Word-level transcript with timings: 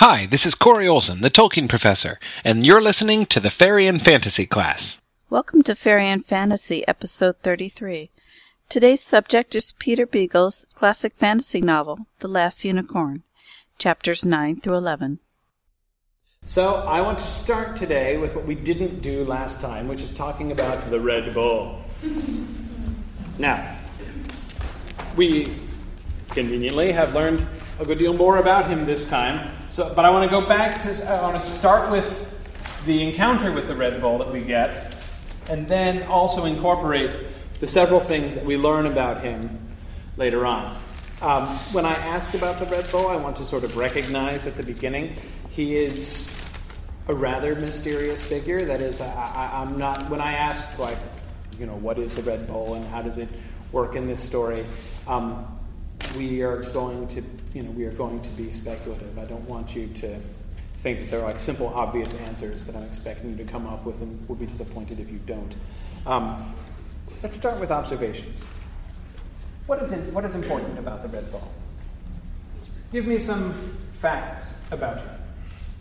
Hi, 0.00 0.26
this 0.26 0.46
is 0.46 0.54
Corey 0.54 0.86
Olsen, 0.86 1.22
the 1.22 1.28
Tolkien 1.28 1.68
professor, 1.68 2.20
and 2.44 2.64
you're 2.64 2.80
listening 2.80 3.26
to 3.26 3.40
the 3.40 3.50
Fairy 3.50 3.88
and 3.88 4.00
Fantasy 4.00 4.46
class. 4.46 5.00
Welcome 5.28 5.62
to 5.64 5.74
Fairy 5.74 6.08
and 6.08 6.24
Fantasy, 6.24 6.86
episode 6.86 7.34
33. 7.42 8.08
Today's 8.68 9.02
subject 9.02 9.56
is 9.56 9.74
Peter 9.80 10.06
Beagle's 10.06 10.66
classic 10.72 11.14
fantasy 11.18 11.60
novel, 11.60 12.06
The 12.20 12.28
Last 12.28 12.64
Unicorn, 12.64 13.24
chapters 13.76 14.24
9 14.24 14.60
through 14.60 14.76
11. 14.76 15.18
So, 16.44 16.74
I 16.74 17.00
want 17.00 17.18
to 17.18 17.26
start 17.26 17.74
today 17.74 18.18
with 18.18 18.36
what 18.36 18.46
we 18.46 18.54
didn't 18.54 19.02
do 19.02 19.24
last 19.24 19.60
time, 19.60 19.88
which 19.88 20.00
is 20.00 20.12
talking 20.12 20.52
about 20.52 20.90
the 20.90 21.00
Red 21.00 21.34
Bull. 21.34 21.82
Now, 23.36 23.76
we 25.16 25.52
conveniently 26.30 26.92
have 26.92 27.14
learned 27.14 27.44
a 27.80 27.84
good 27.84 27.98
deal 27.98 28.12
more 28.12 28.36
about 28.36 28.68
him 28.68 28.86
this 28.86 29.04
time. 29.04 29.57
So, 29.78 29.94
but 29.94 30.04
I 30.04 30.10
want 30.10 30.28
to 30.28 30.40
go 30.40 30.44
back 30.44 30.80
to, 30.80 31.08
I 31.08 31.22
want 31.22 31.40
to 31.40 31.40
start 31.40 31.92
with 31.92 32.26
the 32.84 33.00
encounter 33.00 33.52
with 33.52 33.68
the 33.68 33.76
Red 33.76 34.00
Bull 34.00 34.18
that 34.18 34.32
we 34.32 34.40
get, 34.40 34.96
and 35.48 35.68
then 35.68 36.02
also 36.08 36.46
incorporate 36.46 37.16
the 37.60 37.68
several 37.68 38.00
things 38.00 38.34
that 38.34 38.44
we 38.44 38.56
learn 38.56 38.86
about 38.86 39.22
him 39.22 39.56
later 40.16 40.44
on. 40.44 40.76
Um, 41.22 41.46
when 41.70 41.86
I 41.86 41.94
ask 41.94 42.34
about 42.34 42.58
the 42.58 42.66
Red 42.66 42.90
Bull, 42.90 43.06
I 43.06 43.14
want 43.14 43.36
to 43.36 43.44
sort 43.44 43.62
of 43.62 43.76
recognize 43.76 44.48
at 44.48 44.56
the 44.56 44.64
beginning 44.64 45.14
he 45.50 45.76
is 45.76 46.28
a 47.06 47.14
rather 47.14 47.54
mysterious 47.54 48.20
figure. 48.20 48.64
That 48.64 48.82
is, 48.82 49.00
I, 49.00 49.62
am 49.62 49.78
not, 49.78 50.10
when 50.10 50.20
I 50.20 50.32
ask, 50.32 50.76
like, 50.80 50.98
you 51.56 51.66
know, 51.66 51.76
what 51.76 52.00
is 52.00 52.16
the 52.16 52.22
Red 52.22 52.48
Bull 52.48 52.74
and 52.74 52.84
how 52.86 53.02
does 53.02 53.16
it 53.16 53.28
work 53.70 53.94
in 53.94 54.08
this 54.08 54.20
story, 54.20 54.66
um, 55.06 55.46
we 56.16 56.42
are 56.42 56.62
going 56.72 57.06
to, 57.08 57.22
you 57.54 57.62
know, 57.62 57.70
we 57.70 57.84
are 57.84 57.92
going 57.92 58.20
to 58.22 58.30
be 58.30 58.50
speculative. 58.50 59.18
I 59.18 59.24
don't 59.24 59.46
want 59.48 59.74
you 59.74 59.88
to 59.88 60.18
think 60.82 61.00
that 61.00 61.10
there 61.10 61.20
are 61.20 61.24
like 61.24 61.38
simple, 61.38 61.68
obvious 61.68 62.14
answers 62.14 62.64
that 62.64 62.76
I'm 62.76 62.84
expecting 62.84 63.30
you 63.30 63.36
to 63.36 63.44
come 63.44 63.66
up 63.66 63.84
with, 63.84 64.00
and 64.00 64.28
will 64.28 64.36
be 64.36 64.46
disappointed 64.46 65.00
if 65.00 65.10
you 65.10 65.18
don't. 65.26 65.54
Um, 66.06 66.54
let's 67.22 67.36
start 67.36 67.58
with 67.60 67.70
observations. 67.70 68.44
What 69.66 69.82
is, 69.82 69.92
in, 69.92 70.12
what 70.14 70.24
is 70.24 70.34
important 70.34 70.78
about 70.78 71.02
the 71.02 71.08
red 71.08 71.30
bull? 71.30 71.50
Give 72.92 73.06
me 73.06 73.18
some 73.18 73.76
facts 73.92 74.58
about 74.70 74.98
him. 74.98 75.08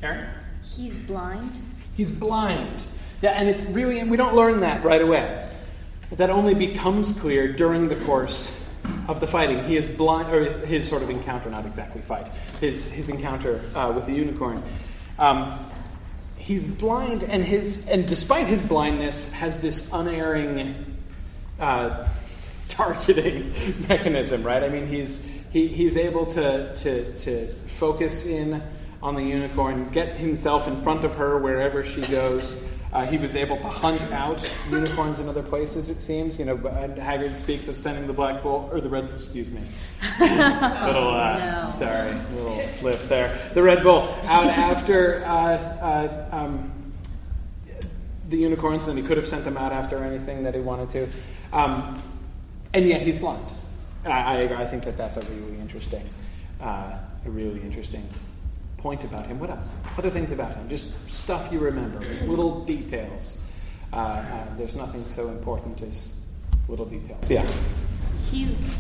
Aaron? 0.03 0.29
He's 0.63 0.97
blind. 0.97 1.51
He's 1.95 2.11
blind. 2.11 2.83
Yeah, 3.21 3.31
and 3.31 3.47
it's 3.47 3.63
really, 3.63 3.99
and 3.99 4.11
we 4.11 4.17
don't 4.17 4.35
learn 4.35 4.59
that 4.59 4.83
right 4.83 5.01
away. 5.01 5.49
That 6.11 6.29
only 6.29 6.53
becomes 6.53 7.11
clear 7.11 7.51
during 7.51 7.87
the 7.87 7.95
course 7.95 8.55
of 9.07 9.19
the 9.19 9.27
fighting. 9.27 9.63
He 9.65 9.77
is 9.77 9.87
blind, 9.87 10.33
or 10.33 10.43
his 10.65 10.87
sort 10.87 11.03
of 11.03 11.09
encounter, 11.09 11.49
not 11.49 11.65
exactly 11.65 12.01
fight, 12.01 12.29
his, 12.59 12.91
his 12.91 13.09
encounter 13.09 13.61
uh, 13.75 13.91
with 13.95 14.05
the 14.05 14.13
unicorn. 14.13 14.63
Um, 15.17 15.57
he's 16.37 16.65
blind, 16.65 17.23
and, 17.23 17.43
his, 17.43 17.87
and 17.87 18.07
despite 18.07 18.47
his 18.47 18.61
blindness, 18.61 19.31
has 19.31 19.59
this 19.59 19.89
unerring 19.91 20.97
uh, 21.59 22.07
targeting 22.67 23.53
mechanism, 23.89 24.43
right? 24.43 24.63
I 24.63 24.69
mean, 24.69 24.87
he's, 24.87 25.25
he, 25.51 25.67
he's 25.67 25.97
able 25.97 26.25
to, 26.27 26.75
to, 26.75 27.17
to 27.17 27.53
focus 27.67 28.25
in 28.25 28.61
on 29.01 29.15
the 29.15 29.23
unicorn, 29.23 29.89
get 29.89 30.17
himself 30.17 30.67
in 30.67 30.75
front 30.77 31.05
of 31.05 31.15
her 31.15 31.37
wherever 31.37 31.83
she 31.83 32.01
goes. 32.01 32.55
Uh, 32.97 33.05
he 33.05 33.15
was 33.15 33.35
able 33.35 33.57
to 33.57 33.67
hunt 33.67 34.03
out 34.05 34.43
unicorns 34.71 35.19
in 35.19 35.29
other 35.29 35.43
places, 35.43 35.91
it 35.91 36.01
seems. 36.01 36.39
You 36.39 36.45
know, 36.45 36.57
Haggard 36.57 37.37
speaks 37.37 37.67
of 37.67 37.77
sending 37.77 38.07
the 38.07 38.13
black 38.13 38.41
bull, 38.41 38.67
or 38.73 38.81
the 38.81 38.89
red, 38.89 39.07
excuse 39.15 39.51
me. 39.51 39.61
little, 40.19 41.11
uh, 41.11 41.67
no. 41.67 41.71
sorry, 41.71 42.19
little 42.33 42.63
slip 42.63 43.03
there. 43.03 43.39
The 43.53 43.61
red 43.61 43.83
bull 43.83 44.01
out 44.23 44.47
after 44.47 45.23
uh, 45.27 45.29
uh, 45.29 46.25
um, 46.31 46.71
the 48.29 48.37
unicorns, 48.37 48.85
and 48.85 48.97
then 48.97 49.03
he 49.03 49.07
could 49.07 49.17
have 49.17 49.27
sent 49.27 49.43
them 49.43 49.57
out 49.57 49.71
after 49.71 50.03
anything 50.03 50.41
that 50.41 50.55
he 50.55 50.59
wanted 50.59 50.89
to. 50.89 51.07
Um, 51.55 52.01
and 52.73 52.87
yet 52.87 53.03
he's 53.03 53.17
blind. 53.17 53.45
I, 54.05 54.09
I, 54.09 54.61
I, 54.61 54.65
think 54.65 54.81
that 54.85 54.97
that's 54.97 55.17
a 55.17 55.21
really 55.21 55.59
interesting, 55.59 56.09
uh, 56.59 56.97
a 57.23 57.29
really 57.29 57.61
interesting 57.61 58.09
point 58.77 59.03
about 59.03 59.27
him. 59.27 59.39
What 59.39 59.49
else? 59.49 59.73
Other 59.97 60.09
things 60.09 60.31
about 60.31 60.55
him. 60.55 60.69
Just 60.69 60.93
stuff 61.09 61.51
you 61.51 61.59
remember, 61.59 61.99
little 62.25 62.63
details. 62.65 63.41
Uh, 63.91 63.97
uh, 63.97 64.55
there's 64.57 64.75
nothing 64.75 65.05
so 65.07 65.29
important 65.29 65.81
as 65.81 66.09
little 66.67 66.85
details. 66.85 67.29
Yeah. 67.29 67.47
He's 68.29 68.75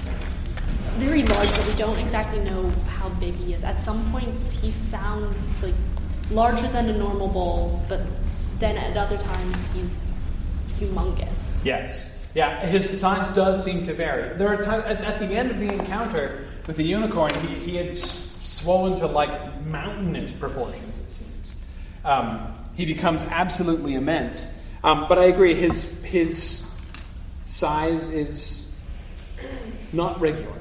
very 0.97 1.23
large, 1.23 1.49
but 1.49 1.67
we 1.67 1.75
don't 1.75 1.97
exactly 1.99 2.39
know 2.39 2.69
how 2.97 3.09
big 3.09 3.33
he 3.35 3.53
is. 3.53 3.63
At 3.63 3.79
some 3.79 4.09
points, 4.11 4.51
he 4.51 4.71
sounds 4.71 5.61
like 5.63 5.73
larger 6.31 6.67
than 6.67 6.89
a 6.89 6.97
normal 6.97 7.27
bull, 7.27 7.83
but 7.87 8.01
then 8.59 8.77
at 8.77 8.97
other 8.97 9.17
times, 9.17 9.71
he's 9.73 10.11
humongous. 10.79 11.63
Yes. 11.63 12.11
Yeah, 12.33 12.65
his 12.65 12.99
size 12.99 13.29
does 13.29 13.63
seem 13.63 13.83
to 13.85 13.93
vary. 13.93 14.37
There 14.37 14.47
are 14.47 14.61
times 14.61 14.85
at, 14.85 15.01
at 15.01 15.19
the 15.19 15.35
end 15.35 15.49
of 15.49 15.59
the 15.59 15.73
encounter 15.73 16.45
with 16.67 16.75
the 16.75 16.83
unicorn, 16.83 17.33
he, 17.47 17.55
he 17.55 17.75
had 17.77 17.95
swollen 18.47 18.97
to 18.97 19.07
like 19.07 19.61
mountainous 19.65 20.31
proportions, 20.31 20.97
it 20.99 21.11
seems. 21.11 21.55
Um, 22.05 22.53
he 22.75 22.85
becomes 22.85 23.23
absolutely 23.23 23.95
immense. 23.95 24.51
Um, 24.83 25.05
but 25.09 25.19
I 25.19 25.25
agree, 25.25 25.53
his, 25.53 25.83
his 26.03 26.65
size 27.43 28.07
is 28.07 28.71
not 29.91 30.19
regular. 30.21 30.53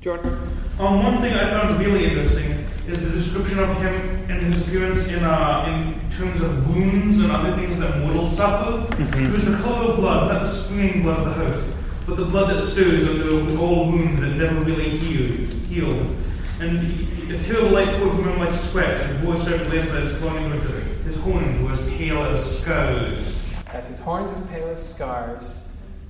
Jordan? 0.00 0.32
Um, 0.78 1.02
one 1.02 1.20
thing 1.20 1.34
I 1.34 1.50
found 1.50 1.78
really 1.78 2.06
interesting 2.06 2.52
is 2.86 2.98
the 3.02 3.10
description 3.10 3.58
of 3.58 3.76
him 3.82 4.30
and 4.30 4.40
his 4.40 4.66
appearance 4.66 5.06
in, 5.08 5.24
uh, 5.24 5.66
in 5.68 6.10
terms 6.16 6.40
of 6.40 6.74
wounds 6.74 7.18
and 7.18 7.30
other 7.30 7.52
things 7.56 7.78
that 7.78 7.98
mortals 7.98 8.36
suffer. 8.36 8.94
Mm-hmm. 8.94 9.26
It 9.26 9.32
was 9.32 9.44
the 9.44 9.56
color 9.58 9.90
of 9.92 9.96
blood, 9.96 10.32
not 10.32 10.42
the 10.42 10.48
springing 10.48 11.02
blood 11.02 11.18
of 11.18 11.24
the 11.24 11.32
host 11.32 11.79
but 12.10 12.16
the 12.16 12.24
blood 12.24 12.50
that 12.50 12.58
stirs 12.58 13.06
under 13.06 13.38
an 13.38 13.56
old 13.56 13.92
wound 13.92 14.18
that 14.18 14.30
never 14.30 14.60
really 14.64 14.90
healed. 14.98 15.48
healed. 15.68 16.16
And 16.58 17.30
a 17.30 17.38
terrible 17.38 17.70
light 17.70 17.86
poured 17.98 18.10
from 18.10 18.28
him 18.30 18.38
like 18.40 18.52
sweat, 18.52 19.06
his 19.06 19.16
voice 19.18 19.48
lamp 19.48 19.72
as 19.72 20.18
flowing 20.18 20.50
it. 20.50 20.62
His 21.04 21.14
horns 21.14 21.62
were 21.62 21.70
as 21.70 21.80
pale 21.92 22.24
as 22.24 22.58
scars. 22.58 23.40
As 23.68 23.88
his 23.88 24.00
horns 24.00 24.32
as 24.32 24.44
pale 24.48 24.66
as 24.66 24.94
scars. 24.94 25.56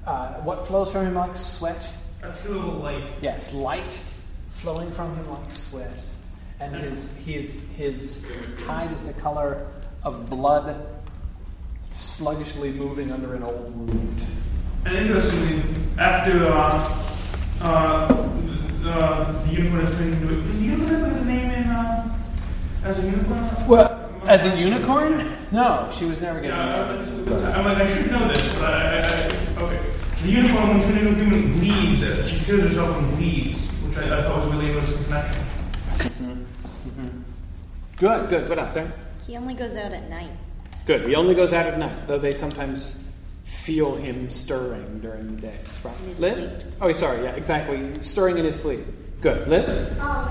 Uh, 0.06 0.36
what 0.40 0.66
flows 0.66 0.90
from 0.90 1.06
him 1.06 1.14
like 1.16 1.36
sweat? 1.36 1.86
A 2.22 2.32
terrible 2.32 2.72
light. 2.78 3.04
Yes, 3.20 3.52
light 3.52 4.02
flowing 4.48 4.90
from 4.90 5.14
him 5.16 5.30
like 5.30 5.50
sweat. 5.50 6.02
And 6.60 6.74
his, 6.76 7.14
his, 7.18 7.68
his 7.72 8.32
hide 8.64 8.90
is 8.90 9.04
the 9.04 9.12
color 9.14 9.66
of 10.02 10.30
blood 10.30 10.82
sluggishly 11.94 12.72
moving 12.72 13.12
under 13.12 13.34
an 13.34 13.42
old 13.42 13.76
wound. 13.76 14.26
And 14.84 14.96
interestingly, 14.96 15.62
after 15.98 16.46
uh, 16.46 17.02
uh, 17.60 18.30
uh, 18.84 19.44
the 19.44 19.52
unicorn 19.52 19.82
is 19.82 19.96
turned 19.96 20.14
into 20.14 20.34
a, 20.34 20.42
does 20.42 20.58
the 20.58 20.64
unicorn 20.64 20.88
have 20.88 21.16
a 21.16 21.24
name 21.24 21.50
in 21.50 21.68
uh, 21.68 22.18
as 22.84 22.98
a 22.98 23.02
unicorn? 23.02 23.68
Well, 23.68 24.10
as 24.26 24.46
a 24.46 24.56
unicorn? 24.56 25.36
No, 25.52 25.90
she 25.92 26.06
was 26.06 26.20
never 26.20 26.40
given 26.40 26.56
yeah, 26.56 27.54
I'm 27.54 27.64
like, 27.64 27.76
I 27.76 27.94
should 27.94 28.10
know 28.10 28.26
this, 28.28 28.54
but 28.54 28.64
I, 28.64 28.82
I, 28.82 29.00
I 29.00 29.62
okay. 29.62 29.80
The 30.22 30.28
unicorn, 30.28 30.68
when 30.68 30.82
turned 30.82 31.08
into 31.08 31.24
a 31.24 31.28
human, 31.28 31.58
bleeds. 31.58 32.02
Uh, 32.02 32.26
she 32.26 32.44
tears 32.44 32.62
herself 32.62 32.96
and 32.98 33.16
bleeds, 33.16 33.66
which 33.66 33.98
I, 33.98 34.18
I 34.18 34.22
thought 34.22 34.36
was 34.36 34.46
a 34.46 34.50
really 34.50 34.70
interesting 34.70 35.04
connection. 35.04 35.42
Mm-hmm. 35.42 36.32
Mm-hmm. 36.32 37.22
Good, 37.96 38.28
good. 38.30 38.48
What 38.48 38.58
else, 38.58 38.74
Sarah? 38.74 38.92
He 39.26 39.36
only 39.36 39.54
goes 39.54 39.76
out 39.76 39.92
at 39.92 40.08
night. 40.08 40.30
Good. 40.86 41.06
He 41.06 41.14
only 41.14 41.34
goes 41.34 41.52
out 41.52 41.66
at 41.66 41.78
night, 41.78 42.06
though 42.06 42.18
they 42.18 42.32
sometimes 42.32 42.96
feel 43.50 43.96
him 43.96 44.30
stirring 44.30 45.00
during 45.00 45.34
the 45.34 45.42
days. 45.42 45.78
Right. 45.82 46.18
Liz? 46.18 46.46
Sleep. 46.46 46.72
Oh, 46.80 46.92
sorry. 46.92 47.24
Yeah, 47.24 47.34
exactly. 47.34 48.00
Stirring 48.00 48.38
in 48.38 48.44
his 48.44 48.60
sleep. 48.60 48.80
Good. 49.20 49.48
Liz? 49.48 49.98
Um, 50.00 50.28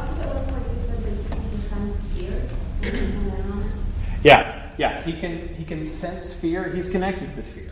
yeah, 4.24 4.72
yeah. 4.78 5.02
He 5.04 5.14
can 5.14 5.50
he 5.50 5.66
can 5.66 5.84
sense 5.84 6.34
fear. 6.34 6.70
He's 6.70 6.88
connected 6.88 7.36
with 7.36 7.46
fear. 7.46 7.72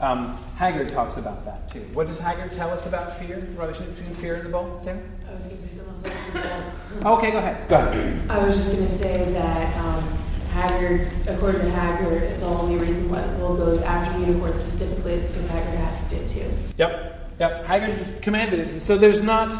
Um, 0.00 0.38
Haggard 0.56 0.88
talks 0.88 1.16
about 1.16 1.44
that 1.44 1.68
too. 1.68 1.84
What 1.92 2.06
does 2.06 2.18
Haggard 2.18 2.52
tell 2.52 2.70
us 2.70 2.86
about 2.86 3.18
fear? 3.18 3.40
The 3.40 3.60
relationship 3.60 3.96
between 3.96 4.14
fear 4.14 4.36
and 4.36 4.46
the 4.46 4.50
bull, 4.50 4.80
Tim? 4.84 5.00
I 5.28 5.34
was 5.34 5.46
going 5.46 5.56
to 5.58 5.62
say 5.62 5.70
something 5.70 6.12
else. 6.12 7.04
okay, 7.04 7.30
go 7.30 7.38
ahead. 7.38 7.68
Go 7.68 7.76
ahead. 7.76 8.30
I 8.30 8.44
was 8.44 8.56
just 8.56 8.72
going 8.72 8.86
to 8.86 8.92
say 8.92 9.32
that 9.32 9.76
um, 9.84 10.18
Haggard, 10.58 11.08
according 11.28 11.60
to 11.60 11.70
Haggard, 11.70 12.40
the 12.40 12.46
only 12.46 12.76
reason 12.84 13.08
why 13.08 13.24
Will 13.36 13.56
goes 13.56 13.80
after 13.82 14.18
Unicorn 14.18 14.52
specifically 14.58 15.12
is 15.12 15.24
because 15.26 15.46
Haggard 15.46 15.78
asked 15.78 16.12
it 16.12 16.26
to. 16.28 16.50
Yep, 16.78 17.30
yep. 17.38 17.64
Haggard 17.64 18.22
commanded 18.22 18.60
it. 18.68 18.80
So 18.80 18.98
there's 18.98 19.22
not. 19.22 19.54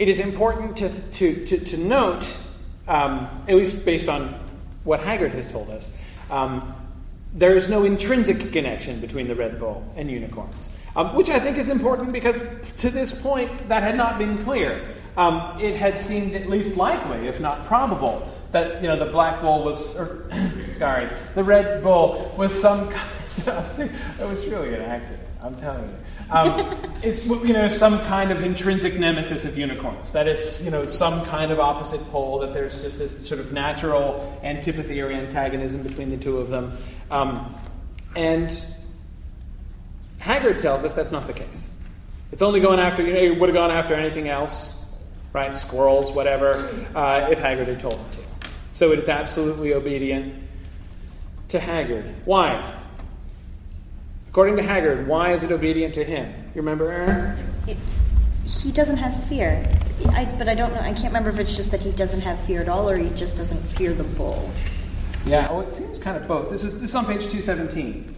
It 0.00 0.08
is 0.08 0.18
important 0.18 0.76
to 0.78 0.88
to 1.12 1.44
to, 1.44 1.58
to 1.58 1.76
note, 1.76 2.36
um, 2.88 3.28
at 3.46 3.54
least 3.54 3.84
based 3.84 4.08
on 4.08 4.34
what 4.82 4.98
Haggard 5.00 5.32
has 5.32 5.46
told 5.46 5.70
us. 5.70 5.92
Um, 6.30 6.74
there 7.32 7.54
is 7.54 7.68
no 7.68 7.84
intrinsic 7.84 8.52
connection 8.52 9.00
between 9.00 9.28
the 9.28 9.36
Red 9.36 9.60
Bull 9.60 9.86
and 9.94 10.10
unicorns, 10.10 10.72
um, 10.96 11.14
which 11.14 11.30
I 11.30 11.38
think 11.38 11.58
is 11.58 11.68
important 11.68 12.12
because 12.12 12.38
to 12.78 12.90
this 12.90 13.12
point 13.12 13.68
that 13.68 13.84
had 13.84 13.96
not 13.96 14.18
been 14.18 14.36
clear. 14.38 14.82
um, 15.18 15.60
it 15.60 15.74
had 15.74 15.98
seemed 15.98 16.34
at 16.34 16.48
least 16.48 16.76
likely, 16.76 17.26
if 17.26 17.40
not 17.40 17.66
probable, 17.66 18.26
that 18.52 18.80
you 18.82 18.88
know 18.88 18.96
the 18.96 19.10
black 19.10 19.40
bull 19.40 19.64
was, 19.64 19.96
or 19.96 20.30
sorry, 20.68 21.08
the 21.34 21.44
red 21.44 21.82
bull 21.82 22.34
was 22.36 22.58
some. 22.58 22.88
kind 22.88 23.10
Of, 23.46 23.66
thinking, 23.68 23.96
it 24.20 24.28
was 24.28 24.46
really 24.46 24.74
an 24.74 24.82
accident. 24.82 25.22
I'm 25.42 25.54
telling 25.54 25.88
you. 25.88 25.94
Um, 26.30 26.76
it's 27.02 27.24
you 27.26 27.52
know 27.52 27.68
some 27.68 28.00
kind 28.00 28.32
of 28.32 28.42
intrinsic 28.42 28.98
nemesis 28.98 29.44
of 29.44 29.56
unicorns. 29.56 30.12
That 30.12 30.26
it's 30.26 30.64
you 30.64 30.70
know 30.70 30.86
some 30.86 31.24
kind 31.26 31.52
of 31.52 31.60
opposite 31.60 32.04
pole. 32.10 32.40
That 32.40 32.54
there's 32.54 32.82
just 32.82 32.98
this 32.98 33.26
sort 33.26 33.40
of 33.40 33.52
natural 33.52 34.40
antipathy 34.42 35.00
or 35.00 35.10
antagonism 35.10 35.82
between 35.82 36.10
the 36.10 36.16
two 36.16 36.38
of 36.38 36.48
them. 36.48 36.76
Um, 37.10 37.54
and 38.16 38.50
Haggard 40.18 40.60
tells 40.60 40.84
us 40.84 40.94
that's 40.94 41.12
not 41.12 41.26
the 41.26 41.32
case. 41.32 41.70
It's 42.32 42.42
only 42.42 42.60
going 42.60 42.80
after 42.80 43.02
you 43.02 43.12
know 43.12 43.20
he 43.20 43.30
would 43.30 43.48
have 43.48 43.54
gone 43.54 43.70
after 43.70 43.94
anything 43.94 44.28
else, 44.28 44.84
right? 45.32 45.56
Squirrels, 45.56 46.10
whatever, 46.12 46.68
uh, 46.94 47.28
if 47.30 47.38
Haggard 47.38 47.68
had 47.68 47.80
told 47.80 47.94
him 47.94 48.10
to. 48.12 48.27
So 48.78 48.92
it 48.92 49.00
is 49.00 49.08
absolutely 49.08 49.74
obedient 49.74 50.32
to 51.48 51.58
Haggard. 51.58 52.14
Why? 52.24 52.76
According 54.28 54.56
to 54.58 54.62
Haggard, 54.62 55.08
why 55.08 55.32
is 55.32 55.42
it 55.42 55.50
obedient 55.50 55.94
to 55.94 56.04
him? 56.04 56.32
You 56.54 56.60
remember, 56.60 56.92
Aaron? 56.92 57.34
It's 57.66 58.06
he 58.44 58.70
doesn't 58.70 58.98
have 58.98 59.20
fear. 59.24 59.68
I, 60.10 60.26
but 60.38 60.48
I 60.48 60.54
don't 60.54 60.72
know. 60.72 60.78
I 60.78 60.92
can't 60.92 61.06
remember 61.06 61.28
if 61.28 61.40
it's 61.40 61.56
just 61.56 61.72
that 61.72 61.80
he 61.80 61.90
doesn't 61.90 62.20
have 62.20 62.38
fear 62.44 62.60
at 62.60 62.68
all, 62.68 62.88
or 62.88 62.96
he 62.96 63.10
just 63.16 63.36
doesn't 63.36 63.58
fear 63.58 63.92
the 63.92 64.04
bull. 64.04 64.48
Yeah. 65.26 65.48
Oh, 65.50 65.58
it 65.58 65.74
seems 65.74 65.98
kind 65.98 66.16
of 66.16 66.28
both. 66.28 66.48
This 66.48 66.62
is 66.62 66.80
this 66.80 66.90
is 66.90 66.94
on 66.94 67.04
page 67.04 67.28
two 67.28 67.42
seventeen. 67.42 68.14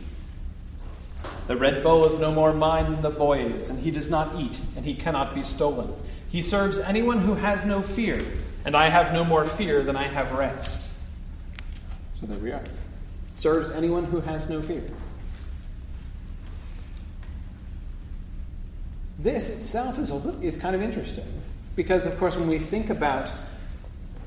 The 1.46 1.56
red 1.56 1.82
bull 1.82 2.04
is 2.04 2.18
no 2.18 2.32
more 2.32 2.52
mine 2.52 2.92
than 2.92 3.00
the 3.00 3.08
boy 3.08 3.46
is, 3.46 3.70
and 3.70 3.80
he 3.80 3.90
does 3.90 4.10
not 4.10 4.38
eat, 4.38 4.60
and 4.76 4.84
he 4.84 4.94
cannot 4.94 5.34
be 5.34 5.42
stolen. 5.42 5.90
He 6.28 6.42
serves 6.42 6.76
anyone 6.76 7.20
who 7.20 7.36
has 7.36 7.64
no 7.64 7.80
fear, 7.80 8.20
and 8.64 8.76
I 8.76 8.88
have 8.88 9.12
no 9.12 9.24
more 9.24 9.44
fear 9.44 9.82
than 9.82 9.96
I 9.96 10.04
have 10.04 10.32
rest. 10.32 10.88
So 12.20 12.26
there 12.26 12.38
we 12.38 12.52
are. 12.52 12.62
Serves 13.34 13.70
anyone 13.70 14.04
who 14.04 14.20
has 14.20 14.48
no 14.48 14.60
fear. 14.60 14.82
This 19.18 19.50
itself 19.50 19.98
is, 19.98 20.10
a 20.10 20.38
is 20.40 20.56
kind 20.56 20.74
of 20.74 20.82
interesting 20.82 21.42
because, 21.76 22.06
of 22.06 22.18
course, 22.18 22.36
when 22.36 22.48
we 22.48 22.58
think 22.58 22.90
about 22.90 23.30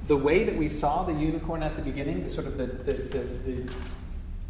the 0.07 0.17
way 0.17 0.43
that 0.43 0.55
we 0.55 0.69
saw 0.69 1.03
the 1.03 1.13
unicorn 1.13 1.63
at 1.63 1.75
the 1.75 1.81
beginning, 1.81 2.23
the 2.23 2.29
sort 2.29 2.45
of 2.45 2.57
the, 2.57 2.65
the, 2.65 2.93
the, 2.93 3.19
the 3.45 3.73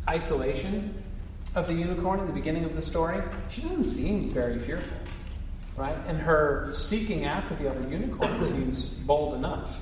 isolation 0.10 0.94
of 1.56 1.68
the 1.68 1.74
unicorn 1.74 2.20
in 2.20 2.28
the 2.28 2.34
beginning 2.34 2.66
of 2.66 2.76
the 2.76 2.82
story, 2.82 3.22
she 3.50 3.62
doesn't 3.62 3.84
seem 3.84 4.30
very 4.32 4.60
fearful, 4.60 4.98
right? 5.76 5.96
And 6.08 6.20
her 6.20 6.70
seeking 6.74 7.26
after 7.26 7.56
the 7.56 7.70
other 7.70 7.82
unicorn 7.90 8.44
seems 8.44 8.90
bold 8.90 9.36
enough. 9.36 9.80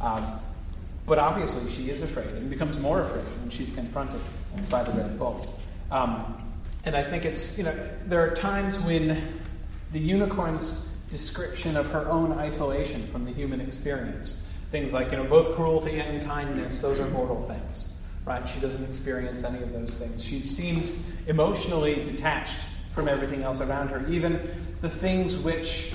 Um, 0.00 0.40
but 1.06 1.18
obviously, 1.18 1.68
she 1.70 1.90
is 1.90 2.02
afraid 2.02 2.28
and 2.28 2.48
becomes 2.48 2.78
more 2.78 3.00
afraid 3.00 3.24
when 3.40 3.50
she's 3.50 3.72
confronted 3.72 4.20
by 4.68 4.82
the 4.82 4.92
red 4.92 5.18
bull. 5.18 5.58
Um, 5.90 6.36
and 6.84 6.96
I 6.96 7.02
think 7.02 7.24
it's, 7.24 7.58
you 7.58 7.64
know, 7.64 7.74
there 8.06 8.20
are 8.20 8.34
times 8.34 8.78
when 8.78 9.40
the 9.92 9.98
unicorn's 9.98 10.86
description 11.10 11.76
of 11.76 11.88
her 11.88 12.08
own 12.08 12.32
isolation 12.32 13.06
from 13.08 13.24
the 13.24 13.32
human 13.32 13.60
experience. 13.60 14.46
Things 14.70 14.92
like, 14.92 15.10
you 15.10 15.16
know, 15.18 15.24
both 15.24 15.54
cruelty 15.56 15.98
and 15.98 16.24
kindness, 16.24 16.80
those 16.80 17.00
are 17.00 17.08
mortal 17.08 17.42
things, 17.42 17.92
right? 18.24 18.48
She 18.48 18.60
doesn't 18.60 18.84
experience 18.84 19.42
any 19.42 19.60
of 19.62 19.72
those 19.72 19.94
things. 19.94 20.22
She 20.24 20.42
seems 20.42 21.04
emotionally 21.26 22.04
detached 22.04 22.60
from 22.92 23.08
everything 23.08 23.42
else 23.42 23.60
around 23.60 23.88
her, 23.88 24.06
even 24.08 24.48
the 24.80 24.88
things 24.88 25.36
which 25.36 25.92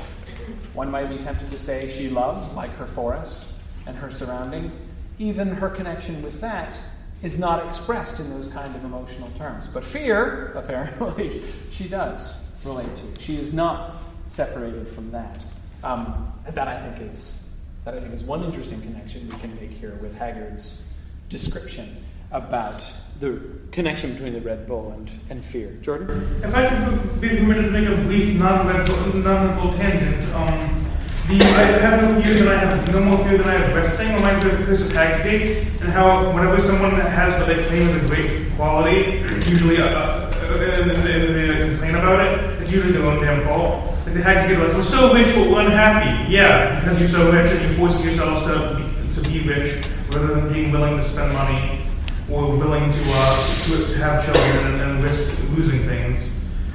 one 0.74 0.92
might 0.92 1.10
be 1.10 1.18
tempted 1.18 1.50
to 1.52 1.58
say 1.58 1.90
she 1.90 2.10
loves, 2.10 2.52
like 2.52 2.76
her 2.78 2.86
forest 2.86 3.50
and 3.88 3.96
her 3.98 4.12
surroundings. 4.12 4.80
Even 5.18 5.48
her 5.48 5.70
connection 5.70 6.22
with 6.22 6.42
that 6.42 6.80
is 7.24 7.40
not 7.40 7.66
expressed 7.66 8.20
in 8.20 8.30
those 8.30 8.48
kind 8.48 8.76
of 8.76 8.84
emotional 8.84 9.30
terms. 9.38 9.68
But 9.68 9.84
fear, 9.84 10.52
apparently, 10.56 11.42
she 11.72 11.88
does 11.88 12.44
relate 12.64 12.94
to. 12.98 13.20
She 13.20 13.38
is 13.38 13.54
not 13.54 14.04
separated 14.28 14.88
from 14.88 15.12
that. 15.12 15.46
Um, 15.84 16.34
that 16.54 16.68
I 16.68 16.82
think 16.82 17.10
is 17.12 17.48
that 17.86 17.94
I 17.94 18.00
think 18.00 18.14
is 18.14 18.24
one 18.24 18.44
interesting 18.44 18.82
connection 18.82 19.30
we 19.30 19.36
can 19.38 19.56
make 19.56 19.70
here 19.70 19.98
with 20.02 20.16
Haggard's 20.16 20.84
description 21.30 22.04
about 22.36 22.84
the 23.22 23.40
connection 23.72 24.12
between 24.14 24.34
the 24.34 24.42
Red 24.42 24.68
Bull 24.68 24.92
and, 24.92 25.10
and 25.30 25.44
fear. 25.44 25.72
Jordan? 25.82 26.10
If 26.44 26.54
I 26.54 26.68
could 26.68 27.22
be 27.22 27.30
permitted 27.30 27.66
to 27.66 27.72
make 27.72 27.88
a 27.88 27.96
brief 28.04 28.38
non-Red 28.38 28.86
Bull, 28.86 29.22
non 29.22 29.74
tangent, 29.74 30.36
um, 30.36 30.84
the, 31.28 31.42
I 31.42 31.80
have 31.80 32.04
no 32.04 32.22
fear 32.22 32.44
that 32.44 32.48
I 32.48 32.58
have 32.60 32.94
no 32.94 33.00
more 33.00 33.18
fear 33.26 33.38
than 33.40 33.48
I 33.48 33.58
have 33.58 33.76
resting 33.76 34.14
reminds 34.14 34.46
me 34.46 34.52
of 34.52 34.70
of 34.70 34.94
Hagsgate, 34.94 35.82
and 35.82 35.90
how 35.90 36.32
whenever 36.34 36.62
someone 36.62 36.92
has 36.92 37.34
what 37.40 37.48
they 37.48 37.66
claim 37.66 37.88
is 37.88 38.04
a 38.04 38.08
great 38.08 38.54
quality, 38.56 39.18
usually 39.50 39.78
uh, 39.82 39.88
uh, 39.88 40.82
and 40.82 40.92
they, 40.92 41.70
complain 41.70 41.96
about 41.96 42.20
it, 42.20 42.62
it's 42.62 42.72
usually 42.72 42.92
their 42.92 43.06
own 43.08 43.20
damn 43.24 43.44
fault. 43.46 43.86
Like 44.06 44.14
the 44.14 44.20
Hagsgate 44.20 44.60
like, 44.60 44.74
we're 44.76 44.84
so 44.84 45.14
rich 45.16 45.34
but 45.34 45.50
we're 45.50 45.62
unhappy. 45.62 46.32
Yeah, 46.32 46.80
because 46.80 47.00
you're 47.00 47.10
so 47.10 47.32
rich 47.32 47.52
and 47.52 47.62
you're 47.62 47.74
forcing 47.74 48.06
yourselves 48.06 48.42
to 48.44 49.24
to 49.24 49.30
be 49.30 49.40
rich 49.48 49.88
rather 50.12 50.36
than 50.36 50.54
being 50.54 50.72
willing 50.72 50.98
to 50.98 51.04
spend 51.04 51.34
money 51.34 51.85
or 52.31 52.56
willing 52.56 52.92
to 52.92 53.01
uh, 53.07 53.63
to, 53.66 53.94
to 53.94 53.98
have 53.98 54.25
children 54.25 54.74
and, 54.74 54.81
and 54.81 55.04
risk 55.04 55.38
losing 55.51 55.86
things. 55.86 56.22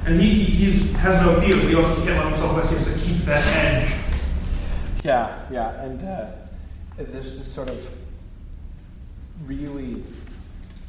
And 0.05 0.19
he, 0.19 0.31
he 0.33 0.71
has 0.93 1.21
no 1.25 1.39
fear, 1.41 1.55
but 1.57 1.65
he 1.65 1.75
also 1.75 1.95
can't 2.03 2.17
let 2.17 2.27
himself 2.27 2.57
rest. 2.57 2.69
He 2.69 2.75
has 2.75 2.93
to 2.93 2.99
keep 2.99 3.25
that 3.25 3.45
edge. 3.55 3.93
Yeah, 5.03 5.45
yeah, 5.51 5.83
and 5.83 6.03
uh, 6.03 6.31
there's 6.97 7.37
this 7.37 7.51
sort 7.51 7.69
of 7.69 7.91
really 9.45 10.03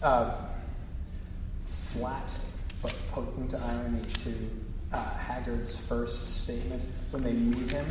uh, 0.02 0.36
flat 1.64 2.36
but 2.82 2.94
potent 3.10 3.54
irony 3.54 4.02
to 4.02 4.50
uh, 4.92 5.10
Haggard's 5.14 5.78
first 5.78 6.28
statement 6.42 6.82
when 7.10 7.22
they 7.22 7.32
meet 7.32 7.70
him. 7.70 7.86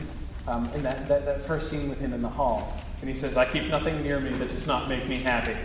Um, 0.47 0.69
in 0.73 0.81
that, 0.81 1.07
that, 1.07 1.25
that 1.25 1.41
first 1.41 1.69
scene 1.69 1.87
with 1.87 1.99
him 1.99 2.13
in 2.13 2.21
the 2.23 2.29
hall, 2.29 2.75
and 3.01 3.09
he 3.09 3.15
says, 3.15 3.37
I 3.37 3.45
keep 3.45 3.67
nothing 3.67 4.01
near 4.01 4.19
me 4.19 4.31
that 4.37 4.49
does 4.49 4.65
not 4.65 4.89
make 4.89 5.07
me 5.07 5.17
happy. 5.17 5.55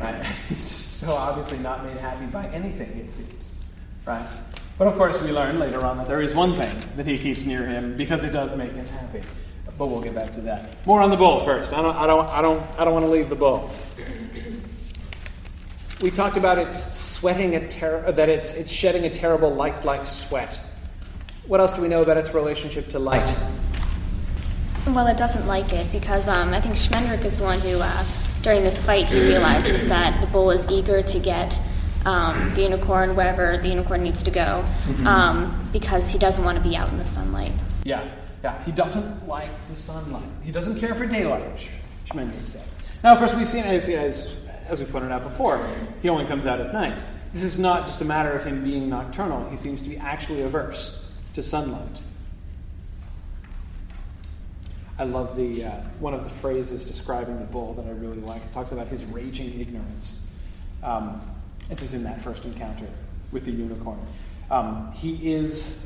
Right? 0.00 0.24
He's 0.48 0.58
so 0.58 1.12
obviously 1.12 1.58
not 1.58 1.84
made 1.84 1.96
happy 1.96 2.26
by 2.26 2.46
anything, 2.48 2.98
it 2.98 3.10
seems. 3.10 3.52
Right? 4.06 4.26
But 4.78 4.88
of 4.88 4.94
course, 4.96 5.20
we 5.20 5.32
learn 5.32 5.58
later 5.58 5.84
on 5.84 5.98
that 5.98 6.06
there 6.06 6.20
is 6.20 6.34
one 6.34 6.54
thing 6.54 6.82
that 6.96 7.04
he 7.04 7.18
keeps 7.18 7.44
near 7.44 7.66
him 7.66 7.96
because 7.96 8.22
it 8.22 8.30
does 8.30 8.56
make 8.56 8.72
him 8.72 8.86
happy. 8.86 9.22
But 9.76 9.86
we'll 9.86 10.00
get 10.00 10.14
back 10.14 10.32
to 10.34 10.40
that. 10.42 10.84
More 10.86 11.00
on 11.00 11.10
the 11.10 11.16
bull 11.16 11.40
first. 11.40 11.72
I 11.72 11.82
don't, 11.82 11.94
I 11.94 12.06
don't, 12.06 12.26
I 12.28 12.42
don't, 12.42 12.80
I 12.80 12.84
don't 12.84 12.94
want 12.94 13.06
to 13.06 13.10
leave 13.10 13.28
the 13.28 13.36
bull. 13.36 13.70
We 16.00 16.10
talked 16.10 16.36
about 16.36 16.58
it's 16.58 16.96
sweating 16.96 17.56
a 17.56 17.68
ter- 17.68 18.12
that 18.12 18.28
it's, 18.28 18.54
it's 18.54 18.70
shedding 18.70 19.04
a 19.04 19.10
terrible 19.10 19.52
light-like 19.52 20.06
sweat. 20.06 20.60
What 21.46 21.60
else 21.60 21.72
do 21.72 21.82
we 21.82 21.88
know 21.88 22.02
about 22.02 22.16
its 22.16 22.34
relationship 22.34 22.88
to 22.90 22.98
light? 22.98 23.28
Well, 24.86 25.06
it 25.08 25.16
doesn't 25.16 25.46
like 25.46 25.72
it 25.72 25.90
because 25.90 26.28
um, 26.28 26.54
I 26.54 26.60
think 26.60 26.76
Schmendrick 26.76 27.24
is 27.24 27.36
the 27.36 27.44
one 27.44 27.58
who, 27.60 27.80
uh, 27.80 28.04
during 28.42 28.62
this 28.62 28.82
fight, 28.82 29.06
he 29.06 29.20
realizes 29.20 29.86
that 29.88 30.20
the 30.20 30.26
bull 30.28 30.50
is 30.50 30.68
eager 30.70 31.02
to 31.02 31.18
get 31.18 31.58
um, 32.04 32.54
the 32.54 32.62
unicorn 32.62 33.16
wherever 33.16 33.58
the 33.58 33.68
unicorn 33.68 34.02
needs 34.02 34.22
to 34.22 34.30
go 34.30 34.64
um, 35.04 35.68
because 35.72 36.10
he 36.10 36.18
doesn't 36.18 36.44
want 36.44 36.56
to 36.56 36.62
be 36.62 36.76
out 36.76 36.88
in 36.90 36.98
the 36.98 37.06
sunlight. 37.06 37.52
Yeah, 37.84 38.08
yeah. 38.42 38.62
He 38.64 38.72
doesn't 38.72 39.26
like 39.26 39.50
the 39.68 39.76
sunlight. 39.76 40.28
He 40.42 40.52
doesn't 40.52 40.78
care 40.78 40.94
for 40.94 41.06
daylight, 41.06 41.68
Schmendrick 42.06 42.46
says. 42.46 42.78
Now, 43.02 43.12
of 43.12 43.18
course, 43.18 43.34
we've 43.34 43.48
seen, 43.48 43.64
as, 43.64 43.88
as, 43.88 44.34
as 44.68 44.80
we 44.80 44.86
pointed 44.86 45.12
out 45.12 45.22
before, 45.22 45.70
he 46.02 46.08
only 46.08 46.24
comes 46.24 46.46
out 46.46 46.60
at 46.60 46.72
night. 46.72 47.02
This 47.32 47.42
is 47.42 47.58
not 47.58 47.86
just 47.86 48.00
a 48.00 48.04
matter 48.04 48.32
of 48.32 48.44
him 48.44 48.64
being 48.64 48.88
nocturnal. 48.88 49.48
He 49.50 49.56
seems 49.56 49.82
to 49.82 49.88
be 49.88 49.98
actually 49.98 50.42
averse 50.42 51.04
to 51.34 51.42
sunlight. 51.42 52.00
I 54.98 55.04
love 55.04 55.36
the 55.36 55.64
uh, 55.64 55.70
one 56.00 56.12
of 56.12 56.24
the 56.24 56.30
phrases 56.30 56.84
describing 56.84 57.38
the 57.38 57.44
bull 57.44 57.74
that 57.74 57.86
I 57.86 57.90
really 57.90 58.20
like. 58.20 58.42
It 58.44 58.50
talks 58.50 58.72
about 58.72 58.88
his 58.88 59.04
raging 59.04 59.60
ignorance. 59.60 60.26
Um, 60.82 61.22
this 61.68 61.82
is 61.82 61.94
in 61.94 62.02
that 62.04 62.20
first 62.20 62.44
encounter 62.44 62.86
with 63.30 63.44
the 63.44 63.52
unicorn. 63.52 63.98
Um, 64.50 64.90
he 64.92 65.32
is 65.32 65.82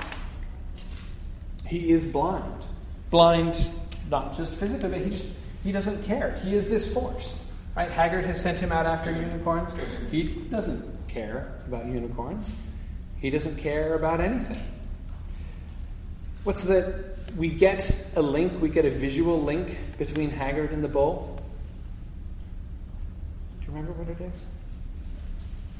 he 1.67 1.91
is 1.91 2.05
blind, 2.05 2.67
blind 3.11 3.69
not 4.11 4.35
just 4.35 4.53
physically, 4.55 4.89
but 4.89 5.01
he 5.01 5.11
just 5.11 5.27
he 5.63 5.73
doesn't 5.73 6.05
care. 6.05 6.41
He 6.43 6.55
is 6.55 6.71
this 6.71 6.91
force, 6.93 7.37
right? 7.77 7.91
Haggard 7.91 8.25
has 8.25 8.41
sent 8.41 8.59
him 8.59 8.73
out 8.73 8.87
after 8.87 9.13
unicorns. 9.13 9.77
He 10.11 10.23
doesn't 10.23 11.09
care 11.09 11.61
about 11.67 11.85
unicorns. 11.85 12.51
He 13.21 13.29
doesn't 13.29 13.57
care 13.59 13.95
about 13.95 14.21
anything. 14.21 14.61
What's 16.45 16.65
the 16.65 17.12
we 17.37 17.49
get 17.49 17.95
a 18.17 18.23
link, 18.23 18.61
we 18.61 18.69
get 18.69 18.85
a 18.85 18.91
visual 18.91 19.41
link 19.41 19.79
between 19.99 20.31
Haggard 20.31 20.71
and 20.71 20.83
the 20.83 20.89
bull. 20.89 21.41
Do 23.61 23.67
you 23.67 23.73
remember 23.73 23.93
what 23.93 24.09
it 24.09 24.21
is? 24.21 24.35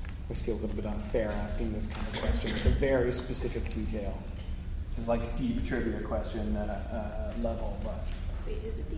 I 0.05 0.09
always 0.25 0.43
feel 0.43 0.55
a 0.55 0.61
little 0.61 0.77
bit 0.77 0.87
unfair 0.87 1.31
asking 1.43 1.73
this 1.73 1.87
kind 1.87 2.07
of 2.07 2.21
question. 2.21 2.57
It's 2.57 2.67
a 2.67 2.71
very 2.71 3.13
specific 3.13 3.69
detail. 3.75 4.17
This 4.91 5.01
is 5.01 5.09
like 5.09 5.37
deep 5.37 5.65
trivia 5.65 6.01
question 6.01 6.57
uh, 6.57 7.33
uh, 7.37 7.43
level. 7.43 7.79
Uh, 7.85 7.91
Wait, 8.47 8.59
is 8.65 8.79
it 8.79 8.89
the 8.89 8.97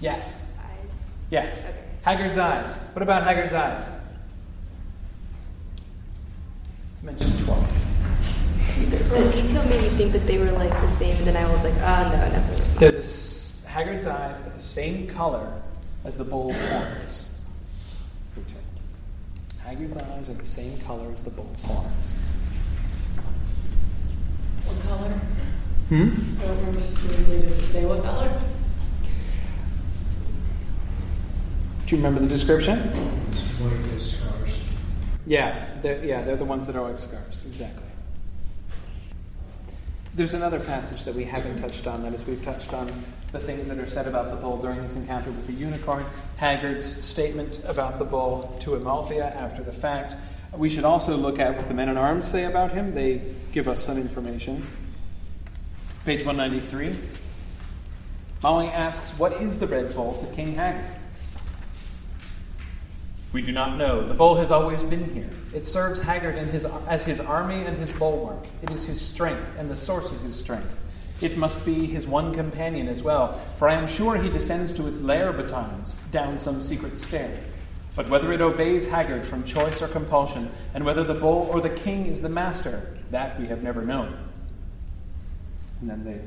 yes. 0.00 0.46
eyes? 0.58 0.90
Yes. 1.30 1.64
Okay. 1.68 1.78
Haggard's 2.02 2.38
eyes. 2.38 2.76
What 2.94 3.02
about 3.02 3.24
Haggard's 3.24 3.54
eyes? 3.54 3.90
It's 6.92 7.02
mentioned 7.02 7.38
twice. 7.40 8.41
The, 8.90 8.96
the 8.96 9.32
detail 9.32 9.64
made 9.64 9.82
me 9.82 9.88
think 9.90 10.12
that 10.12 10.26
they 10.26 10.38
were 10.38 10.52
like 10.52 10.70
the 10.70 10.88
same, 10.88 11.16
and 11.16 11.26
then 11.26 11.36
I 11.36 11.50
was 11.50 11.62
like, 11.64 11.74
ah, 11.80 12.10
no, 12.12 12.28
no. 12.28 12.40
mind. 12.40 12.78
They're 12.78 12.92
the 12.92 13.02
Haggard's 13.72 14.06
eyes 14.06 14.38
are 14.40 14.50
the 14.50 14.60
same 14.60 15.06
color 15.06 15.50
as 16.04 16.16
the 16.16 16.24
bull's 16.24 16.54
horns. 16.68 17.30
Returned. 18.36 18.62
Haggard's 19.64 19.96
eyes 19.96 20.28
are 20.28 20.34
the 20.34 20.44
same 20.44 20.78
color 20.80 21.10
as 21.10 21.22
the 21.22 21.30
bull's 21.30 21.62
horns. 21.62 22.12
What 24.66 24.80
color? 24.86 25.08
Hmm? 25.88 26.40
I 26.40 26.46
don't 26.46 26.58
remember 26.58 26.80
specifically. 26.80 27.40
Does 27.40 27.56
it 27.56 27.62
say 27.62 27.86
what 27.86 28.02
color? 28.04 28.30
Do 31.86 31.96
you 31.96 32.02
remember 32.02 32.20
the 32.20 32.28
description? 32.28 32.78
One 32.78 33.72
of 33.72 33.90
his 33.90 34.18
scars. 34.18 34.60
Yeah, 35.26 35.66
they're, 35.80 36.04
yeah, 36.04 36.22
they're 36.22 36.36
the 36.36 36.44
ones 36.44 36.66
that 36.66 36.76
are 36.76 36.82
like 36.82 36.98
scars. 36.98 37.42
Exactly. 37.46 37.84
There's 40.14 40.34
another 40.34 40.60
passage 40.60 41.04
that 41.04 41.14
we 41.14 41.24
haven't 41.24 41.58
touched 41.58 41.86
on. 41.86 42.02
That 42.02 42.12
is, 42.12 42.26
we've 42.26 42.44
touched 42.44 42.74
on 42.74 42.92
the 43.32 43.38
things 43.38 43.66
that 43.68 43.78
are 43.78 43.88
said 43.88 44.06
about 44.06 44.30
the 44.30 44.36
bull 44.36 44.58
during 44.58 44.82
his 44.82 44.94
encounter 44.94 45.30
with 45.30 45.46
the 45.46 45.54
unicorn, 45.54 46.04
Haggard's 46.36 47.02
statement 47.02 47.62
about 47.64 47.98
the 47.98 48.04
bull 48.04 48.54
to 48.60 48.74
Amalthea 48.74 49.24
after 49.24 49.62
the 49.62 49.72
fact. 49.72 50.14
We 50.52 50.68
should 50.68 50.84
also 50.84 51.16
look 51.16 51.38
at 51.38 51.56
what 51.56 51.66
the 51.66 51.72
men 51.72 51.88
at 51.88 51.96
arms 51.96 52.28
say 52.28 52.44
about 52.44 52.72
him. 52.72 52.92
They 52.92 53.22
give 53.52 53.68
us 53.68 53.82
some 53.82 53.96
information. 53.96 54.66
Page 56.04 56.26
193. 56.26 56.94
Molly 58.42 58.66
asks, 58.66 59.18
What 59.18 59.40
is 59.40 59.58
the 59.60 59.66
red 59.66 59.94
bull 59.94 60.18
to 60.20 60.26
King 60.34 60.56
Haggard? 60.56 61.01
We 63.32 63.40
do 63.40 63.52
not 63.52 63.78
know. 63.78 64.06
The 64.06 64.14
bull 64.14 64.34
has 64.36 64.50
always 64.50 64.82
been 64.82 65.14
here. 65.14 65.30
It 65.54 65.66
serves 65.66 66.00
Haggard 66.00 66.36
his, 66.36 66.66
as 66.86 67.04
his 67.04 67.18
army 67.18 67.62
and 67.62 67.76
his 67.78 67.90
bulwark. 67.90 68.44
It 68.62 68.70
is 68.70 68.84
his 68.84 69.00
strength 69.00 69.58
and 69.58 69.70
the 69.70 69.76
source 69.76 70.10
of 70.10 70.20
his 70.20 70.36
strength. 70.36 70.78
It 71.22 71.38
must 71.38 71.64
be 71.64 71.86
his 71.86 72.06
one 72.06 72.34
companion 72.34 72.88
as 72.88 73.02
well, 73.02 73.40
for 73.56 73.68
I 73.68 73.74
am 73.74 73.86
sure 73.86 74.16
he 74.16 74.28
descends 74.28 74.72
to 74.74 74.86
its 74.86 75.00
lair 75.00 75.32
betimes, 75.32 75.96
down 76.10 76.38
some 76.38 76.60
secret 76.60 76.98
stair. 76.98 77.38
But 77.94 78.10
whether 78.10 78.32
it 78.32 78.40
obeys 78.40 78.86
Haggard 78.86 79.24
from 79.24 79.44
choice 79.44 79.80
or 79.80 79.88
compulsion, 79.88 80.50
and 80.74 80.84
whether 80.84 81.04
the 81.04 81.14
bull 81.14 81.48
or 81.50 81.60
the 81.60 81.70
king 81.70 82.06
is 82.06 82.20
the 82.20 82.28
master, 82.28 82.98
that 83.10 83.38
we 83.38 83.46
have 83.46 83.62
never 83.62 83.82
known. 83.82 84.16
And 85.80 85.88
then 85.88 86.04
the, 86.04 86.18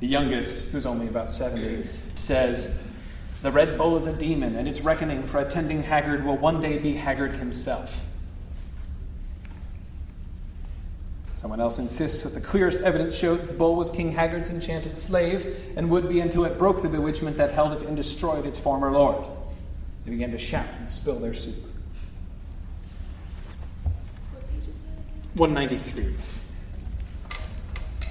the 0.00 0.06
youngest, 0.06 0.66
who's 0.66 0.86
only 0.86 1.08
about 1.08 1.32
70, 1.32 1.88
says, 2.16 2.70
The 3.40 3.52
Red 3.52 3.78
Bull 3.78 3.96
is 3.96 4.06
a 4.08 4.12
demon, 4.12 4.56
and 4.56 4.66
its 4.66 4.80
reckoning 4.80 5.24
for 5.24 5.38
attending 5.38 5.82
Haggard 5.82 6.24
will 6.24 6.36
one 6.36 6.60
day 6.60 6.78
be 6.78 6.94
Haggard 6.94 7.36
himself. 7.36 8.04
Someone 11.36 11.60
else 11.60 11.78
insists 11.78 12.24
that 12.24 12.34
the 12.34 12.40
clearest 12.40 12.82
evidence 12.82 13.16
showed 13.16 13.40
that 13.40 13.46
the 13.46 13.54
bull 13.54 13.76
was 13.76 13.90
King 13.90 14.10
Haggard's 14.10 14.50
enchanted 14.50 14.98
slave 14.98 15.72
and 15.76 15.88
would 15.88 16.08
be 16.08 16.18
until 16.18 16.44
it 16.44 16.58
broke 16.58 16.82
the 16.82 16.88
bewitchment 16.88 17.36
that 17.36 17.52
held 17.52 17.80
it 17.80 17.86
and 17.86 17.96
destroyed 17.96 18.44
its 18.44 18.58
former 18.58 18.90
lord. 18.90 19.24
They 20.04 20.10
began 20.10 20.32
to 20.32 20.38
shout 20.38 20.66
and 20.80 20.90
spill 20.90 21.20
their 21.20 21.34
soup. 21.34 21.54
193. 25.36 26.14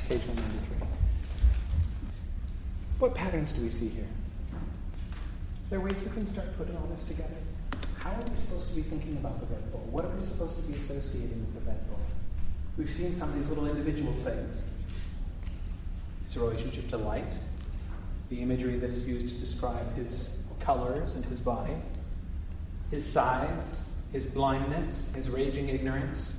Page 0.07 0.21
193. 0.21 0.87
What 2.99 3.13
patterns 3.13 3.51
do 3.51 3.61
we 3.61 3.69
see 3.69 3.89
here? 3.89 4.07
There 5.69 5.79
are 5.79 5.81
ways 5.81 6.01
we 6.01 6.09
can 6.11 6.25
start 6.25 6.47
putting 6.57 6.77
all 6.77 6.87
this 6.89 7.03
together. 7.03 7.35
How 7.99 8.11
are 8.11 8.21
we 8.29 8.35
supposed 8.35 8.69
to 8.69 8.75
be 8.75 8.83
thinking 8.83 9.17
about 9.17 9.41
the 9.41 9.47
Red 9.47 9.69
Bull? 9.69 9.85
What 9.91 10.05
are 10.05 10.09
we 10.09 10.21
supposed 10.21 10.55
to 10.55 10.61
be 10.61 10.73
associating 10.75 11.39
with 11.41 11.55
the 11.55 11.69
Red 11.69 11.85
Bull? 11.89 11.99
We've 12.77 12.89
seen 12.89 13.11
some 13.11 13.27
of 13.29 13.35
these 13.35 13.49
little 13.49 13.67
individual 13.67 14.13
things. 14.13 14.61
His 16.23 16.37
relationship 16.37 16.87
to 16.89 16.97
light, 16.97 17.37
the 18.29 18.41
imagery 18.41 18.77
that 18.77 18.89
is 18.89 19.05
used 19.05 19.27
to 19.29 19.35
describe 19.35 19.93
his 19.95 20.37
colors 20.61 21.15
and 21.15 21.25
his 21.25 21.41
body, 21.41 21.75
his 22.89 23.05
size, 23.05 23.89
his 24.13 24.23
blindness, 24.23 25.09
his 25.15 25.29
raging 25.29 25.67
ignorance, 25.67 26.35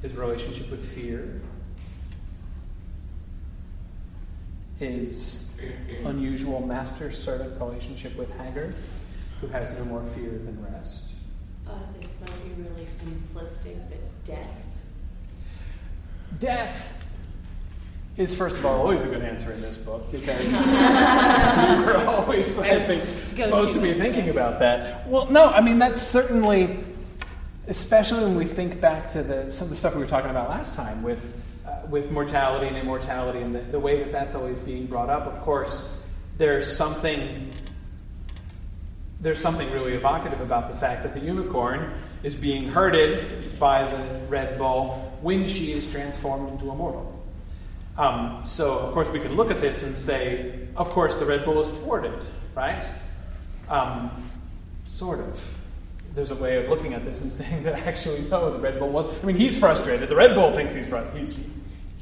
his 0.00 0.14
relationship 0.14 0.70
with 0.70 0.86
fear, 0.94 1.42
his 4.78 5.48
unusual 6.04 6.66
master 6.66 7.10
servant 7.10 7.60
relationship 7.60 8.16
with 8.16 8.30
Haggard, 8.36 8.74
who 9.40 9.46
has 9.48 9.70
no 9.72 9.84
more 9.84 10.04
fear 10.06 10.30
than 10.30 10.64
rest. 10.72 11.02
Uh, 11.68 11.72
this 12.00 12.18
might 12.20 12.56
be 12.56 12.62
really 12.62 12.84
simplistic, 12.84 13.76
but 13.88 14.24
death. 14.24 14.66
Death 16.38 16.94
is, 18.16 18.34
first 18.34 18.58
of 18.58 18.66
all, 18.66 18.80
always 18.80 19.04
a 19.04 19.08
good 19.08 19.22
answer 19.22 19.52
in 19.52 19.60
this 19.60 19.76
book 19.76 20.10
because 20.12 20.44
we're 20.52 22.04
always, 22.06 22.58
I 22.58 22.78
think, 22.78 23.04
supposed 23.36 23.72
to 23.74 23.80
be 23.80 23.94
thinking 23.94 24.28
about 24.28 24.58
that. 24.58 25.08
Well, 25.08 25.30
no, 25.30 25.46
I 25.46 25.60
mean, 25.60 25.78
that's 25.78 26.02
certainly, 26.02 26.78
especially 27.68 28.24
when 28.24 28.36
we 28.36 28.44
think 28.44 28.80
back 28.80 29.12
to 29.12 29.22
the, 29.22 29.50
some 29.50 29.66
of 29.66 29.70
the 29.70 29.76
stuff 29.76 29.94
we 29.94 30.00
were 30.00 30.06
talking 30.06 30.30
about 30.30 30.50
last 30.50 30.74
time 30.74 31.02
with, 31.02 31.32
with 31.92 32.10
mortality 32.10 32.66
and 32.66 32.76
immortality 32.76 33.40
and 33.40 33.54
the, 33.54 33.60
the 33.60 33.78
way 33.78 33.98
that 33.98 34.10
that's 34.10 34.34
always 34.34 34.58
being 34.58 34.86
brought 34.86 35.10
up. 35.10 35.26
Of 35.26 35.38
course, 35.42 35.94
there's 36.38 36.74
something 36.74 37.52
there's 39.20 39.38
something 39.38 39.70
really 39.70 39.92
evocative 39.92 40.40
about 40.40 40.68
the 40.68 40.76
fact 40.76 41.04
that 41.04 41.14
the 41.14 41.20
unicorn 41.20 41.92
is 42.24 42.34
being 42.34 42.68
herded 42.68 43.56
by 43.60 43.88
the 43.88 44.20
red 44.28 44.58
bull 44.58 45.16
when 45.20 45.46
she 45.46 45.72
is 45.72 45.92
transformed 45.92 46.48
into 46.50 46.70
a 46.70 46.74
mortal. 46.74 47.22
Um, 47.96 48.40
so, 48.42 48.80
of 48.80 48.92
course, 48.92 49.08
we 49.10 49.20
can 49.20 49.36
look 49.36 49.52
at 49.52 49.60
this 49.60 49.84
and 49.84 49.96
say, 49.96 50.66
of 50.74 50.90
course, 50.90 51.18
the 51.18 51.26
red 51.26 51.44
bull 51.44 51.60
is 51.60 51.70
thwarted, 51.70 52.18
right? 52.56 52.84
Um, 53.68 54.10
sort 54.86 55.20
of. 55.20 55.56
There's 56.16 56.32
a 56.32 56.34
way 56.34 56.56
of 56.56 56.68
looking 56.68 56.92
at 56.94 57.04
this 57.04 57.20
and 57.20 57.32
saying 57.32 57.62
that 57.62 57.86
actually, 57.86 58.22
no, 58.22 58.52
the 58.52 58.58
red 58.58 58.80
bull 58.80 58.88
was. 58.88 59.14
I 59.22 59.24
mean, 59.24 59.36
he's 59.36 59.56
frustrated. 59.56 60.08
The 60.08 60.16
red 60.16 60.34
bull 60.34 60.52
thinks 60.52 60.74
he's 60.74 60.88
fr- 60.88 61.16
he's 61.16 61.38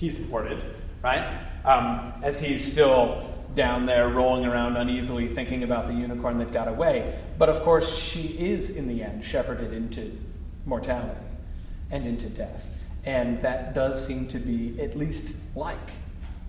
he's 0.00 0.16
thwarted, 0.16 0.58
right? 1.02 1.46
Um, 1.64 2.14
as 2.22 2.40
he's 2.40 2.64
still 2.64 3.30
down 3.54 3.84
there 3.84 4.08
rolling 4.08 4.46
around 4.46 4.76
uneasily 4.78 5.28
thinking 5.28 5.62
about 5.62 5.88
the 5.88 5.92
unicorn 5.92 6.38
that 6.38 6.52
got 6.52 6.68
away. 6.68 7.18
But 7.36 7.50
of 7.50 7.60
course, 7.60 7.94
she 7.94 8.28
is 8.38 8.70
in 8.70 8.88
the 8.88 9.02
end 9.02 9.22
shepherded 9.22 9.74
into 9.74 10.16
mortality 10.64 11.20
and 11.90 12.06
into 12.06 12.30
death. 12.30 12.64
And 13.04 13.42
that 13.42 13.74
does 13.74 14.04
seem 14.04 14.26
to 14.28 14.38
be 14.38 14.80
at 14.80 14.96
least 14.96 15.34
like 15.54 15.76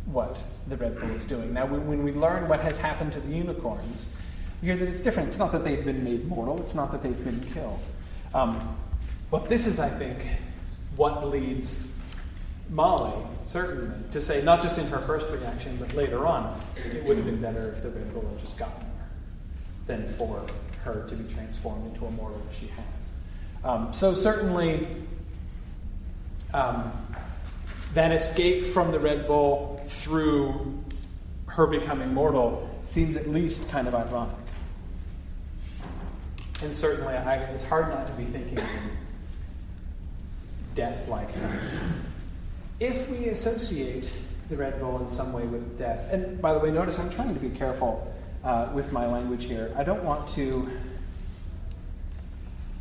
what 0.05 0.37
the 0.67 0.77
Red 0.77 0.97
Bull 0.97 1.09
is 1.11 1.25
doing. 1.25 1.53
Now, 1.53 1.65
when, 1.65 2.03
we 2.03 2.13
learn 2.13 2.47
what 2.47 2.61
has 2.61 2.77
happened 2.77 3.11
to 3.13 3.19
the 3.19 3.35
unicorns, 3.35 4.09
we 4.61 4.67
hear 4.67 4.77
that 4.77 4.87
it's 4.87 5.01
different. 5.01 5.27
It's 5.27 5.39
not 5.39 5.51
that 5.51 5.65
they've 5.65 5.83
been 5.83 6.03
made 6.03 6.25
mortal, 6.27 6.61
it's 6.61 6.75
not 6.75 6.91
that 6.91 7.03
they've 7.03 7.23
been 7.23 7.41
killed. 7.53 7.81
Um, 8.33 8.77
but 9.29 9.49
this 9.49 9.65
is, 9.65 9.79
I 9.79 9.89
think, 9.89 10.25
what 10.95 11.27
leads 11.27 11.90
Molly, 12.71 13.21
certainly, 13.43 13.93
to 14.11 14.21
say, 14.21 14.41
not 14.41 14.61
just 14.61 14.77
in 14.77 14.87
her 14.87 14.99
first 14.99 15.27
reaction, 15.29 15.75
but 15.75 15.93
later 15.93 16.25
on, 16.25 16.59
it 16.77 17.03
would 17.03 17.17
have 17.17 17.25
been 17.25 17.41
better 17.41 17.69
if 17.69 17.83
the 17.83 17.89
Red 17.89 18.13
Bull 18.13 18.25
had 18.29 18.39
just 18.39 18.57
gotten 18.57 18.81
her 18.81 19.09
than 19.87 20.07
for 20.07 20.45
her 20.83 21.05
to 21.09 21.15
be 21.15 21.31
transformed 21.31 21.93
into 21.93 22.05
a 22.05 22.11
mortal 22.11 22.41
as 22.49 22.57
she 22.57 22.67
has. 22.67 23.15
Um, 23.65 23.91
so, 23.91 24.13
certainly, 24.13 24.87
um, 26.53 26.93
that 27.93 28.13
escape 28.13 28.63
from 28.63 28.91
the 28.91 28.99
Red 28.99 29.27
Bull 29.27 29.81
through 29.85 30.81
her 31.47 31.67
becoming 31.67 32.13
mortal 32.13 32.69
seems 32.85 33.17
at 33.17 33.29
least 33.29 33.69
kind 33.69 33.89
of 33.89 33.93
ironic. 33.93 34.35
And 36.63 36.73
certainly, 36.73 37.15
I, 37.15 37.35
it's 37.51 37.63
hard 37.63 37.89
not 37.89 38.07
to 38.07 38.13
be 38.13 38.23
thinking 38.23 38.59
in 38.59 38.65
death 40.73 41.09
like 41.09 41.33
terms. 41.35 41.77
If 42.81 43.07
we 43.11 43.27
associate 43.27 44.11
the 44.49 44.57
Red 44.57 44.79
Bull 44.79 44.99
in 44.99 45.07
some 45.07 45.33
way 45.33 45.43
with 45.43 45.77
death, 45.77 46.11
and 46.11 46.41
by 46.41 46.51
the 46.51 46.59
way, 46.59 46.71
notice 46.71 46.97
I'm 46.97 47.11
trying 47.11 47.35
to 47.35 47.39
be 47.39 47.55
careful 47.55 48.11
uh, 48.43 48.71
with 48.73 48.91
my 48.91 49.05
language 49.05 49.45
here. 49.45 49.71
I 49.77 49.83
don't 49.83 50.03
want 50.03 50.27
to. 50.29 50.67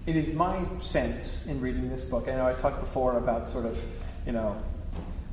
It 0.07 0.17
is 0.17 0.33
my 0.33 0.65
sense 0.81 1.45
in 1.45 1.61
reading 1.61 1.91
this 1.91 2.03
book. 2.03 2.29
I 2.29 2.31
know 2.33 2.47
I 2.47 2.55
talked 2.55 2.81
before 2.81 3.19
about 3.19 3.47
sort 3.47 3.67
of, 3.67 3.85
you 4.25 4.33
know, 4.33 4.57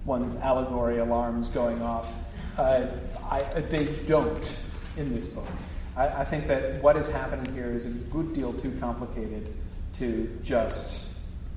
one's 0.04 0.36
allegory 0.36 0.98
alarms 0.98 1.48
going 1.48 1.82
off. 1.82 2.14
Uh, 2.58 2.88
I, 3.32 3.44
they 3.70 3.86
don't 4.06 4.58
in 4.98 5.16
this 5.16 5.28
book. 5.28 5.48
I, 5.96 6.10
I 6.10 6.26
think 6.26 6.46
that 6.48 6.84
what 6.84 6.98
is 6.98 7.08
happening 7.08 7.56
here 7.56 7.72
is 7.72 7.86
a 7.86 7.90
good 7.90 8.34
deal 8.34 8.52
too 8.52 8.76
complicated 8.82 9.54
to 9.94 10.30
just 10.44 11.06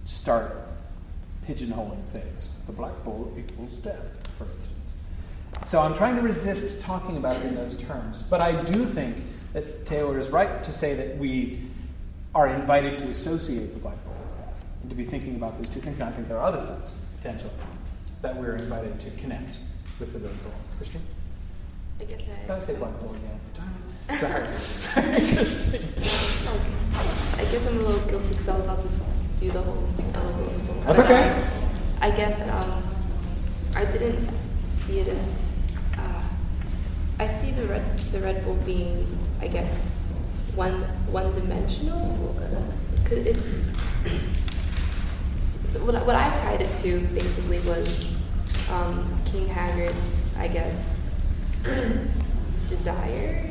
start 0.04 0.69
pigeonholing 1.46 2.04
things. 2.06 2.48
The 2.66 2.72
black 2.72 3.02
bull 3.04 3.32
equals 3.38 3.76
death, 3.76 4.02
for 4.38 4.44
instance. 4.54 4.94
So 5.64 5.80
I'm 5.80 5.94
trying 5.94 6.16
to 6.16 6.22
resist 6.22 6.80
talking 6.82 7.16
about 7.16 7.36
it 7.36 7.46
in 7.46 7.54
those 7.54 7.74
terms. 7.82 8.22
But 8.22 8.40
I 8.40 8.62
do 8.62 8.84
think 8.86 9.16
that 9.52 9.84
Taylor 9.86 10.18
is 10.18 10.28
right 10.28 10.62
to 10.64 10.72
say 10.72 10.94
that 10.94 11.18
we 11.18 11.62
are 12.34 12.46
invited 12.48 12.98
to 13.00 13.08
associate 13.08 13.74
the 13.74 13.80
black 13.80 14.02
bull 14.04 14.14
with 14.14 14.36
death 14.46 14.64
and 14.82 14.90
to 14.90 14.96
be 14.96 15.04
thinking 15.04 15.34
about 15.36 15.58
those 15.58 15.68
two 15.68 15.80
things. 15.80 15.98
Now, 15.98 16.06
I 16.08 16.12
think 16.12 16.28
there 16.28 16.38
are 16.38 16.44
other 16.44 16.60
things, 16.60 17.00
potentially, 17.16 17.50
that 18.22 18.36
we're 18.36 18.54
invited 18.56 19.00
to 19.00 19.10
connect 19.12 19.58
with 19.98 20.12
the 20.12 20.20
red 20.20 20.42
bull. 20.44 20.52
Christian? 20.76 21.02
I 22.00 22.04
guess 22.04 22.20
I. 22.22 22.40
Did 22.42 22.50
I 22.50 22.58
say 22.60 22.74
black 22.76 22.98
bull 23.00 23.14
again? 23.14 23.40
Sorry. 24.18 24.44
Sorry, 24.76 25.06
okay. 25.16 25.84
I 27.34 27.38
guess 27.38 27.66
I'm 27.66 27.76
a 27.78 27.82
little 27.82 28.08
guilty 28.08 28.28
because 28.28 28.48
I 28.48 28.54
was 28.56 28.64
about 28.64 28.82
to 28.82 28.88
s- 28.88 29.02
do 29.40 29.50
the 29.50 29.60
whole 29.62 29.74
book. 29.96 30.84
That's 30.86 30.98
okay. 31.00 31.30
um, 31.30 31.42
I 32.00 32.10
guess 32.10 32.48
um, 32.48 32.82
I 33.74 33.84
didn't 33.86 34.28
see 34.84 35.00
it 35.00 35.08
as. 35.08 35.42
Uh, 35.96 36.22
I 37.18 37.26
see 37.26 37.50
the 37.52 37.64
red 37.66 37.98
the 38.12 38.20
Red 38.20 38.44
Bull 38.44 38.54
being, 38.64 39.06
I 39.40 39.48
guess, 39.48 39.96
one 40.54 40.82
one 41.10 41.32
dimensional. 41.32 42.36
Cause 43.04 43.18
it's 43.26 43.66
what, 45.80 45.94
I- 45.94 46.02
what 46.02 46.16
I 46.16 46.28
tied 46.40 46.60
it 46.62 46.72
to 46.82 47.00
basically 47.14 47.60
was 47.60 48.14
um, 48.70 49.20
King 49.24 49.46
Haggard's, 49.48 50.30
I 50.36 50.48
guess, 50.48 50.76
desire. 52.68 53.46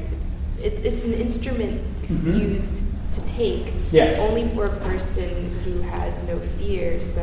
It's 0.62 0.82
it's 0.82 1.04
an 1.06 1.14
instrument 1.14 1.82
Mhm. 2.10 2.40
used 2.54 2.82
to 3.14 3.22
take 3.28 3.74
Yes. 3.92 4.20
only 4.20 4.48
for 4.50 4.66
a 4.66 4.76
person 4.82 5.52
who 5.64 5.82
has 5.82 6.22
no 6.24 6.40
fear. 6.58 7.02
So, 7.02 7.22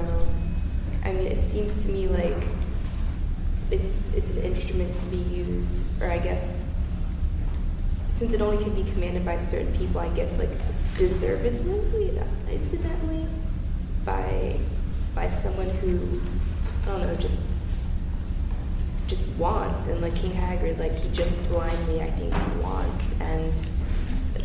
I 1.04 1.12
mean, 1.12 1.26
it 1.26 1.40
seems 1.40 1.82
to 1.84 1.88
me 1.90 2.08
like 2.08 2.42
it's 3.70 4.10
it's 4.14 4.30
an 4.30 4.42
instrument 4.42 4.96
to 4.98 5.06
be 5.06 5.18
used, 5.18 5.72
or 6.00 6.10
I 6.10 6.18
guess 6.18 6.62
since 8.10 8.32
it 8.32 8.40
only 8.40 8.62
can 8.62 8.74
be 8.74 8.84
commanded 8.90 9.24
by 9.24 9.38
certain 9.38 9.72
people, 9.76 10.00
I 10.00 10.08
guess 10.10 10.38
like 10.38 10.50
deservedly, 10.96 12.18
incidentally, 12.50 13.26
by 14.04 14.58
by 15.14 15.28
someone 15.28 15.68
who 15.68 16.20
I 16.84 16.98
don't 16.98 17.06
know, 17.08 17.14
just 17.16 17.42
just 19.06 19.22
wants, 19.38 19.86
and 19.86 20.00
like 20.00 20.14
King 20.16 20.32
Haggard, 20.32 20.78
like 20.78 20.96
he 20.98 21.08
just 21.12 21.32
blindly, 21.50 22.00
I 22.00 22.10
think, 22.12 22.32
wants, 22.62 23.14
and 23.20 23.52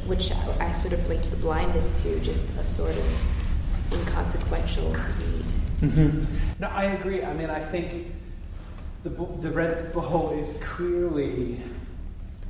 which 0.08 0.32
I, 0.32 0.68
I 0.68 0.72
sort 0.72 0.94
of 0.94 1.08
link 1.08 1.22
the 1.30 1.36
blindness 1.38 2.02
to 2.04 2.20
just 2.22 2.44
a 2.60 2.64
sort 2.64 2.92
of 2.92 3.94
inconsequential 3.94 4.92
need. 4.92 5.90
hmm 5.92 6.24
No, 6.60 6.68
I 6.68 6.86
agree. 6.86 7.24
I 7.24 7.34
mean, 7.34 7.50
I 7.50 7.64
think 7.64 8.14
the, 9.04 9.10
the 9.10 9.52
Red 9.52 9.92
Bull 9.94 10.32
is 10.38 10.58
clearly, 10.62 11.62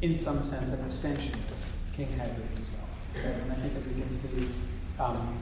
in 0.01 0.15
some 0.15 0.43
sense, 0.43 0.71
an 0.71 0.83
extension 0.85 1.33
of 1.33 1.71
King 1.95 2.07
Henry 2.17 2.43
himself. 2.55 2.81
right? 3.15 3.25
And 3.25 3.51
I 3.51 3.55
think 3.55 3.73
that 3.73 3.87
we 3.87 3.99
can 3.99 4.09
see 4.09 4.49
um, 4.99 5.37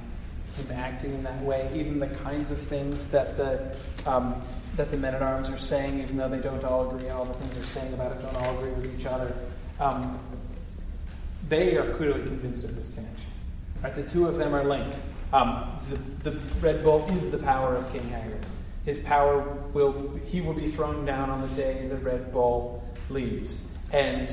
him 0.58 0.72
acting 0.74 1.14
in 1.14 1.24
that 1.24 1.42
way. 1.44 1.70
Even 1.76 2.00
the 2.00 2.08
kinds 2.08 2.52
of 2.52 2.60
things 2.60 3.06
that 3.08 3.38
the 3.38 3.76
um, 4.06 4.42
that 4.76 4.92
the 4.92 4.98
men 4.98 5.14
at 5.16 5.22
arms 5.22 5.50
are 5.50 5.58
saying, 5.58 6.00
even 6.00 6.16
though 6.16 6.30
they 6.30 6.40
don't 6.40 6.64
all 6.64 6.90
agree, 6.90 7.10
all 7.10 7.26
the 7.26 7.34
things 7.34 7.54
they're 7.56 7.64
saying 7.64 7.94
about 7.94 8.12
it 8.14 8.22
don't 8.22 8.36
all 8.38 8.58
agree 8.60 8.72
with 8.72 8.98
each 9.00 9.06
other. 9.06 9.34
Um, 9.80 10.20
they 11.48 11.78
are 11.78 11.94
clearly 11.96 12.24
convinced 12.24 12.64
of 12.64 12.76
this 12.76 12.90
connection. 12.90 13.28
Right? 13.82 13.96
The 13.96 14.04
two 14.04 14.28
of 14.28 14.38
them 14.38 14.54
are 14.54 14.64
linked. 14.64 15.00
Um, 15.32 15.80
the, 15.90 16.32
the 16.32 16.40
Red 16.60 16.84
Bull 16.84 17.08
is 17.16 17.32
the 17.32 17.38
power 17.38 17.76
of 17.76 17.92
King 17.92 18.08
Haggard. 18.10 18.46
His 18.86 18.98
power 19.00 19.42
will 19.74 20.20
he 20.26 20.42
will 20.42 20.54
be 20.54 20.68
thrown 20.68 21.06
down 21.06 21.30
on 21.30 21.42
the 21.42 21.56
day 21.56 21.88
the 21.88 21.98
Red 21.98 22.32
Bull 22.34 22.84
leaves. 23.10 23.62
And 23.92 24.32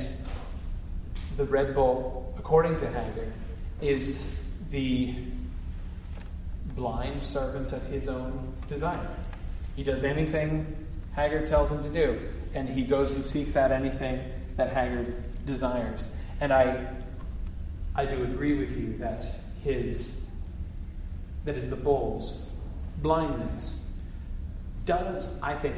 the 1.35 1.45
Red 1.45 1.75
Bull, 1.75 2.33
according 2.37 2.77
to 2.77 2.87
Haggard, 2.89 3.31
is 3.81 4.37
the 4.71 5.15
blind 6.75 7.23
servant 7.23 7.73
of 7.73 7.83
his 7.85 8.07
own 8.07 8.53
desire. 8.67 9.09
He 9.75 9.83
does 9.83 10.03
anything 10.03 10.87
Haggard 11.17 11.47
tells 11.47 11.71
him 11.71 11.81
to 11.81 11.89
do, 11.89 12.19
and 12.53 12.69
he 12.69 12.83
goes 12.83 13.13
and 13.13 13.25
seeks 13.25 13.55
out 13.55 13.71
anything 13.71 14.21
that 14.55 14.71
Haggard 14.71 15.15
desires. 15.47 16.09
And 16.39 16.53
I, 16.53 16.85
I 17.97 18.05
do 18.05 18.23
agree 18.23 18.53
with 18.53 18.77
you 18.77 18.95
that 18.99 19.27
his, 19.63 20.15
that 21.45 21.57
is 21.57 21.69
the 21.69 21.75
bull's 21.75 22.43
blindness, 23.01 23.83
does 24.85 25.41
I 25.41 25.55
think 25.55 25.75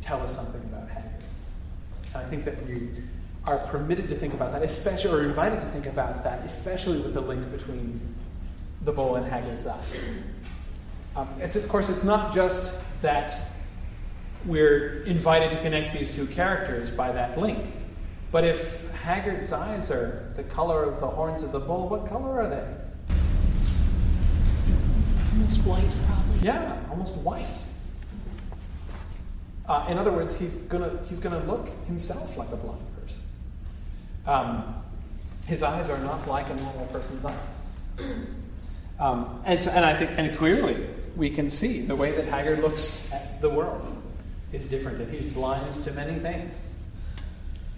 tell 0.00 0.22
us 0.22 0.34
something 0.34 0.62
about 0.62 0.88
Haggard. 0.88 1.22
And 2.14 2.24
I 2.24 2.28
think 2.28 2.46
that 2.46 2.66
we 2.66 2.88
are 3.44 3.58
permitted 3.58 4.08
to 4.08 4.16
think 4.16 4.32
about 4.32 4.52
that, 4.52 4.62
especially, 4.62 5.10
or 5.10 5.22
invited 5.22 5.60
to 5.60 5.66
think 5.68 5.86
about 5.86 6.24
that, 6.24 6.44
especially 6.44 6.98
with 6.98 7.14
the 7.14 7.20
link 7.20 7.50
between 7.52 8.00
the 8.84 8.92
bull 8.92 9.16
and 9.16 9.26
Haggard's 9.30 9.66
eyes. 9.66 10.04
Um, 11.14 11.28
of 11.40 11.68
course, 11.68 11.90
it's 11.90 12.04
not 12.04 12.34
just 12.34 12.74
that 13.02 13.38
we're 14.46 15.02
invited 15.02 15.52
to 15.52 15.60
connect 15.60 15.92
these 15.92 16.10
two 16.10 16.26
characters 16.26 16.90
by 16.90 17.12
that 17.12 17.38
link, 17.38 17.74
but 18.32 18.44
if 18.44 18.89
Haggard's 19.00 19.50
eyes 19.50 19.90
are 19.90 20.30
the 20.36 20.42
color 20.42 20.84
of 20.84 21.00
the 21.00 21.06
horns 21.06 21.42
of 21.42 21.52
the 21.52 21.58
bull, 21.58 21.88
what 21.88 22.06
color 22.06 22.42
are 22.42 22.48
they? 22.48 23.14
Almost 25.32 25.64
white, 25.64 25.90
probably. 26.06 26.46
Yeah, 26.46 26.78
almost 26.90 27.16
white. 27.16 27.62
Uh, 29.66 29.86
in 29.88 29.96
other 29.96 30.12
words, 30.12 30.38
he's 30.38 30.58
gonna 30.58 30.98
he's 31.08 31.18
gonna 31.18 31.42
look 31.44 31.68
himself 31.86 32.36
like 32.36 32.50
a 32.52 32.56
blind 32.56 32.82
person. 33.00 33.22
Um, 34.26 34.82
his 35.46 35.62
eyes 35.62 35.88
are 35.88 35.98
not 36.00 36.28
like 36.28 36.50
a 36.50 36.56
normal 36.56 36.86
person's 36.86 37.24
eyes. 37.24 37.36
Um, 38.98 39.40
and 39.46 39.60
so, 39.62 39.70
and 39.70 39.82
I 39.82 39.96
think, 39.96 40.10
and 40.18 40.36
clearly, 40.36 40.86
we 41.16 41.30
can 41.30 41.48
see 41.48 41.80
the 41.80 41.96
way 41.96 42.12
that 42.12 42.26
Haggard 42.26 42.60
looks 42.60 43.10
at 43.12 43.40
the 43.40 43.48
world 43.48 43.96
is 44.52 44.68
different, 44.68 45.00
and 45.00 45.10
he's 45.10 45.32
blind 45.32 45.82
to 45.84 45.92
many 45.92 46.18
things. 46.18 46.64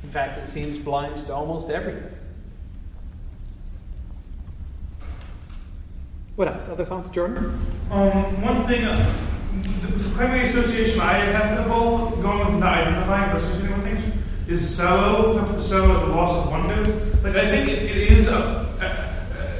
In 0.02 0.10
fact, 0.10 0.38
it 0.38 0.48
seems 0.48 0.78
blind 0.78 1.18
to 1.26 1.34
almost 1.34 1.70
everything. 1.70 2.10
What 6.36 6.48
else? 6.48 6.68
Other 6.68 6.84
thoughts, 6.84 7.10
Jordan? 7.10 7.44
Um, 7.90 8.42
one 8.42 8.66
thing, 8.66 8.84
uh, 8.84 9.14
the, 9.82 9.88
the 9.88 10.10
primary 10.14 10.48
association 10.48 10.98
I 11.00 11.18
have 11.18 11.56
with 11.56 11.66
the 11.66 11.72
bull, 11.72 12.10
going 12.22 12.46
with 12.46 12.56
not 12.58 12.78
identifying 12.78 13.32
but 13.32 13.42
associating 13.42 13.76
with 13.76 13.84
things, 13.84 14.16
is 14.48 14.76
sorrow, 14.76 15.38
comes 15.38 15.62
to 15.62 15.68
sorrow 15.68 16.00
at 16.00 16.06
the 16.06 16.14
loss 16.14 16.44
of 16.44 16.50
wonder. 16.50 16.76
Like, 17.22 17.36
I 17.36 17.48
think 17.50 17.68
it, 17.68 17.82
it 17.82 18.12
is 18.18 18.28
a, 18.28 18.32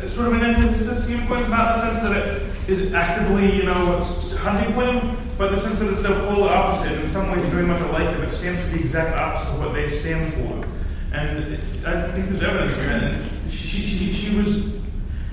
a, 0.02 0.07
a, 0.07 0.11
sort 0.11 0.28
of 0.28 0.33
an 0.35 0.42
antithesis 0.42 1.07
point, 1.28 1.48
not 1.50 1.74
in 1.76 1.81
the 1.81 2.00
sense 2.00 2.02
that 2.02 2.16
it 2.16 2.70
is 2.70 2.92
actively, 2.94 3.55
you 3.55 3.64
know, 3.64 3.98
s- 3.98 4.35
hunting 4.38 4.74
for 4.74 4.85
them, 4.85 5.16
but 5.42 5.50
the 5.50 5.59
sense 5.59 5.81
that 5.81 5.90
it's 5.90 6.00
the 6.02 6.14
polar 6.20 6.52
opposite, 6.52 7.00
in 7.00 7.09
some 7.09 7.28
ways 7.33 7.44
very 7.46 7.66
much 7.66 7.81
alike. 7.81 8.16
It 8.20 8.31
stands 8.31 8.61
for 8.61 8.68
the 8.68 8.78
exact 8.78 9.18
opposite 9.18 9.52
of 9.52 9.59
what 9.59 9.74
they 9.74 9.88
stand 9.88 10.33
for. 10.35 10.64
And 11.12 11.59
I 11.85 12.07
think 12.12 12.28
there's 12.28 12.44
evidence 12.44 12.76
here. 12.76 12.90
And 12.90 13.52
she, 13.52 13.85
she, 13.85 14.12
she, 14.12 14.37
was 14.37 14.66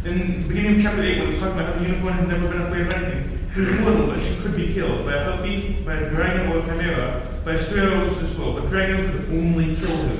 in 0.05 0.41
the 0.41 0.47
beginning 0.47 0.77
of 0.77 0.81
chapter 0.81 1.03
8, 1.03 1.19
when 1.19 1.27
it 1.27 1.29
was 1.29 1.37
talking 1.37 1.59
about 1.59 1.75
how 1.75 1.79
the 1.79 1.87
unicorn 1.87 2.13
had 2.13 2.27
never 2.27 2.47
been 2.47 2.61
afraid 2.63 2.87
of 2.87 2.93
anything, 2.93 3.49
she 3.53 3.59
was 3.59 3.69
little, 3.81 4.07
but 4.07 4.19
she 4.19 4.35
could 4.37 4.55
be 4.55 4.73
killed 4.73 5.05
by 5.05 5.13
a 5.13 5.25
puppy, 5.25 5.73
by 5.85 5.93
a 5.93 6.09
dragon 6.09 6.51
or 6.53 6.57
a 6.57 6.61
chimera, 6.63 7.21
by 7.45 7.51
a 7.51 7.63
sparrow 7.63 8.01
as 8.07 8.35
well. 8.35 8.53
But 8.53 8.67
dragons 8.67 9.11
could 9.11 9.29
only 9.29 9.75
kill 9.75 9.95
her. 9.95 10.15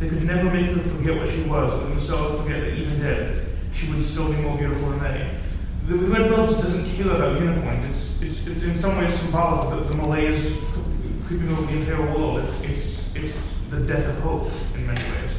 They 0.00 0.10
could 0.10 0.24
never 0.24 0.50
make 0.50 0.66
her 0.66 0.82
forget 0.82 1.16
what 1.16 1.30
she 1.30 1.44
was, 1.44 1.72
or 1.72 1.88
themselves 1.88 2.42
forget 2.42 2.60
that 2.60 2.74
even 2.74 3.00
dead, 3.00 3.46
she 3.72 3.90
would 3.90 4.04
still 4.04 4.30
be 4.30 4.36
more 4.42 4.58
beautiful 4.58 4.90
than 4.90 4.98
they. 4.98 5.39
The, 5.90 5.96
Red 5.96 6.30
Bird 6.30 6.46
doesn't 6.50 6.86
care 6.94 7.10
about 7.10 7.40
unicorns. 7.40 7.84
It's, 8.22 8.22
it's, 8.22 8.46
it's 8.46 8.62
in 8.62 8.78
some 8.78 8.96
ways 8.96 9.12
symbolic 9.12 9.70
that 9.70 9.88
the 9.88 9.96
malaise 9.96 10.56
creeping 11.26 11.50
over 11.50 11.62
the 11.62 11.80
entire 11.80 12.14
world. 12.14 12.44
It's, 12.44 12.60
it's, 12.62 13.16
it's 13.16 13.38
the 13.70 13.80
death 13.80 14.06
of 14.06 14.16
hope 14.20 14.52
in 14.76 14.86
many 14.86 15.00
ways. 15.00 15.32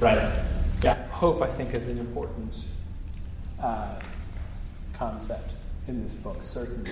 Right. 0.00 0.44
Yeah. 0.82 1.06
Hope, 1.10 1.40
I 1.40 1.46
think, 1.46 1.72
is 1.74 1.86
an 1.86 1.98
important 1.98 2.64
uh, 3.60 4.00
concept 4.92 5.52
in 5.86 6.02
this 6.02 6.14
book, 6.14 6.38
certainly. 6.42 6.90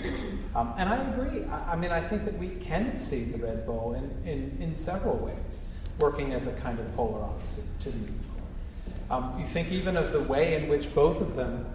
Um, 0.55 0.73
and 0.79 0.89
I 0.89 1.03
agree. 1.11 1.43
I, 1.47 1.73
I 1.73 1.77
mean, 1.77 1.91
I 1.91 2.01
think 2.01 2.25
that 2.27 2.39
we 2.39 2.51
can 2.51 2.97
see 2.97 3.25
the 3.25 3.39
Red 3.39 3.67
Bull 3.67 3.95
in, 3.95 4.31
in, 4.31 4.57
in 4.61 4.77
several 4.77 5.17
ways, 5.17 5.65
working 5.99 6.33
as 6.33 6.47
a 6.47 6.53
kind 6.53 6.79
of 6.79 6.95
polar 6.95 7.25
opposite 7.25 7.65
to 7.81 7.91
the 7.91 7.99
unicorn. 7.99 8.21
Um, 9.11 9.35
you 9.41 9.47
think 9.49 9.73
even 9.73 9.97
of 9.97 10.13
the 10.13 10.21
way 10.21 10.55
in 10.55 10.69
which 10.69 10.95
both 10.95 11.21
of 11.21 11.35
them 11.35 11.67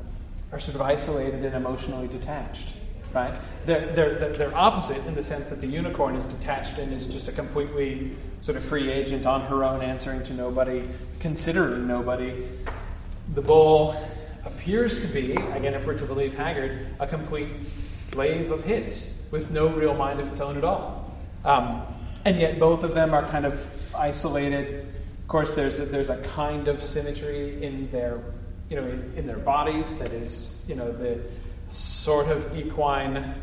are 0.51 0.59
sort 0.59 0.75
of 0.75 0.81
isolated 0.81 1.45
and 1.45 1.55
emotionally 1.55 2.07
detached. 2.07 2.73
Right? 3.13 3.33
They're, 3.65 3.93
they're, 3.93 4.33
they're- 4.33 4.55
opposite 4.55 5.05
in 5.05 5.15
the 5.15 5.23
sense 5.23 5.47
that 5.47 5.61
the 5.61 5.67
unicorn 5.67 6.15
is 6.15 6.25
detached 6.25 6.79
and 6.79 6.91
is 6.91 7.07
just 7.07 7.29
a 7.29 7.31
completely 7.31 8.11
sort 8.41 8.57
of 8.57 8.63
free 8.63 8.91
agent 8.91 9.25
on 9.25 9.41
her 9.41 9.63
own, 9.63 9.81
answering 9.81 10.21
to 10.23 10.33
nobody, 10.33 10.83
considering 11.19 11.87
nobody. 11.87 12.47
The 13.33 13.41
bull 13.41 13.95
appears 14.45 14.99
to 14.99 15.07
be, 15.07 15.31
again, 15.31 15.73
if 15.73 15.85
we're 15.85 15.97
to 15.97 16.05
believe 16.05 16.33
Haggard, 16.35 16.87
a 16.99 17.07
complete 17.07 17.63
slave 17.63 18.51
of 18.51 18.63
his, 18.63 19.13
with 19.31 19.49
no 19.49 19.67
real 19.69 19.93
mind 19.93 20.19
of 20.19 20.27
its 20.27 20.39
own 20.39 20.57
at 20.57 20.63
all. 20.63 21.15
Um, 21.43 21.81
and 22.25 22.39
yet 22.39 22.59
both 22.59 22.83
of 22.83 22.93
them 22.93 23.13
are 23.13 23.23
kind 23.29 23.45
of 23.45 23.71
isolated. 23.95 24.87
Of 25.21 25.27
course, 25.27 25.51
there's 25.51 25.77
there's 25.77 26.09
a 26.09 26.21
kind 26.21 26.67
of 26.67 26.81
symmetry 26.81 27.63
in 27.63 27.89
their, 27.91 28.19
you 28.69 28.75
know, 28.75 28.85
in, 28.87 29.13
in 29.15 29.27
their 29.27 29.37
bodies 29.37 29.97
that 29.97 30.11
is, 30.11 30.61
you 30.67 30.75
know, 30.75 30.91
the 30.91 31.21
sort 31.67 32.27
of 32.27 32.55
equine, 32.57 33.35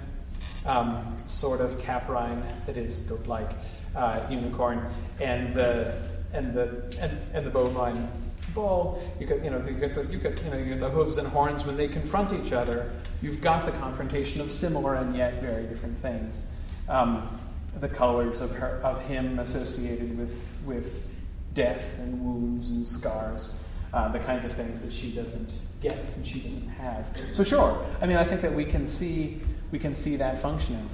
um, 0.66 1.16
sort 1.26 1.60
of 1.60 1.78
caprine 1.78 2.42
that 2.66 2.76
is 2.76 2.98
goat-like 3.00 3.50
uh, 3.94 4.26
unicorn, 4.30 4.92
and 5.20 5.54
the 5.54 5.94
and 6.32 6.54
the 6.54 6.96
and, 7.00 7.18
and 7.34 7.46
the 7.46 7.50
bovine 7.50 8.08
bull. 8.54 9.02
You 9.20 9.26
get 9.26 9.44
you 9.44 9.50
know 9.50 9.62
you 9.64 9.72
get 9.72 9.94
the 9.94 10.04
you 10.06 10.18
get 10.18 10.42
you 10.42 10.50
know 10.50 10.56
you 10.56 10.64
get 10.66 10.80
the 10.80 10.90
hooves 10.90 11.18
and 11.18 11.28
horns 11.28 11.64
when 11.64 11.76
they 11.76 11.88
confront 11.88 12.32
each 12.32 12.52
other. 12.52 12.90
You've 13.20 13.40
got 13.40 13.66
the 13.66 13.72
confrontation 13.72 14.40
of 14.40 14.50
similar 14.50 14.94
and 14.94 15.16
yet 15.16 15.40
very 15.40 15.64
different 15.64 15.98
things. 15.98 16.46
Um, 16.88 17.38
the 17.74 17.88
colors 17.88 18.40
of 18.40 18.50
her 18.52 18.80
of 18.82 19.00
him 19.02 19.38
associated 19.38 20.18
with 20.18 20.56
with 20.64 21.08
death 21.54 21.98
and 21.98 22.24
wounds 22.24 22.70
and 22.70 22.86
scars, 22.86 23.56
uh, 23.92 24.08
the 24.08 24.18
kinds 24.20 24.44
of 24.44 24.52
things 24.52 24.82
that 24.82 24.92
she 24.92 25.10
doesn't 25.10 25.54
get 25.80 25.96
and 26.14 26.24
she 26.24 26.40
doesn't 26.40 26.68
have. 26.68 27.06
So 27.32 27.42
sure, 27.44 27.84
I 28.00 28.06
mean 28.06 28.16
I 28.16 28.24
think 28.24 28.40
that 28.42 28.54
we 28.54 28.64
can 28.64 28.86
see 28.86 29.40
we 29.70 29.78
can 29.78 29.94
see 29.94 30.16
that 30.16 30.40
functioning. 30.40 30.88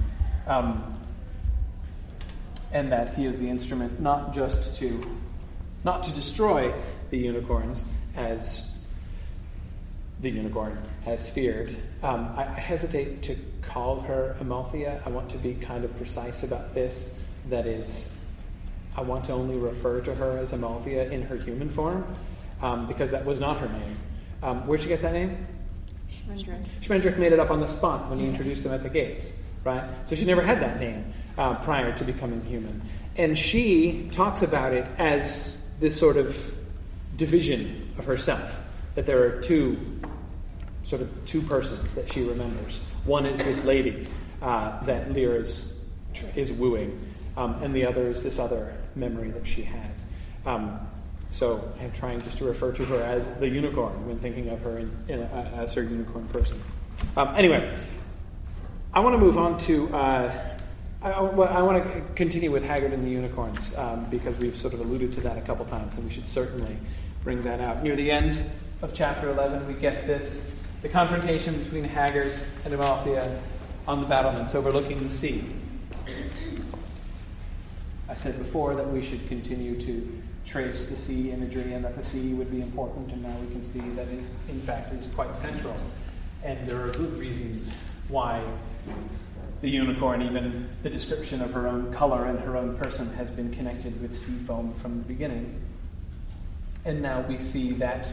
Um, 0.47 0.95
and 2.71 2.91
that 2.91 3.15
he 3.15 3.25
is 3.25 3.37
the 3.39 3.49
instrument 3.49 3.99
not 3.99 4.33
just 4.33 4.77
to 4.77 5.03
not 5.83 6.03
to 6.03 6.11
destroy 6.11 6.73
the 7.09 7.17
unicorns 7.17 7.85
as 8.15 8.69
the 10.19 10.29
unicorn 10.29 10.77
has 11.05 11.29
feared. 11.29 11.75
Um, 12.03 12.33
I, 12.35 12.41
I, 12.41 12.59
hesitate 12.59 13.23
to 13.23 13.37
call 13.61 14.01
her 14.01 14.35
Amalthea. 14.41 15.01
I 15.05 15.09
want 15.09 15.29
to 15.29 15.37
be 15.37 15.53
kind 15.53 15.85
of 15.85 15.95
precise 15.95 16.43
about 16.43 16.73
this. 16.73 17.15
That 17.47 17.65
is, 17.65 18.11
I 18.97 19.01
want 19.01 19.23
to 19.25 19.31
only 19.31 19.55
refer 19.55 20.01
to 20.01 20.13
her 20.13 20.37
as 20.37 20.51
Amalthea 20.51 21.09
in 21.09 21.21
her 21.21 21.37
human 21.37 21.69
form 21.69 22.05
um, 22.61 22.87
because 22.87 23.11
that 23.11 23.25
was 23.25 23.39
not 23.39 23.57
her 23.59 23.67
name. 23.67 23.97
Um, 24.41 24.67
where'd 24.67 24.81
she 24.81 24.87
get 24.87 25.01
that 25.01 25.13
name? 25.13 25.45
Schmendrick. 26.09 26.65
Schmendrick 26.81 27.17
made 27.17 27.33
it 27.33 27.39
up 27.39 27.51
on 27.51 27.59
the 27.59 27.67
spot 27.67 28.09
when 28.09 28.19
he 28.19 28.27
introduced 28.27 28.63
them 28.63 28.73
at 28.73 28.83
the 28.83 28.89
gates, 28.89 29.33
right? 29.63 29.83
So 30.05 30.15
she 30.15 30.25
never 30.25 30.41
had 30.41 30.61
that 30.61 30.79
name 30.79 31.13
uh, 31.37 31.55
prior 31.55 31.91
to 31.93 32.03
becoming 32.03 32.43
human. 32.45 32.81
And 33.17 33.37
she 33.37 34.09
talks 34.11 34.41
about 34.41 34.73
it 34.73 34.85
as 34.97 35.61
this 35.79 35.97
sort 35.97 36.17
of 36.17 36.53
division 37.15 37.93
of 37.97 38.05
herself, 38.05 38.59
that 38.95 39.05
there 39.05 39.23
are 39.23 39.41
two 39.41 39.77
sort 40.83 41.01
of 41.01 41.25
two 41.25 41.41
persons 41.41 41.93
that 41.93 42.11
she 42.11 42.23
remembers. 42.23 42.79
One 43.05 43.25
is 43.25 43.37
this 43.37 43.63
lady 43.63 44.07
uh, 44.41 44.83
that 44.85 45.09
Lír 45.09 45.39
is, 45.39 45.79
is 46.35 46.51
wooing, 46.51 47.13
um, 47.37 47.61
and 47.61 47.75
the 47.75 47.85
other 47.85 48.09
is 48.09 48.23
this 48.23 48.39
other 48.39 48.75
memory 48.95 49.31
that 49.31 49.45
she 49.45 49.63
has. 49.63 50.05
Um, 50.45 50.79
so 51.31 51.71
I'm 51.79 51.91
trying 51.91 52.21
just 52.21 52.37
to 52.37 52.45
refer 52.45 52.71
to 52.71 52.85
her 52.85 53.01
as 53.01 53.25
the 53.39 53.47
unicorn 53.47 54.07
when 54.07 54.19
thinking 54.19 54.49
of 54.49 54.61
her 54.61 54.79
in, 54.79 54.91
in 55.07 55.19
a, 55.21 55.51
as 55.55 55.73
her 55.73 55.83
unicorn 55.83 56.27
person. 56.29 56.61
Um, 57.15 57.35
anyway, 57.35 57.75
I 58.93 58.99
want 58.99 59.13
to 59.13 59.19
move 59.19 59.37
on 59.37 59.57
to. 59.59 59.93
Uh, 59.95 60.31
I, 61.01 61.11
I, 61.11 61.61
want 61.61 61.81
to 61.81 62.01
continue 62.15 62.51
with 62.51 62.65
Haggard 62.65 62.91
and 62.91 63.05
the 63.05 63.09
unicorns 63.09 63.73
um, 63.77 64.05
because 64.09 64.35
we've 64.37 64.55
sort 64.55 64.73
of 64.73 64.81
alluded 64.81 65.13
to 65.13 65.21
that 65.21 65.37
a 65.37 65.41
couple 65.41 65.63
times, 65.63 65.95
and 65.95 66.03
we 66.03 66.11
should 66.11 66.27
certainly 66.27 66.75
bring 67.23 67.43
that 67.43 67.61
out. 67.61 67.83
Near 67.83 67.95
the 67.95 68.11
end 68.11 68.43
of 68.81 68.93
chapter 68.93 69.29
11, 69.29 69.65
we 69.65 69.75
get 69.75 70.07
this 70.07 70.51
the 70.81 70.89
confrontation 70.89 71.57
between 71.61 71.83
Haggard 71.83 72.33
and 72.65 72.73
Amalthea 72.73 73.41
on 73.87 74.01
the 74.01 74.07
battlements 74.07 74.55
overlooking 74.55 75.03
the 75.03 75.13
sea. 75.13 75.43
I 78.07 78.13
said 78.13 78.37
before 78.39 78.75
that 78.75 78.89
we 78.89 79.01
should 79.01 79.27
continue 79.27 79.79
to 79.81 80.21
trace 80.49 80.85
the 80.85 80.95
sea 80.95 81.31
imagery 81.31 81.73
and 81.73 81.85
that 81.85 81.95
the 81.95 82.01
sea 82.01 82.33
would 82.33 82.49
be 82.49 82.61
important, 82.61 83.11
and 83.11 83.21
now 83.21 83.35
we 83.39 83.47
can 83.51 83.63
see 83.63 83.79
that 83.79 84.07
it, 84.07 84.23
in 84.49 84.61
fact, 84.61 84.91
is 84.93 85.07
quite 85.07 85.35
central. 85.35 85.75
And 86.43 86.67
there 86.67 86.81
are 86.81 86.89
good 86.89 87.17
reasons 87.19 87.73
why 88.07 88.41
the 89.61 89.69
unicorn, 89.69 90.21
even 90.21 90.69
the 90.81 90.89
description 90.89 91.41
of 91.41 91.51
her 91.51 91.67
own 91.67 91.93
color 91.93 92.25
and 92.25 92.39
her 92.39 92.57
own 92.57 92.77
person, 92.77 93.13
has 93.13 93.29
been 93.29 93.53
connected 93.53 94.01
with 94.01 94.15
sea 94.15 94.37
foam 94.47 94.73
from 94.73 94.97
the 94.97 95.03
beginning. 95.03 95.61
And 96.85 97.01
now 97.01 97.21
we 97.27 97.37
see 97.37 97.73
that 97.73 98.09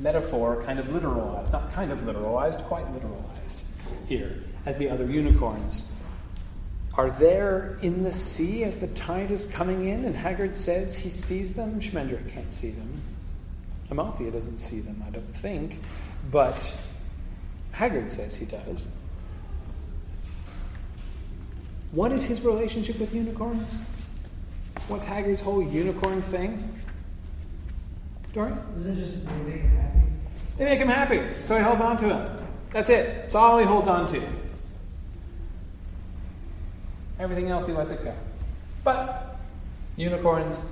metaphor 0.00 0.62
kind 0.64 0.78
of 0.78 0.86
literalized, 0.86 1.52
not 1.52 1.72
kind 1.72 1.92
of 1.92 2.00
literalized, 2.00 2.64
quite 2.64 2.86
literalized 2.86 3.58
here, 4.08 4.42
as 4.64 4.76
the 4.78 4.88
other 4.88 5.06
unicorns 5.06 5.84
are 6.96 7.10
there 7.10 7.78
in 7.82 8.04
the 8.04 8.12
sea 8.12 8.64
as 8.64 8.78
the 8.78 8.86
tide 8.88 9.30
is 9.30 9.46
coming 9.46 9.86
in, 9.86 10.04
and 10.04 10.16
Haggard 10.16 10.56
says 10.56 10.96
he 10.96 11.10
sees 11.10 11.52
them. 11.52 11.78
Schmendrick 11.78 12.28
can't 12.30 12.52
see 12.52 12.70
them. 12.70 13.02
Amalthea 13.90 14.30
doesn't 14.30 14.58
see 14.58 14.80
them, 14.80 15.02
I 15.06 15.10
don't 15.10 15.36
think, 15.36 15.80
but 16.30 16.74
Haggard 17.72 18.10
says 18.10 18.34
he 18.34 18.46
does. 18.46 18.86
What 21.92 22.12
is 22.12 22.24
his 22.24 22.40
relationship 22.40 22.98
with 22.98 23.14
unicorns? 23.14 23.76
What's 24.88 25.04
Haggard's 25.04 25.40
whole 25.40 25.62
unicorn 25.62 26.22
thing? 26.22 26.74
Dorian? 28.32 28.58
Isn't 28.76 28.98
it 28.98 29.00
just 29.00 29.26
they 29.26 29.34
make 29.44 29.60
him 29.60 29.70
happy? 29.70 30.00
They 30.56 30.64
make 30.64 30.78
him 30.78 30.88
happy, 30.88 31.22
so 31.44 31.56
he 31.56 31.62
holds 31.62 31.80
on 31.80 31.96
to 31.98 32.06
them. 32.06 32.48
That's 32.72 32.90
it. 32.90 33.06
That's 33.22 33.34
all 33.34 33.58
he 33.58 33.64
holds 33.64 33.88
on 33.88 34.06
to. 34.08 34.22
Everything 37.18 37.48
else 37.48 37.66
he 37.66 37.72
lets 37.72 37.92
it 37.92 38.04
go. 38.04 38.14
But 38.84 39.38
unicorns, 39.96 40.62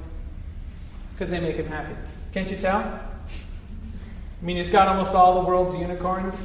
because 1.13 1.31
they 1.31 1.41
make 1.41 1.57
him 1.57 1.67
happy. 1.67 1.95
Can't 2.33 2.51
you 2.51 2.57
tell? 2.57 2.81
I 2.81 4.47
mean, 4.47 4.57
he's 4.57 4.69
got 4.69 4.89
almost 4.89 5.15
all 5.15 5.41
the 5.41 5.49
world's 5.49 5.75
unicorns 5.75 6.43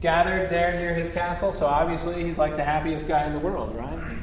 gathered 0.00 0.50
there 0.50 0.72
near 0.74 0.94
his 0.94 1.10
castle, 1.10 1.52
so 1.52 1.66
obviously 1.66 2.24
he's 2.24 2.38
like 2.38 2.56
the 2.56 2.64
happiest 2.64 3.08
guy 3.08 3.26
in 3.26 3.32
the 3.32 3.38
world, 3.38 3.74
right? 3.74 4.16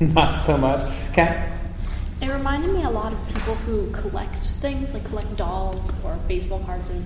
Not 0.00 0.34
so 0.34 0.58
much. 0.58 0.80
Okay. 1.10 1.48
It 2.20 2.28
reminded 2.28 2.72
me 2.72 2.84
a 2.84 2.90
lot 2.90 3.12
of 3.12 3.28
people 3.28 3.54
who 3.54 3.90
collect 3.92 4.36
things, 4.60 4.94
like 4.94 5.04
collect 5.04 5.36
dolls 5.36 5.90
or 6.04 6.16
baseball 6.28 6.60
cards, 6.60 6.88
and 6.90 7.04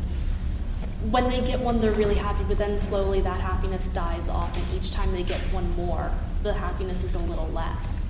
when 1.11 1.29
they 1.29 1.41
get 1.41 1.61
one, 1.61 1.81
they're 1.81 1.93
really 1.93 2.15
happy, 2.15 2.45
but 2.49 2.59
then 2.59 2.79
slowly 2.79 3.21
that 3.21 3.41
happiness 3.41 3.89
dies 3.89 4.29
off, 4.29 4.57
and 4.57 4.65
each 4.75 4.91
time 4.91 5.13
they 5.13 5.23
get 5.23 5.41
one 5.53 5.71
more, 5.77 6.11
the 6.43 6.53
happiness 6.53 7.05
is 7.05 7.15
a 7.15 7.19
little 7.19 7.49
less. 7.49 8.07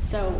So 0.00 0.30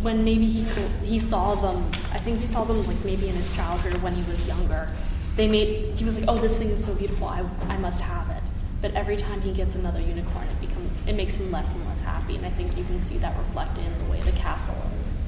when 0.00 0.24
maybe 0.24 0.46
he 0.46 0.62
he 1.04 1.18
saw 1.18 1.54
them, 1.54 1.84
I 2.12 2.18
think 2.18 2.40
he 2.40 2.46
saw 2.46 2.64
them 2.64 2.84
like 2.86 3.04
maybe 3.04 3.28
in 3.28 3.34
his 3.34 3.54
childhood 3.54 3.94
or 3.94 3.98
when 3.98 4.14
he 4.14 4.22
was 4.28 4.46
younger, 4.48 4.92
they 5.36 5.48
made 5.48 5.94
he 5.94 6.04
was 6.04 6.18
like, 6.18 6.28
oh, 6.28 6.38
this 6.38 6.56
thing 6.58 6.70
is 6.70 6.82
so 6.82 6.94
beautiful, 6.94 7.28
I, 7.28 7.44
I 7.68 7.76
must 7.78 8.00
have 8.00 8.28
it. 8.30 8.42
But 8.80 8.94
every 8.94 9.16
time 9.16 9.40
he 9.42 9.52
gets 9.52 9.74
another 9.74 10.00
unicorn, 10.00 10.46
it 10.48 10.60
become 10.60 10.90
it 11.06 11.14
makes 11.14 11.34
him 11.34 11.50
less 11.50 11.74
and 11.74 11.84
less 11.86 12.00
happy, 12.00 12.36
and 12.36 12.46
I 12.46 12.50
think 12.50 12.76
you 12.76 12.84
can 12.84 12.98
see 12.98 13.18
that 13.18 13.36
reflected 13.36 13.84
in 13.84 13.98
the 13.98 14.10
way 14.10 14.20
the 14.22 14.32
castle 14.32 14.76
is. 15.02 15.24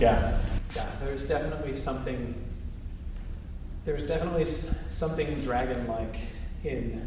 Yeah, 0.00 0.38
yeah. 0.74 0.86
There's 1.00 1.24
definitely 1.24 1.74
something. 1.74 2.34
There's 3.84 4.02
definitely 4.02 4.44
something 4.90 5.40
dragon-like 5.42 6.16
in 6.64 7.06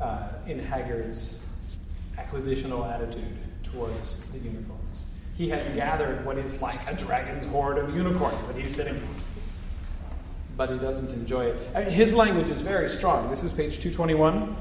uh, 0.00 0.28
in 0.46 0.58
Haggard's 0.58 1.38
acquisitional 2.18 2.90
attitude 2.92 3.36
towards 3.62 4.20
the 4.32 4.38
unicorns. 4.38 5.06
He 5.36 5.48
has 5.50 5.68
gathered 5.76 6.24
what 6.26 6.38
is 6.38 6.60
like 6.60 6.90
a 6.90 6.94
dragon's 6.94 7.44
hoard 7.44 7.78
of 7.78 7.94
unicorns 7.94 8.48
that 8.48 8.56
he's 8.56 8.74
sitting 8.74 8.96
on 8.96 9.22
but 10.56 10.70
he 10.70 10.78
doesn't 10.78 11.12
enjoy 11.12 11.46
it. 11.46 11.70
I 11.74 11.84
mean, 11.84 11.90
his 11.90 12.12
language 12.12 12.50
is 12.50 12.60
very 12.60 12.88
strong. 12.88 13.30
This 13.30 13.42
is 13.42 13.50
page 13.50 13.78
221. 13.78 14.56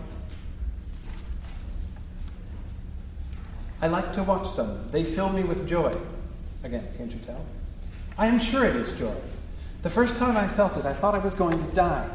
I 3.82 3.88
like 3.88 4.14
to 4.14 4.24
watch 4.24 4.56
them. 4.56 4.88
They 4.92 5.04
fill 5.04 5.30
me 5.30 5.44
with 5.44 5.68
joy. 5.68 5.94
Again, 6.64 6.88
can't 6.98 7.12
you 7.12 7.20
tell? 7.26 7.44
I 8.18 8.28
am 8.28 8.40
sure 8.40 8.66
it 8.66 8.76
is 8.76 8.94
joy. 8.94 9.14
The 9.82 9.90
first 9.90 10.18
time 10.18 10.38
I 10.38 10.48
felt 10.48 10.78
it, 10.78 10.86
I 10.86 10.94
thought 10.94 11.16
I 11.16 11.20
was 11.20 11.34
going 11.34 11.58
to 11.58 11.76
die. 11.76 12.08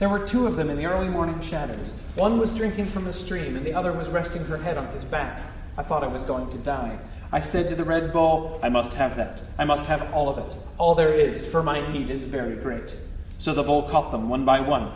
There 0.00 0.08
were 0.08 0.26
two 0.26 0.48
of 0.48 0.56
them 0.56 0.68
in 0.68 0.76
the 0.76 0.86
early 0.86 1.06
morning 1.06 1.40
shadows. 1.40 1.94
One 2.16 2.40
was 2.40 2.52
drinking 2.52 2.86
from 2.86 3.06
a 3.06 3.12
stream, 3.12 3.54
and 3.54 3.64
the 3.64 3.72
other 3.72 3.92
was 3.92 4.08
resting 4.08 4.44
her 4.46 4.56
head 4.56 4.76
on 4.76 4.88
his 4.88 5.04
back. 5.04 5.40
I 5.78 5.84
thought 5.84 6.02
I 6.02 6.08
was 6.08 6.24
going 6.24 6.50
to 6.50 6.58
die. 6.58 6.98
I 7.30 7.38
said 7.38 7.68
to 7.68 7.76
the 7.76 7.84
Red 7.84 8.12
Bull, 8.12 8.58
I 8.64 8.68
must 8.68 8.94
have 8.94 9.14
that. 9.14 9.42
I 9.58 9.64
must 9.64 9.86
have 9.86 10.12
all 10.12 10.28
of 10.28 10.38
it. 10.38 10.56
All 10.76 10.96
there 10.96 11.14
is, 11.14 11.46
for 11.46 11.62
my 11.62 11.88
need 11.92 12.10
is 12.10 12.24
very 12.24 12.56
great. 12.56 12.96
So 13.38 13.54
the 13.54 13.62
bull 13.62 13.84
caught 13.84 14.10
them 14.10 14.28
one 14.28 14.44
by 14.44 14.58
one. 14.58 14.90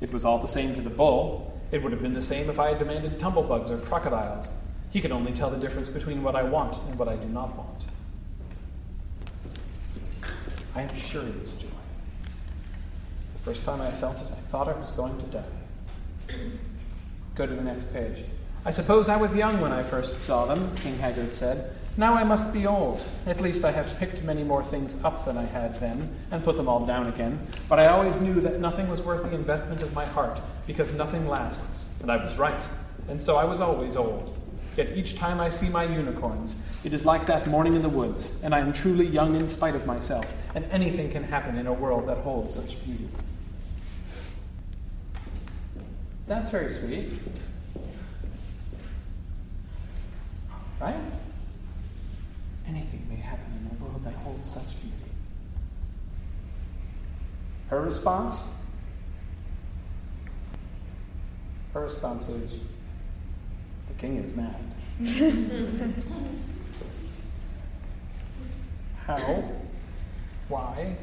It 0.00 0.10
was 0.10 0.24
all 0.24 0.38
the 0.38 0.48
same 0.48 0.74
to 0.74 0.80
the 0.80 0.88
bull. 0.88 1.60
It 1.70 1.82
would 1.82 1.92
have 1.92 2.00
been 2.00 2.14
the 2.14 2.22
same 2.22 2.48
if 2.48 2.58
I 2.58 2.70
had 2.70 2.78
demanded 2.78 3.18
tumblebugs 3.18 3.68
or 3.68 3.76
crocodiles. 3.76 4.52
He 4.88 5.02
could 5.02 5.12
only 5.12 5.32
tell 5.32 5.50
the 5.50 5.58
difference 5.58 5.90
between 5.90 6.22
what 6.22 6.34
I 6.34 6.44
want 6.44 6.78
and 6.88 6.98
what 6.98 7.08
I 7.08 7.16
do 7.16 7.28
not 7.28 7.54
want. 7.54 7.84
I 10.78 10.82
am 10.82 10.94
sure 10.94 11.22
it 11.22 11.34
is 11.44 11.54
joy. 11.54 11.66
The 13.32 13.40
first 13.40 13.64
time 13.64 13.80
I 13.80 13.90
felt 13.90 14.20
it, 14.20 14.28
I 14.30 14.40
thought 14.42 14.68
I 14.68 14.78
was 14.78 14.92
going 14.92 15.18
to 15.18 15.24
die. 15.24 16.36
Go 17.34 17.46
to 17.46 17.52
the 17.52 17.62
next 17.62 17.92
page. 17.92 18.24
I 18.64 18.70
suppose 18.70 19.08
I 19.08 19.16
was 19.16 19.34
young 19.34 19.60
when 19.60 19.72
I 19.72 19.82
first 19.82 20.22
saw 20.22 20.44
them, 20.44 20.76
King 20.76 20.96
Haggard 20.98 21.34
said. 21.34 21.74
Now 21.96 22.14
I 22.14 22.22
must 22.22 22.52
be 22.52 22.64
old. 22.64 23.02
At 23.26 23.40
least 23.40 23.64
I 23.64 23.72
have 23.72 23.92
picked 23.98 24.22
many 24.22 24.44
more 24.44 24.62
things 24.62 25.02
up 25.02 25.24
than 25.24 25.36
I 25.36 25.46
had 25.46 25.80
then, 25.80 26.14
and 26.30 26.44
put 26.44 26.56
them 26.56 26.68
all 26.68 26.86
down 26.86 27.08
again. 27.08 27.44
But 27.68 27.80
I 27.80 27.86
always 27.86 28.20
knew 28.20 28.40
that 28.42 28.60
nothing 28.60 28.88
was 28.88 29.02
worth 29.02 29.24
the 29.24 29.34
investment 29.34 29.82
of 29.82 29.92
my 29.94 30.04
heart, 30.04 30.40
because 30.68 30.92
nothing 30.92 31.26
lasts. 31.26 31.90
And 32.02 32.12
I 32.12 32.22
was 32.24 32.36
right. 32.36 32.68
And 33.08 33.20
so 33.20 33.36
I 33.36 33.42
was 33.42 33.58
always 33.58 33.96
old. 33.96 34.37
Yet 34.76 34.96
each 34.96 35.16
time 35.16 35.40
I 35.40 35.48
see 35.48 35.68
my 35.68 35.84
unicorns, 35.84 36.54
it 36.84 36.92
is 36.92 37.04
like 37.04 37.26
that 37.26 37.48
morning 37.48 37.74
in 37.74 37.82
the 37.82 37.88
woods, 37.88 38.38
and 38.42 38.54
I 38.54 38.60
am 38.60 38.72
truly 38.72 39.06
young 39.06 39.34
in 39.34 39.48
spite 39.48 39.74
of 39.74 39.86
myself, 39.86 40.32
and 40.54 40.64
anything 40.70 41.10
can 41.10 41.24
happen 41.24 41.56
in 41.56 41.66
a 41.66 41.72
world 41.72 42.08
that 42.08 42.18
holds 42.18 42.54
such 42.54 42.82
beauty. 42.84 43.08
That's 46.28 46.50
very 46.50 46.68
sweet. 46.68 47.12
Right? 50.80 50.94
Anything 52.68 53.06
may 53.08 53.16
happen 53.16 53.46
in 53.58 53.76
a 53.76 53.84
world 53.84 54.04
that 54.04 54.14
holds 54.14 54.48
such 54.48 54.80
beauty. 54.80 54.94
Her 57.68 57.80
response? 57.80 58.44
Her 61.74 61.80
response 61.80 62.28
is 62.28 62.58
king 63.98 64.16
is 64.16 64.34
mad. 64.36 64.54
How? 69.06 69.44
Why? 70.48 70.96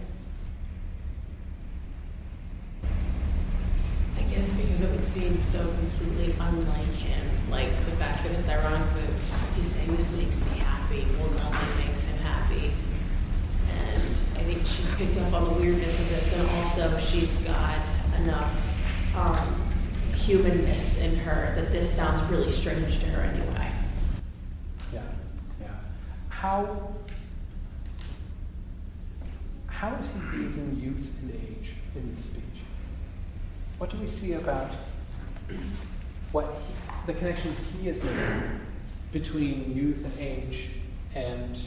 I 4.18 4.22
guess 4.24 4.54
because 4.54 4.82
it 4.82 4.90
would 4.92 5.06
seem 5.06 5.42
so 5.42 5.60
completely 5.60 6.34
unlike 6.40 6.94
him. 6.94 7.28
Like 7.52 7.70
the 7.86 7.92
fact 7.92 8.24
that 8.24 8.32
it's 8.32 8.48
ironic 8.48 8.88
that 8.94 9.10
he's 9.56 9.74
saying 9.74 9.96
this 9.96 10.12
makes 10.16 10.50
me 10.52 10.60
happy. 10.60 11.06
Well, 11.20 11.30
nothing 11.32 11.88
makes 11.88 12.06
him 12.06 12.18
happy. 12.20 12.72
And 13.74 14.02
I 14.38 14.44
think 14.44 14.66
she's 14.66 14.96
picked 14.96 15.18
up 15.18 15.34
on 15.34 15.44
the 15.46 15.54
weirdness 15.60 16.00
of 16.00 16.10
this, 16.10 16.32
and 16.34 16.50
also 16.50 16.98
she's 17.00 17.38
got 17.40 17.88
enough 18.18 18.56
um, 19.18 19.65
humanness 20.26 20.98
in 20.98 21.16
her 21.18 21.54
that 21.56 21.72
this 21.72 21.92
sounds 21.92 22.20
really 22.32 22.52
strange 22.52 23.00
to 23.00 23.06
her 23.06 23.22
anyway. 23.22 23.72
Yeah, 24.92 25.04
yeah. 25.62 25.68
How 26.30 26.96
how 29.68 29.94
is 29.96 30.12
he 30.12 30.38
using 30.38 30.80
youth 30.82 31.12
and 31.22 31.32
age 31.32 31.74
in 31.96 32.10
this 32.10 32.24
speech? 32.24 32.42
What 33.78 33.92
do 33.92 33.98
we 33.98 34.08
see 34.08 34.34
about 34.34 34.72
what 36.32 36.46
he, 36.54 36.74
the 37.06 37.14
connections 37.14 37.60
he 37.80 37.88
is 37.88 38.04
making 38.04 38.62
between 39.12 39.76
youth 39.76 40.04
and 40.06 40.20
age 40.20 40.70
and 41.14 41.60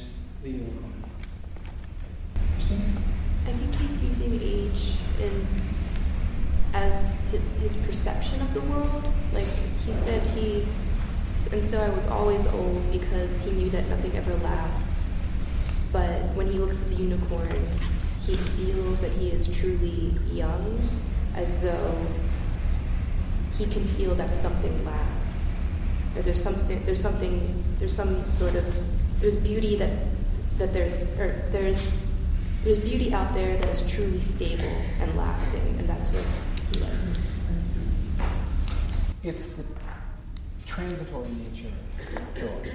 the 0.42 0.50
unicorns? 0.50 1.06
Christine? 2.54 3.02
I 3.46 3.52
think 3.52 3.74
he's 3.76 4.02
using 4.02 4.40
age 4.42 4.94
in 5.20 5.46
as 6.74 7.17
hi- 7.30 7.60
his 7.60 7.76
perception 7.78 8.40
of 8.42 8.52
the 8.54 8.60
world. 8.62 9.04
Like 9.32 9.46
he 9.86 9.92
said, 9.94 10.22
he 10.36 10.66
and 11.52 11.64
so 11.64 11.80
I 11.80 11.88
was 11.90 12.06
always 12.08 12.46
old 12.46 12.90
because 12.92 13.42
he 13.42 13.52
knew 13.52 13.70
that 13.70 13.88
nothing 13.88 14.14
ever 14.16 14.34
lasts. 14.36 15.08
But 15.92 16.34
when 16.34 16.50
he 16.50 16.58
looks 16.58 16.82
at 16.82 16.88
the 16.90 16.96
unicorn, 16.96 17.56
he 18.26 18.34
feels 18.34 19.00
that 19.00 19.12
he 19.12 19.28
is 19.30 19.46
truly 19.56 20.12
young, 20.32 20.80
as 21.36 21.60
though 21.62 21.94
he 23.56 23.66
can 23.66 23.84
feel 23.84 24.14
that 24.16 24.34
something 24.34 24.84
lasts. 24.84 25.58
Or 26.16 26.22
there's 26.22 26.42
something, 26.42 26.84
there's 26.84 27.00
something, 27.00 27.64
there's 27.78 27.94
some 27.94 28.26
sort 28.26 28.54
of, 28.56 28.64
there's 29.20 29.36
beauty 29.36 29.76
that 29.76 29.90
that 30.58 30.72
there's, 30.72 31.08
or 31.20 31.40
there's 31.50 31.96
there's 32.64 32.78
beauty 32.78 33.14
out 33.14 33.32
there 33.32 33.56
that 33.56 33.68
is 33.70 33.88
truly 33.88 34.20
stable 34.20 34.74
and 35.00 35.16
lasting, 35.16 35.76
and 35.78 35.88
that's 35.88 36.10
what. 36.10 36.24
It's 39.22 39.48
the 39.48 39.64
transitory 40.64 41.28
nature 41.30 41.72
of 42.16 42.34
joy 42.36 42.72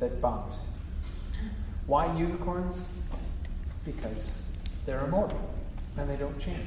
that 0.00 0.20
bothers 0.20 0.56
him. 0.56 1.50
Why 1.86 2.14
unicorns? 2.16 2.82
Because 3.84 4.42
they're 4.84 5.04
immortal 5.04 5.40
and 5.96 6.10
they 6.10 6.16
don't 6.16 6.38
change. 6.38 6.58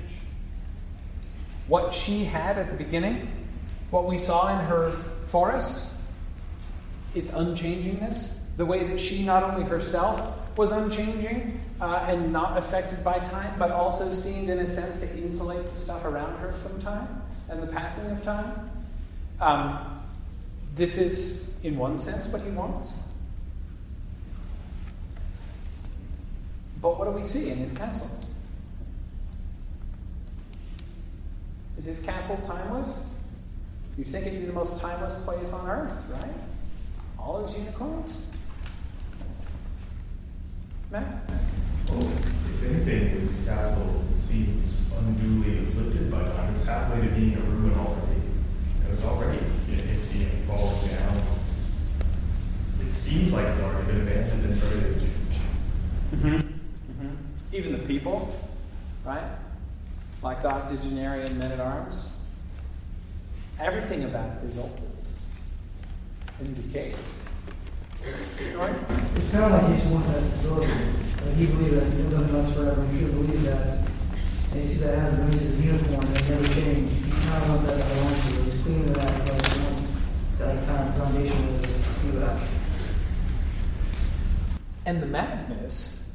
What 1.68 1.94
she 1.94 2.26
had 2.26 2.58
at 2.58 2.70
the 2.70 2.76
beginning, 2.76 3.28
what 3.91 4.06
we 4.06 4.18
saw 4.18 4.60
in 4.60 4.65
her 4.65 4.91
forest, 5.28 5.86
its 7.13 7.32
unchangingness, 7.32 8.34
the 8.58 8.65
way 8.65 8.86
that 8.86 9.00
she 9.00 9.24
not 9.24 9.44
only 9.44 9.63
herself 9.63 10.58
was 10.58 10.72
unchanging 10.72 11.60
uh, 11.82 12.06
and 12.08 12.32
not 12.32 12.58
affected 12.58 13.04
by 13.04 13.20
time, 13.20 13.54
but 13.60 13.72
also 13.72 14.12
seemed, 14.12 14.50
in 14.50 14.60
a 14.60 14.68
sense, 14.68 14.98
to 14.98 15.18
insulate 15.18 15.70
the 15.70 15.76
stuff 15.76 16.06
around 16.06 16.38
her 16.39 16.54
from 16.54 16.80
time 16.80 17.22
and 17.50 17.62
the 17.62 17.68
passing 17.68 18.10
of 18.10 18.24
time. 18.24 18.70
Um, 19.39 20.02
this 20.76 20.98
is, 20.98 21.50
in 21.63 21.78
one 21.78 22.00
sense, 22.00 22.28
what 22.28 22.41
he 22.41 22.50
wants. 22.50 22.93
But 26.82 27.00
what 27.00 27.06
do 27.06 27.12
we 27.12 27.24
see 27.24 27.50
in 27.50 27.58
his 27.58 27.71
castle? 27.71 28.10
Is 31.78 31.86
his 31.86 32.00
castle 32.00 32.38
timeless? 32.45 33.04
You 33.98 34.04
think 34.04 34.28
it'd 34.28 34.39
be 34.39 34.45
the 34.45 34.54
most 34.54 34.78
timeless 34.78 35.15
place 35.15 35.52
on 35.54 35.69
earth, 35.69 36.04
right? 36.10 36.34
All 37.17 37.41
those 37.41 37.56
unicorns? 37.58 38.17
Matt? 40.91 41.30
Well, 41.89 42.02
if 42.02 42.63
anything, 42.63 43.21
his 43.21 43.45
castle 43.45 44.04
seems 44.19 44.84
unduly 44.98 45.67
afflicted 45.67 46.12
by 46.12 46.24
time. 46.24 46.54
It's 46.54 46.65
halfway 46.65 47.02
to 47.02 47.08
being 47.13 47.36
a 47.36 47.39
ruin 47.39 47.78
already. 47.80 47.95
And 49.06 49.13
it's 49.13 49.24
already 49.24 49.38
empty 49.38 50.24
and 50.24 50.46
falling 50.46 50.88
down. 50.88 51.22
It's, 52.82 52.88
it 52.88 53.00
seems 53.00 53.32
like 53.34 53.46
it's 53.48 53.62
already 53.62 53.86
been 53.88 54.02
abandoned 54.02 54.46
and 54.46 54.58
started 54.58 55.02
Mm-hmm. 56.12 57.15
Even 57.52 57.72
the 57.74 57.80
people, 57.80 58.39
right? 59.04 59.24
Like 60.22 60.41
the 60.41 60.50
octogenarian 60.50 61.38
men 61.38 61.52
at 61.52 61.60
arms. 61.60 62.10
Everything 63.60 64.06
about 64.06 64.38
it 64.38 64.50
is 64.50 64.58
old 64.58 64.80
and 66.39 66.56
decayed. 66.56 66.96
Right? 68.56 68.76
It's 69.15 69.32
kind 69.32 69.46
of 69.46 69.52
like 69.52 69.72
he 69.72 69.78
just 69.82 69.88
wants 69.91 70.10
that 70.10 70.24
stability. 70.24 70.72
Like 71.26 71.36
he 71.36 71.46
believes 71.48 71.76
that 71.76 71.88
it 71.88 72.10
doesn't 72.10 72.34
last 72.34 72.54
forever. 72.54 72.88
He 72.88 73.00
truly 73.00 73.12
believes 73.12 73.44
that. 73.44 73.88
And 74.52 74.62
he 74.62 74.68
sees 74.68 74.82
that 74.82 74.94
it 74.94 75.00
has 75.00 75.13
when 75.20 75.32
he 75.32 75.38
sees 75.38 75.60
a 75.60 75.62
uniform 75.62 76.13
that 76.13 76.30
never 76.30 76.48
change. 76.48 76.91
He 77.06 77.12
kind 77.12 77.44
of 77.44 77.50
wants 77.50 77.65
that 77.68 77.78
to 77.80 77.96
hold 77.96 78.22
to. 78.22 78.45
He's 78.65 78.73
clinging 78.73 78.88
to 78.88 78.93
that 78.93 79.25
because 79.25 79.54
he 79.54 79.63
wants 79.63 79.91
like, 80.39 80.65
kind 80.65 80.89
of 80.89 80.95
foundation. 80.95 81.65
And 84.88 85.01
the 85.01 85.08
madness 85.08 86.08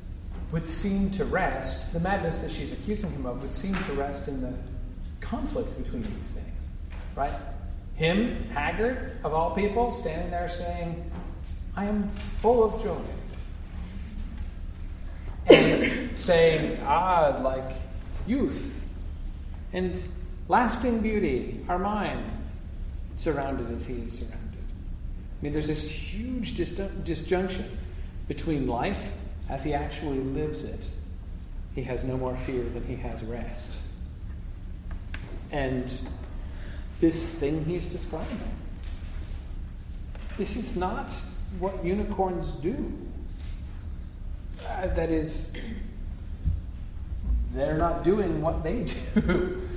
would 0.52 0.66
seem 0.66 1.10
to 1.12 1.24
rest, 1.24 1.92
the 1.92 2.00
madness 2.00 2.38
that 2.38 2.50
she's 2.50 2.72
accusing 2.72 3.10
him 3.12 3.26
of 3.26 3.42
would 3.42 3.52
seem 3.52 3.74
to 3.74 3.92
rest 3.92 4.28
in 4.28 4.40
the 4.40 4.54
conflict 5.20 5.76
between 5.82 6.02
these 6.16 6.30
things. 6.30 6.68
Right? 7.16 7.32
Him, 7.94 8.44
Haggard, 8.50 9.18
of 9.24 9.34
all 9.34 9.54
people, 9.54 9.90
standing 9.92 10.30
there 10.30 10.48
saying, 10.48 11.10
I 11.76 11.84
am 11.84 12.08
full 12.08 12.64
of 12.64 12.82
joy. 12.82 13.00
And 15.46 16.16
saying, 16.16 16.80
ah, 16.84 17.40
like 17.42 17.76
youth 18.26 18.88
and 19.72 20.02
lasting 20.48 21.00
beauty 21.00 21.64
are 21.68 21.78
mine, 21.78 22.24
surrounded 23.20 23.70
as 23.70 23.84
he 23.84 23.94
is 23.94 24.14
surrounded. 24.14 24.38
I 24.40 25.42
mean, 25.42 25.52
there's 25.52 25.66
this 25.66 25.84
huge 25.90 26.54
dis- 26.54 26.72
disjunction 27.04 27.78
between 28.28 28.66
life 28.66 29.12
as 29.50 29.62
he 29.62 29.74
actually 29.74 30.20
lives 30.20 30.64
it. 30.64 30.88
He 31.74 31.82
has 31.82 32.02
no 32.02 32.16
more 32.16 32.34
fear 32.34 32.64
than 32.64 32.86
he 32.86 32.96
has 32.96 33.22
rest. 33.22 33.76
And 35.52 35.92
this 37.02 37.34
thing 37.34 37.66
he's 37.66 37.84
describing. 37.84 38.40
This 40.38 40.56
is 40.56 40.74
not 40.74 41.12
what 41.58 41.84
unicorns 41.84 42.52
do. 42.52 42.90
Uh, 44.66 44.86
that 44.86 45.10
is, 45.10 45.52
they're 47.52 47.76
not 47.76 48.02
doing 48.02 48.40
what 48.40 48.62
they 48.62 48.84
do. 49.14 49.68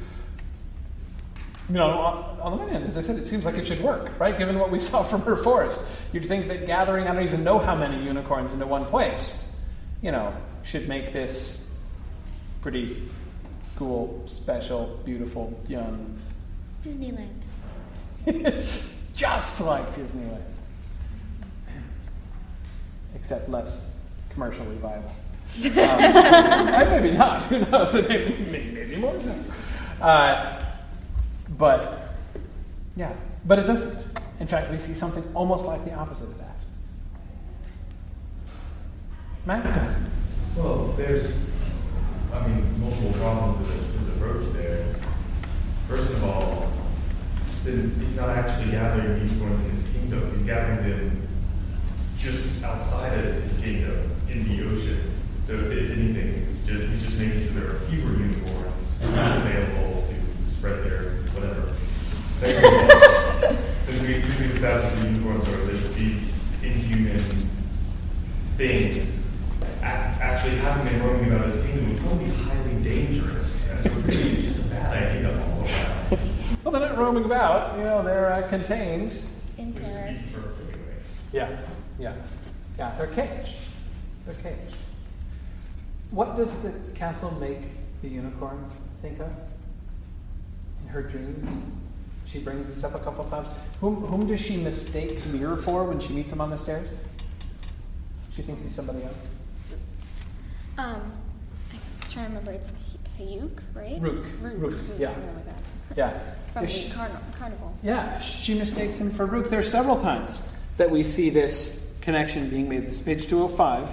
You 1.69 1.75
know, 1.75 1.89
on, 1.91 2.39
on 2.41 2.51
the 2.51 2.57
one 2.57 2.69
hand, 2.69 2.83
as 2.83 2.97
I 2.97 3.01
said, 3.01 3.17
it 3.17 3.25
seems 3.25 3.45
like 3.45 3.55
it 3.55 3.65
should 3.65 3.79
work, 3.79 4.19
right? 4.19 4.37
Given 4.37 4.59
what 4.59 4.69
we 4.69 4.79
saw 4.79 5.01
from 5.01 5.21
her 5.21 5.37
forest. 5.37 5.79
You'd 6.11 6.25
think 6.25 6.47
that 6.49 6.65
gathering, 6.65 7.07
I 7.07 7.13
don't 7.13 7.23
even 7.23 7.43
know 7.43 7.57
how 7.57 7.73
many 7.73 8.03
unicorns 8.03 8.51
into 8.51 8.67
one 8.67 8.85
place, 8.85 9.49
you 10.01 10.11
know, 10.11 10.35
should 10.63 10.89
make 10.89 11.13
this 11.13 11.65
pretty 12.61 13.09
cool, 13.77 14.21
special, 14.25 14.99
beautiful, 15.05 15.57
young. 15.67 16.17
Disneyland. 16.83 17.29
it's 18.25 18.95
just 19.13 19.61
like 19.61 19.95
Disneyland. 19.95 20.41
Except 23.15 23.49
less 23.49 23.81
commercially 24.31 24.75
viable. 24.77 25.11
Um, 25.63 26.89
maybe 26.89 27.11
not. 27.11 27.43
Who 27.45 27.59
knows? 27.59 27.93
Maybe, 27.93 28.43
maybe, 28.51 28.71
maybe 28.71 28.95
more 28.95 29.13
so. 29.21 29.35
Uh, 30.03 30.62
but, 31.49 32.15
yeah. 32.95 33.13
But 33.45 33.59
it 33.59 33.63
doesn't. 33.63 34.07
In 34.39 34.47
fact, 34.47 34.71
we 34.71 34.77
see 34.77 34.93
something 34.93 35.23
almost 35.33 35.65
like 35.65 35.83
the 35.85 35.93
opposite 35.93 36.25
of 36.25 36.37
that. 36.37 36.55
Matt? 39.45 39.97
Well, 40.55 40.93
there's, 40.97 41.37
I 42.33 42.47
mean, 42.47 42.79
multiple 42.79 43.13
problems 43.13 43.67
with 43.67 43.99
his 43.99 44.09
approach 44.09 44.53
there. 44.53 44.85
First 45.87 46.11
of 46.11 46.23
all, 46.23 46.71
since 47.51 47.99
he's 48.01 48.15
not 48.15 48.29
actually 48.29 48.71
gathering 48.71 49.27
unicorns 49.27 49.59
in 49.59 49.71
his 49.71 49.83
kingdom, 49.93 50.31
he's 50.35 50.45
gathering 50.45 50.89
them 50.89 51.27
just 52.17 52.63
outside 52.63 53.17
of 53.17 53.43
his 53.43 53.59
kingdom 53.61 54.11
in 54.29 54.47
the 54.47 54.63
ocean. 54.63 55.11
So 55.45 55.53
if, 55.53 55.71
if 55.71 55.91
anything, 55.91 56.45
just, 56.65 56.87
he's 56.87 57.03
just 57.03 57.19
making 57.19 57.43
sure 57.43 57.61
there 57.61 57.71
are 57.71 57.79
fewer 57.79 58.13
unicorns 58.13 58.95
available 59.01 60.07
to 60.07 60.55
spread 60.55 60.83
their 60.85 61.09
whatever. 61.33 61.61
Second 61.61 61.61
of 61.61 61.67
all, 61.67 62.32
since 62.45 64.01
we 64.01 64.21
since 64.21 64.39
we 64.39 64.45
established 64.47 65.01
the 65.01 65.07
unicorns 65.07 65.47
are 65.47 65.65
these- 65.65 65.95
these 65.95 66.39
inhuman 66.63 67.19
things, 68.57 69.19
actually 69.81 70.55
having 70.57 70.85
them 70.85 71.03
roaming 71.07 71.31
about 71.33 71.47
his 71.47 71.63
kingdom 71.65 71.89
would 71.93 71.99
probably 72.01 72.25
be 72.25 72.31
highly 72.31 72.75
dangerous. 72.83 73.69
And 73.71 73.83
so 73.83 73.89
really 74.01 74.31
it's 74.31 74.53
just 74.53 74.65
a 74.65 74.69
bad 74.69 75.11
idea 75.11 75.29
all 75.29 75.61
around. 75.65 76.19
Well, 76.63 76.71
they're 76.71 76.89
not 76.89 76.97
roaming 76.97 77.25
about. 77.25 77.77
You 77.77 77.83
know, 77.83 78.03
they're 78.03 78.31
uh, 78.33 78.47
contained. 78.49 79.19
In 79.57 79.73
terror. 79.73 80.15
Yeah, 81.31 81.49
yeah, 81.99 82.13
yeah. 82.77 82.95
They're 82.97 83.07
caged. 83.07 83.57
They're 84.25 84.35
caged. 84.35 84.75
What 86.11 86.37
does 86.37 86.61
the 86.61 86.71
castle 86.93 87.31
make 87.39 87.61
the 88.01 88.07
unicorn 88.09 88.63
think 89.01 89.19
of 89.19 89.31
in 90.83 90.87
her 90.89 91.01
dreams? 91.01 91.51
She 92.25 92.39
brings 92.39 92.67
this 92.67 92.83
up 92.83 92.95
a 92.95 92.99
couple 92.99 93.23
of 93.25 93.29
times. 93.29 93.47
Whom, 93.79 93.95
whom 93.97 94.27
does 94.27 94.39
she 94.41 94.57
mistake 94.57 95.19
Lír 95.23 95.61
for 95.61 95.83
when 95.85 95.99
she 95.99 96.13
meets 96.13 96.31
him 96.31 96.41
on 96.41 96.49
the 96.49 96.57
stairs? 96.57 96.89
She 98.31 98.41
thinks 98.41 98.63
he's 98.63 98.73
somebody 98.73 99.03
else. 99.03 99.27
Um, 100.77 101.11
I'm 101.71 102.09
trying 102.09 102.25
to 102.25 102.29
remember. 102.39 102.51
It's 102.53 102.71
Hayuk, 103.19 103.59
right? 103.75 104.01
Rukh. 104.01 104.25
Rukh. 104.41 104.53
Rukh, 104.57 104.73
yeah. 104.97 105.13
Something 105.13 105.35
like 105.35 105.45
that. 105.45 105.97
Yeah. 105.97 106.19
From 106.53 106.61
Yeah, 106.63 106.67
the 106.67 106.67
she- 106.73 106.91
carnival. 106.91 107.21
carnival. 107.37 107.77
Yeah, 107.83 108.19
she 108.19 108.53
mistakes 108.57 108.97
him 108.99 109.11
for 109.11 109.25
Rukh. 109.27 109.49
There 109.49 109.59
are 109.59 109.63
several 109.63 109.97
times 109.99 110.41
that 110.77 110.89
we 110.89 111.03
see 111.03 111.29
this 111.29 111.87
connection 112.01 112.49
being 112.49 112.67
made. 112.69 112.85
This 112.87 112.95
is 112.95 113.01
page 113.01 113.27
205. 113.27 113.89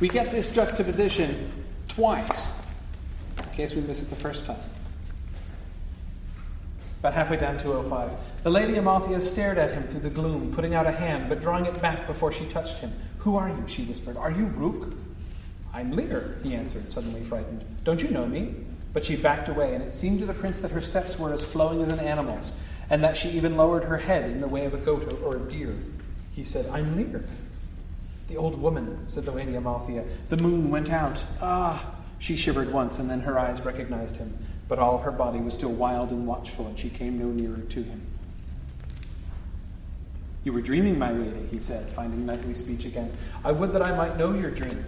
We 0.00 0.08
get 0.08 0.30
this 0.30 0.52
juxtaposition 0.52 1.52
twice, 1.88 2.50
in 3.38 3.44
case 3.52 3.74
we 3.74 3.80
miss 3.82 4.02
it 4.02 4.10
the 4.10 4.16
first 4.16 4.44
time. 4.46 4.58
About 7.04 7.12
halfway 7.12 7.36
down 7.36 7.58
205. 7.58 8.18
The 8.44 8.50
Lady 8.50 8.76
Amalthea 8.76 9.20
stared 9.20 9.58
at 9.58 9.74
him 9.74 9.82
through 9.82 10.00
the 10.00 10.08
gloom, 10.08 10.50
putting 10.54 10.74
out 10.74 10.86
a 10.86 10.90
hand, 10.90 11.28
but 11.28 11.38
drawing 11.38 11.66
it 11.66 11.82
back 11.82 12.06
before 12.06 12.32
she 12.32 12.46
touched 12.46 12.78
him. 12.78 12.90
Who 13.18 13.36
are 13.36 13.50
you? 13.50 13.62
she 13.66 13.84
whispered. 13.84 14.16
Are 14.16 14.30
you 14.30 14.46
Rukh? 14.46 14.90
I'm 15.74 15.92
Lír, 15.92 16.42
he 16.42 16.54
answered, 16.54 16.90
suddenly 16.90 17.22
frightened. 17.22 17.62
Don't 17.84 18.02
you 18.02 18.08
know 18.08 18.24
me? 18.24 18.54
But 18.94 19.04
she 19.04 19.16
backed 19.16 19.50
away, 19.50 19.74
and 19.74 19.84
it 19.84 19.92
seemed 19.92 20.20
to 20.20 20.24
the 20.24 20.32
prince 20.32 20.60
that 20.60 20.70
her 20.70 20.80
steps 20.80 21.18
were 21.18 21.30
as 21.30 21.44
flowing 21.44 21.82
as 21.82 21.88
an 21.88 21.98
animal's, 22.00 22.54
and 22.88 23.04
that 23.04 23.18
she 23.18 23.28
even 23.32 23.58
lowered 23.58 23.84
her 23.84 23.98
head 23.98 24.30
in 24.30 24.40
the 24.40 24.48
way 24.48 24.64
of 24.64 24.72
a 24.72 24.78
goat 24.78 25.20
or, 25.22 25.36
a 25.36 25.40
deer. 25.40 25.76
He 26.34 26.42
said, 26.42 26.64
I'm 26.72 26.96
Lír. 26.96 27.28
The 28.28 28.38
old 28.38 28.58
woman, 28.58 29.06
said 29.08 29.26
the 29.26 29.30
Lady 29.30 29.56
Amalthea. 29.56 30.06
The 30.30 30.38
moon 30.38 30.70
went 30.70 30.90
out. 30.90 31.22
Ah! 31.42 31.96
She 32.18 32.36
shivered 32.36 32.72
once, 32.72 32.98
and 32.98 33.10
then 33.10 33.20
her 33.20 33.38
eyes 33.38 33.60
recognized 33.60 34.16
him, 34.16 34.38
but 34.68 34.78
all 34.78 34.98
her 34.98 35.10
body 35.10 35.38
was 35.38 35.54
still 35.54 35.72
wild 35.72 36.10
and 36.10 36.26
watchful, 36.26 36.66
and 36.66 36.78
she 36.78 36.88
came 36.88 37.18
no 37.18 37.26
nearer 37.26 37.60
to 37.60 37.82
him. 37.82 38.00
You 40.44 40.52
were 40.52 40.60
dreaming, 40.60 40.98
my 40.98 41.10
lady, 41.10 41.48
he 41.50 41.58
said, 41.58 41.90
finding 41.90 42.26
knightly 42.26 42.54
speech 42.54 42.84
again. 42.84 43.16
I 43.44 43.52
would 43.52 43.72
that 43.72 43.82
I 43.82 43.96
might 43.96 44.18
know 44.18 44.34
your 44.34 44.50
dream. 44.50 44.84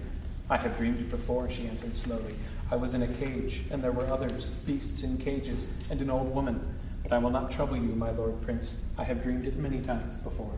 I 0.50 0.56
have 0.58 0.76
dreamed 0.76 1.00
it 1.00 1.10
before, 1.10 1.50
she 1.50 1.66
answered 1.66 1.96
slowly. 1.96 2.34
I 2.70 2.76
was 2.76 2.94
in 2.94 3.02
a 3.02 3.08
cage, 3.08 3.64
and 3.70 3.82
there 3.82 3.92
were 3.92 4.06
others, 4.06 4.46
beasts 4.66 5.02
in 5.02 5.18
cages, 5.18 5.68
and 5.90 6.00
an 6.00 6.10
old 6.10 6.34
woman. 6.34 6.60
But 7.02 7.12
I 7.12 7.18
will 7.18 7.30
not 7.30 7.50
trouble 7.50 7.76
you, 7.76 7.94
my 7.94 8.10
lord 8.10 8.40
prince. 8.42 8.82
I 8.98 9.04
have 9.04 9.22
dreamed 9.22 9.46
it 9.46 9.56
many 9.56 9.80
times 9.80 10.16
before. 10.16 10.52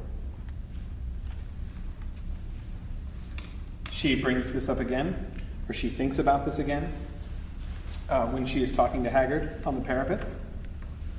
She 3.91 4.15
brings 4.15 4.53
this 4.53 4.69
up 4.69 4.81
again, 4.81 5.33
or 5.69 5.75
she 5.75 5.89
thinks 5.89 6.19
about 6.19 6.45
this 6.45 6.59
again, 6.59 6.93
uh, 8.09 8.27
when 8.27 8.47
she 8.47 8.63
is 8.63 8.73
talking 8.73 9.05
to 9.05 9.11
Haggard 9.11 9.63
on 9.67 9.75
the 9.75 9.81
parapet. 9.81 10.25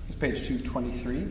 It's 0.08 0.16
page 0.18 0.46
223. 0.48 1.28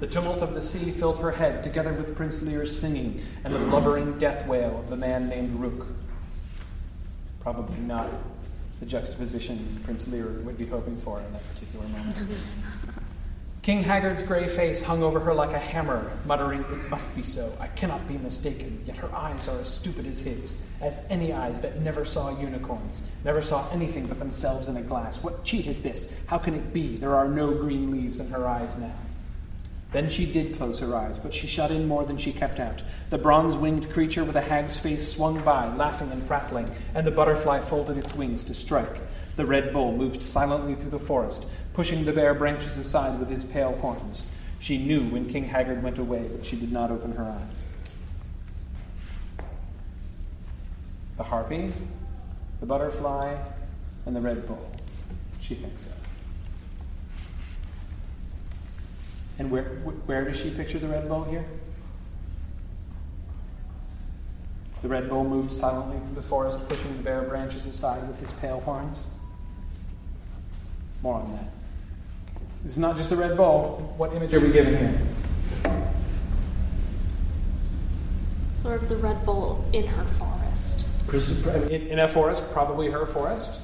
The 0.00 0.06
tumult 0.06 0.40
of 0.40 0.54
the 0.54 0.62
sea 0.62 0.90
filled 0.92 1.18
her 1.18 1.32
head, 1.32 1.62
together 1.62 1.92
with 1.92 2.16
Prince 2.16 2.40
Lír's 2.40 2.78
singing 2.78 3.22
and 3.44 3.54
the 3.54 3.58
blubbering 3.58 4.18
death 4.18 4.46
wail 4.46 4.78
of 4.78 4.88
the 4.88 4.96
man 4.96 5.28
named 5.28 5.60
Rukh. 5.60 5.86
Probably 7.40 7.78
not 7.80 8.08
the 8.80 8.86
juxtaposition 8.86 9.78
Prince 9.84 10.06
Lír 10.06 10.42
would 10.42 10.56
be 10.56 10.64
hoping 10.64 10.96
for 11.02 11.20
in 11.20 11.30
that 11.32 11.42
particular 11.54 11.86
moment. 11.88 12.16
King 13.62 13.82
Haggard's 13.82 14.22
gray 14.22 14.46
face 14.46 14.82
hung 14.82 15.02
over 15.02 15.20
her 15.20 15.34
like 15.34 15.52
a 15.52 15.58
hammer, 15.58 16.10
muttering, 16.24 16.60
It 16.62 16.88
must 16.88 17.14
be 17.14 17.22
so. 17.22 17.52
I 17.60 17.66
cannot 17.66 18.08
be 18.08 18.16
mistaken. 18.16 18.82
Yet 18.86 18.96
her 18.96 19.14
eyes 19.14 19.48
are 19.48 19.60
as 19.60 19.68
stupid 19.68 20.06
as 20.06 20.18
his, 20.18 20.62
as 20.80 21.06
any 21.10 21.34
eyes 21.34 21.60
that 21.60 21.78
never 21.82 22.06
saw 22.06 22.40
unicorns, 22.40 23.02
never 23.22 23.42
saw 23.42 23.68
anything 23.70 24.06
but 24.06 24.18
themselves 24.18 24.68
in 24.68 24.78
a 24.78 24.82
glass. 24.82 25.22
What 25.22 25.44
cheat 25.44 25.66
is 25.66 25.82
this? 25.82 26.10
How 26.24 26.38
can 26.38 26.54
it 26.54 26.72
be? 26.72 26.96
There 26.96 27.14
are 27.14 27.28
no 27.28 27.52
green 27.52 27.90
leaves 27.90 28.18
in 28.18 28.30
her 28.30 28.48
eyes 28.48 28.78
now. 28.78 28.96
Then 29.92 30.08
she 30.08 30.24
did 30.24 30.56
close 30.56 30.78
her 30.78 30.96
eyes, 30.96 31.18
but 31.18 31.34
she 31.34 31.46
shut 31.46 31.70
in 31.70 31.86
more 31.86 32.06
than 32.06 32.16
she 32.16 32.32
kept 32.32 32.60
out. 32.60 32.82
The 33.10 33.18
bronze 33.18 33.56
winged 33.56 33.90
creature 33.90 34.24
with 34.24 34.36
a 34.36 34.40
hag's 34.40 34.78
face 34.78 35.06
swung 35.12 35.42
by, 35.42 35.68
laughing 35.74 36.10
and 36.12 36.26
prattling, 36.26 36.70
and 36.94 37.06
the 37.06 37.10
butterfly 37.10 37.60
folded 37.60 37.98
its 37.98 38.14
wings 38.14 38.42
to 38.44 38.54
strike. 38.54 39.00
The 39.36 39.46
red 39.46 39.72
bull 39.72 39.96
moved 39.96 40.22
silently 40.22 40.74
through 40.74 40.90
the 40.90 40.98
forest, 40.98 41.46
pushing 41.72 42.04
the 42.04 42.12
bare 42.12 42.34
branches 42.34 42.76
aside 42.76 43.18
with 43.18 43.28
his 43.28 43.44
pale 43.44 43.74
horns. 43.76 44.26
She 44.58 44.76
knew 44.76 45.02
when 45.04 45.28
King 45.28 45.44
Haggard 45.44 45.82
went 45.82 45.98
away, 45.98 46.28
but 46.30 46.44
she 46.44 46.56
did 46.56 46.70
not 46.70 46.90
open 46.90 47.12
her 47.12 47.24
eyes. 47.24 47.66
The 51.16 51.22
harpy, 51.22 51.72
the 52.60 52.66
butterfly, 52.66 53.36
and 54.04 54.14
the 54.14 54.20
red 54.20 54.46
bull. 54.46 54.70
She 55.40 55.54
thinks 55.54 55.86
so. 55.86 55.92
And 59.38 59.50
where, 59.50 59.64
where 59.64 60.24
does 60.24 60.38
she 60.38 60.50
picture 60.50 60.78
the 60.78 60.88
red 60.88 61.08
bull 61.08 61.24
here? 61.24 61.46
The 64.82 64.88
red 64.88 65.08
bull 65.08 65.24
moved 65.24 65.52
silently 65.52 65.98
through 65.98 66.14
the 66.14 66.22
forest, 66.22 66.66
pushing 66.68 66.96
the 66.96 67.02
bare 67.02 67.22
branches 67.22 67.64
aside 67.66 68.06
with 68.06 68.18
his 68.20 68.32
pale 68.32 68.60
horns. 68.60 69.06
More 71.02 71.16
on 71.16 71.32
that. 71.32 71.44
This 72.62 72.72
is 72.72 72.78
not 72.78 72.96
just 72.96 73.10
the 73.10 73.16
red 73.16 73.36
bull. 73.36 73.94
What 73.96 74.12
image 74.14 74.34
are 74.34 74.40
we 74.40 74.52
given 74.52 74.76
here? 74.76 75.00
Sort 78.60 78.82
of 78.82 78.88
the 78.90 78.96
Red 78.96 79.24
Bull 79.24 79.64
in 79.72 79.86
her 79.86 80.04
forest. 80.04 80.86
In, 81.70 81.86
in 81.88 81.98
a 81.98 82.06
forest, 82.06 82.52
probably 82.52 82.90
her 82.90 83.06
forest. 83.06 83.58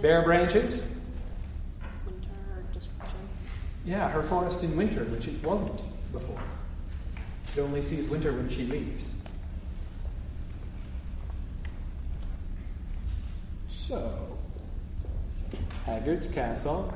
Bare 0.00 0.22
branches. 0.22 0.84
Winter 2.04 2.64
description. 2.74 3.18
Yeah, 3.84 4.08
her 4.10 4.22
forest 4.22 4.64
in 4.64 4.76
winter, 4.76 5.04
which 5.04 5.28
it 5.28 5.40
wasn't 5.44 5.80
before. 6.12 6.42
She 7.54 7.60
only 7.60 7.80
sees 7.80 8.08
winter 8.08 8.32
when 8.32 8.48
she 8.48 8.64
leaves. 8.64 9.10
So, 13.68 14.31
Haggard's 15.84 16.28
Castle, 16.28 16.92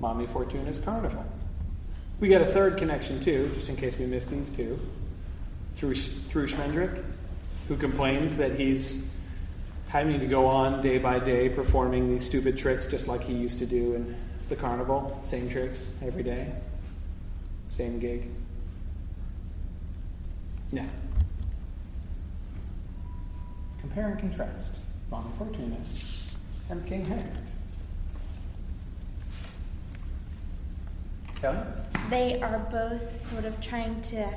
Mommy 0.00 0.26
Fortuna's 0.26 0.78
Carnival. 0.78 1.24
We 2.20 2.28
get 2.28 2.40
a 2.40 2.46
third 2.46 2.76
connection 2.76 3.20
too, 3.20 3.50
just 3.54 3.68
in 3.68 3.76
case 3.76 3.98
we 3.98 4.06
missed 4.06 4.30
these 4.30 4.48
two, 4.48 4.78
through 5.74 5.94
through 5.94 6.46
Schmendrick, 6.46 7.02
who 7.68 7.76
complains 7.76 8.36
that 8.36 8.58
he's 8.58 9.10
having 9.88 10.20
to 10.20 10.26
go 10.26 10.46
on 10.46 10.82
day 10.82 10.98
by 10.98 11.18
day 11.18 11.48
performing 11.48 12.08
these 12.08 12.24
stupid 12.24 12.56
tricks 12.56 12.86
just 12.86 13.08
like 13.08 13.22
he 13.22 13.34
used 13.34 13.58
to 13.58 13.66
do 13.66 13.94
in 13.94 14.16
the 14.48 14.56
carnival. 14.56 15.18
Same 15.22 15.48
tricks 15.48 15.90
every 16.02 16.22
day, 16.22 16.52
same 17.70 17.98
gig. 17.98 18.28
Yeah. 20.70 20.86
Compare 23.80 24.08
and 24.08 24.18
contrast 24.18 24.70
Mommy 25.10 25.30
Fortuna 25.38 25.76
and 26.70 26.86
King 26.86 27.04
Haggard. 27.04 27.51
Kelly? 31.42 31.58
They 32.08 32.40
are 32.40 32.58
both 32.70 33.20
sort 33.26 33.44
of 33.44 33.60
trying 33.60 34.00
to 34.02 34.32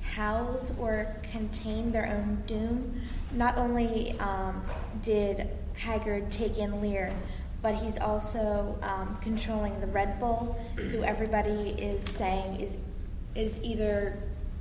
house 0.00 0.72
or 0.78 1.14
contain 1.30 1.92
their 1.92 2.06
own 2.06 2.42
doom. 2.46 3.02
Not 3.32 3.58
only 3.58 4.18
um, 4.20 4.62
did 5.02 5.50
Haggard 5.74 6.32
take 6.32 6.56
in 6.56 6.72
Lír, 6.72 7.12
but 7.60 7.74
he's 7.74 7.98
also 7.98 8.78
um, 8.82 9.18
controlling 9.20 9.78
the 9.80 9.86
Red 9.86 10.18
Bull, 10.18 10.58
who 10.76 11.04
everybody 11.04 11.70
is 11.78 12.04
saying 12.16 12.60
is 12.60 12.76
is 13.34 13.60
either, 13.62 14.18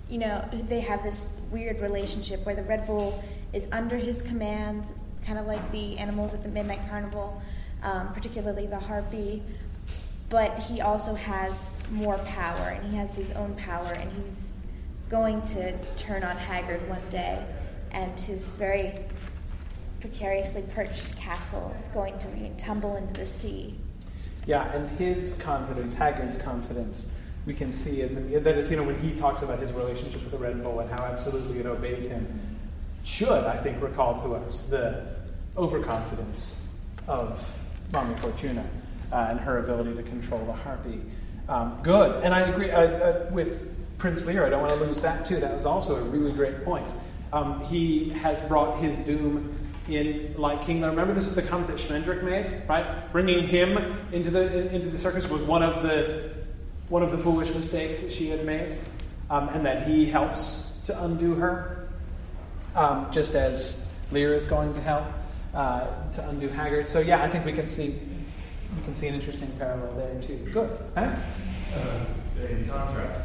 you 0.09 0.17
know, 0.17 0.43
they 0.67 0.81
have 0.81 1.01
this 1.01 1.29
weird 1.49 1.79
relationship 1.79 2.45
where 2.45 2.55
the 2.55 2.63
Red 2.63 2.85
Bull 2.85 3.23
is 3.53 3.69
under 3.71 3.95
his 3.95 4.21
command, 4.21 4.83
kind 5.25 5.39
of 5.39 5.45
like 5.45 5.71
the 5.71 5.97
animals 5.97 6.33
at 6.33 6.43
the 6.43 6.49
Midnight 6.49 6.81
Carnival, 6.89 7.41
um, 7.83 8.11
particularly 8.13 8.65
the 8.67 8.79
harpy, 8.79 9.41
but 10.29 10.59
he 10.59 10.81
also 10.81 11.13
has 11.13 11.74
more 11.91 12.17
power 12.19 12.69
and 12.69 12.91
he 12.91 12.97
has 12.97 13.15
his 13.15 13.31
own 13.31 13.53
power 13.55 13.93
and 13.93 14.11
he's 14.13 14.53
going 15.09 15.41
to 15.47 15.77
turn 15.95 16.23
on 16.23 16.35
Haggard 16.37 16.87
one 16.89 17.01
day 17.09 17.43
and 17.91 18.19
his 18.19 18.41
very 18.55 19.05
precariously 20.01 20.63
perched 20.73 21.15
castle 21.15 21.73
is 21.77 21.87
going 21.89 22.17
to 22.19 22.27
tumble 22.57 22.95
into 22.97 23.13
the 23.13 23.25
sea. 23.25 23.75
Yeah, 24.45 24.71
and 24.75 24.89
his 24.99 25.33
confidence, 25.35 25.93
Haggard's 25.93 26.37
confidence, 26.37 27.07
we 27.45 27.53
can 27.53 27.71
see 27.71 28.01
as 28.01 28.15
that 28.15 28.57
is, 28.57 28.69
you 28.69 28.77
know, 28.77 28.83
when 28.83 28.99
he 28.99 29.15
talks 29.15 29.41
about 29.41 29.59
his 29.59 29.71
relationship 29.71 30.21
with 30.21 30.31
the 30.31 30.37
Red 30.37 30.61
Bull 30.63 30.79
and 30.79 30.89
how 30.89 31.03
absolutely 31.05 31.59
it 31.59 31.65
obeys 31.65 32.07
him, 32.07 32.27
should 33.03 33.29
I 33.29 33.57
think 33.57 33.81
recall 33.81 34.19
to 34.21 34.35
us 34.35 34.61
the 34.67 35.07
overconfidence 35.57 36.61
of 37.07 37.57
Mommy 37.93 38.15
Fortuna 38.15 38.65
uh, 39.11 39.27
and 39.29 39.39
her 39.39 39.59
ability 39.59 39.95
to 39.95 40.03
control 40.03 40.43
the 40.45 40.53
harpy. 40.53 41.01
Um, 41.47 41.77
good, 41.83 42.23
and 42.23 42.33
I 42.33 42.41
agree 42.41 42.71
uh, 42.71 42.81
uh, 42.81 43.29
with 43.31 43.97
Prince 43.99 44.23
Lír. 44.23 44.45
I 44.45 44.49
don't 44.49 44.61
want 44.61 44.73
to 44.73 44.79
lose 44.79 45.01
that 45.01 45.25
too. 45.25 45.39
That 45.39 45.53
was 45.53 45.65
also 45.65 45.95
a 45.95 46.01
really 46.01 46.31
great 46.31 46.65
point. 46.65 46.87
Um, 47.31 47.63
he 47.65 48.09
has 48.09 48.41
brought 48.41 48.79
his 48.79 48.97
doom 49.01 49.55
in 49.87 50.33
like 50.37 50.63
King 50.63 50.81
Lear. 50.81 50.89
Remember, 50.89 51.13
this 51.13 51.27
is 51.27 51.35
the 51.35 51.43
comment 51.43 51.67
that 51.67 51.77
Schmendrick 51.77 52.23
made, 52.23 52.63
right? 52.67 53.11
Bringing 53.11 53.47
him 53.47 53.77
into 54.11 54.31
the 54.31 54.73
into 54.73 54.89
the 54.89 54.97
circus 54.97 55.29
was 55.29 55.43
one 55.43 55.61
of 55.61 55.83
the 55.83 56.33
one 56.89 57.03
of 57.03 57.11
the 57.11 57.17
foolish 57.17 57.53
mistakes 57.53 57.99
that 57.99 58.11
she 58.11 58.29
had 58.29 58.43
made, 58.43 58.77
um, 59.29 59.49
and 59.49 59.65
that 59.65 59.87
he 59.87 60.05
helps 60.05 60.73
to 60.85 61.03
undo 61.03 61.35
her, 61.35 61.89
um, 62.75 63.11
just 63.11 63.35
as 63.35 63.85
Lír 64.11 64.33
is 64.33 64.47
going 64.47 64.73
to 64.73 64.81
help 64.81 65.05
uh, 65.53 65.87
to 66.11 66.27
undo 66.29 66.47
Haggard. 66.47 66.87
So 66.87 66.99
yeah, 66.99 67.23
I 67.23 67.29
think 67.29 67.45
we 67.45 67.53
can 67.53 67.67
see 67.67 67.99
we 68.75 68.83
can 68.83 68.95
see 68.95 69.07
an 69.07 69.15
interesting 69.15 69.51
parallel 69.57 69.93
there 69.95 70.21
too. 70.21 70.37
Good. 70.51 70.77
Huh? 70.95 71.15
Uh, 71.73 72.05
in 72.47 72.67
contrast, 72.67 73.21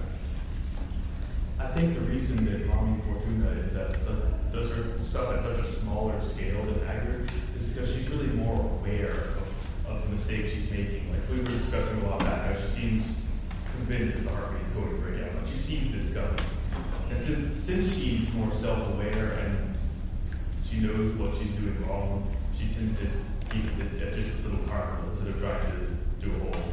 I 1.59 1.67
think 1.69 1.95
the 1.95 2.01
reason 2.01 2.45
that 2.47 2.67
Mommy 2.67 3.01
Fortuna 3.03 3.51
is 3.61 3.75
that 3.75 4.01
such, 4.01 4.17
does 4.53 4.71
her 4.71 4.99
stuff 5.09 5.37
at 5.37 5.43
such 5.43 5.59
a 5.59 5.71
smaller 5.71 6.21
scale 6.21 6.63
than 6.65 6.87
Haggard 6.87 7.31
is 7.57 7.63
because 7.65 7.95
she's 7.95 8.09
really 8.09 8.29
more 8.29 8.59
aware 8.59 9.11
of, 9.11 9.87
of 9.89 10.03
the 10.03 10.17
mistakes 10.17 10.53
she's 10.53 10.71
making. 10.71 11.11
Like 11.13 11.29
we 11.31 11.39
were 11.39 11.45
discussing 11.45 12.01
a 12.03 12.09
lot 12.09 12.21
back, 12.21 12.47
how 12.47 12.61
she 12.61 12.81
seems 12.81 13.07
convinced 13.77 14.17
that 14.17 14.23
the 14.25 14.31
harpy 14.31 14.65
is 14.65 14.71
going 14.71 14.91
to 14.91 14.97
break 14.97 15.23
out. 15.23 15.35
Like 15.35 15.49
she 15.49 15.57
sees 15.57 15.93
this 15.93 16.15
coming. 16.15 16.39
And 17.11 17.21
since, 17.21 17.57
since 17.57 17.95
she's 17.95 18.33
more 18.35 18.53
self-aware 18.53 19.39
and 19.41 19.75
she 20.69 20.79
knows 20.81 21.15
what 21.17 21.37
she's 21.37 21.51
doing 21.53 21.87
wrong, 21.87 22.35
she 22.57 22.73
tends 22.73 22.99
to 23.01 23.07
it 23.53 24.03
at 24.03 24.15
just 24.15 24.45
little 24.45 24.61
carnival 24.69 25.11
instead 25.11 25.29
of 25.29 25.41
trying 25.41 25.61
to 25.61 26.27
do 26.27 26.35
a 26.35 26.39
whole 26.39 26.73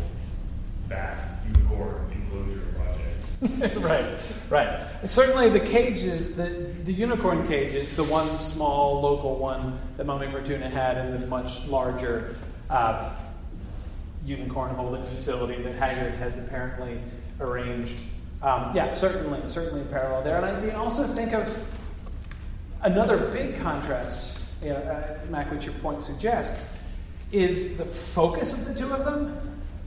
vast 0.87 1.45
unicorn 1.47 2.11
enclosure 2.11 2.61
project. 2.75 3.77
right, 3.83 4.05
right. 4.49 4.87
Certainly, 5.05 5.49
the 5.49 5.59
cages, 5.59 6.35
the, 6.35 6.73
the 6.83 6.93
unicorn 6.93 7.47
cages, 7.47 7.93
the 7.93 8.03
one 8.03 8.37
small 8.37 9.01
local 9.01 9.37
one 9.37 9.77
that 9.97 10.05
Mommy 10.05 10.29
Fortuna 10.29 10.69
had, 10.69 10.97
and 10.97 11.21
the 11.21 11.27
much 11.27 11.65
larger 11.67 12.35
uh, 12.69 13.11
unicorn 14.25 14.73
holding 14.75 15.03
facility 15.03 15.61
that 15.61 15.75
Haggard 15.75 16.13
has 16.15 16.37
apparently 16.37 16.99
arranged. 17.39 17.97
Um, 18.41 18.71
yeah, 18.75 18.91
certainly, 18.91 19.41
certainly 19.47 19.83
parallel 19.85 20.23
there. 20.23 20.37
And 20.37 20.45
I 20.45 20.59
mean, 20.59 20.71
also 20.71 21.07
think 21.07 21.33
of 21.33 21.67
another 22.81 23.17
big 23.29 23.55
contrast, 23.55 24.37
you 24.61 24.69
know, 24.69 24.75
uh, 24.75 25.17
Mac, 25.29 25.51
which 25.51 25.65
your 25.65 25.73
point 25.75 26.03
suggests, 26.03 26.65
is 27.31 27.77
the 27.77 27.85
focus 27.85 28.53
of 28.53 28.65
the 28.65 28.73
two 28.73 28.91
of 28.93 29.05
them. 29.05 29.37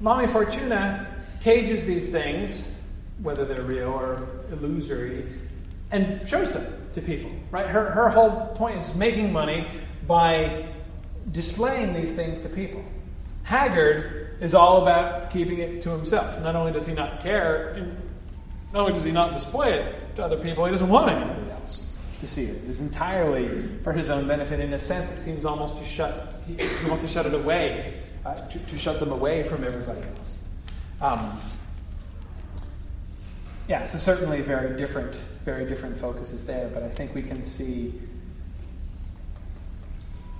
Mommy 0.01 0.27
Fortuna 0.27 1.07
cages 1.41 1.85
these 1.85 2.09
things, 2.09 2.75
whether 3.23 3.45
they're 3.45 3.63
real 3.63 3.89
or 3.89 4.29
illusory, 4.51 5.27
and 5.91 6.27
shows 6.27 6.53
them 6.53 6.67
to 6.93 7.01
people. 7.01 7.31
Right? 7.51 7.67
Her, 7.67 7.91
her 7.91 8.09
whole 8.09 8.47
point 8.49 8.77
is 8.77 8.95
making 8.95 9.33
money 9.33 9.67
by 10.07 10.67
displaying 11.33 11.93
these 11.93 12.13
things 12.13 12.39
to 12.41 12.49
people. 12.49 12.85
Haggard 13.43 14.39
is 14.41 14.55
all 14.55 14.83
about 14.83 15.31
keeping 15.31 15.59
it 15.59 15.83
to 15.83 15.91
himself. 15.91 16.41
Not 16.41 16.57
only 16.57 16.73
does 16.73 16.87
he 16.87 16.95
not 16.95 17.21
care, 17.21 17.95
not 18.73 18.81
only 18.81 18.93
does 18.93 19.05
he 19.05 19.13
not 19.13 19.35
display 19.35 19.75
it 19.75 20.17
to 20.17 20.25
other 20.25 20.39
people, 20.39 20.65
he 20.65 20.71
doesn't 20.71 20.89
want 20.89 21.11
anybody 21.11 21.51
else 21.51 21.90
to 22.21 22.27
see 22.27 22.45
it. 22.45 22.57
It 22.57 22.65
is 22.65 22.81
entirely 22.81 23.69
for 23.83 23.93
his 23.93 24.11
own 24.11 24.29
benefit. 24.29 24.61
In 24.61 24.73
a 24.75 24.79
sense, 24.79 25.11
it 25.11 25.19
seems 25.19 25.45
almost 25.45 25.79
to 25.79 25.85
shut, 25.85 26.35
he, 26.47 26.57
wants 26.89 27.05
to 27.05 27.09
shut 27.09 27.27
it 27.27 27.35
away, 27.35 27.95
uh, 28.25 28.47
to, 28.49 28.59
to, 28.59 28.79
shut 28.79 29.01
them 29.01 29.11
away 29.11 29.43
from 29.43 29.65
everybody 29.65 30.03
else. 30.17 30.39
Um, 31.01 31.41
yeah, 33.69 33.87
so 33.87 33.97
certainly 33.97 34.43
very 34.43 34.77
different, 34.77 35.15
very 35.45 35.65
different 35.65 35.97
focuses 35.97 36.45
there, 36.45 36.69
but 36.75 36.83
I 36.83 36.89
think 36.91 37.15
we 37.15 37.23
can 37.23 37.43
see, 37.43 37.95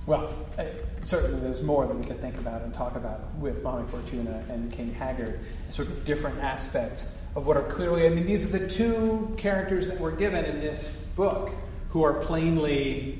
well, 0.05 0.35
uh, 0.59 0.65
certainly 1.05 1.39
there's 1.39 1.63
more 1.63 1.87
that 1.87 1.95
we 1.95 2.05
could 2.05 2.21
think 2.21 2.35
about 2.37 2.61
and 2.61 2.73
talk 2.73 2.95
about 2.95 3.33
with 3.35 3.63
Mommy 3.63 3.87
Fortuna 3.87 4.43
and 4.49 4.71
King 4.71 4.93
Haggard, 4.93 5.39
sort 5.69 5.87
of 5.87 6.05
different 6.05 6.43
aspects 6.43 7.11
of 7.35 7.47
what 7.47 7.57
are 7.57 7.63
clearly, 7.63 8.05
I 8.05 8.09
mean, 8.09 8.27
these 8.27 8.45
are 8.45 8.59
the 8.59 8.67
two 8.67 9.33
characters 9.37 9.87
that 9.87 9.99
we're 9.99 10.15
given 10.15 10.45
in 10.45 10.59
this 10.59 10.97
book 11.15 11.51
who 11.91 12.03
are 12.03 12.13
plainly 12.13 13.19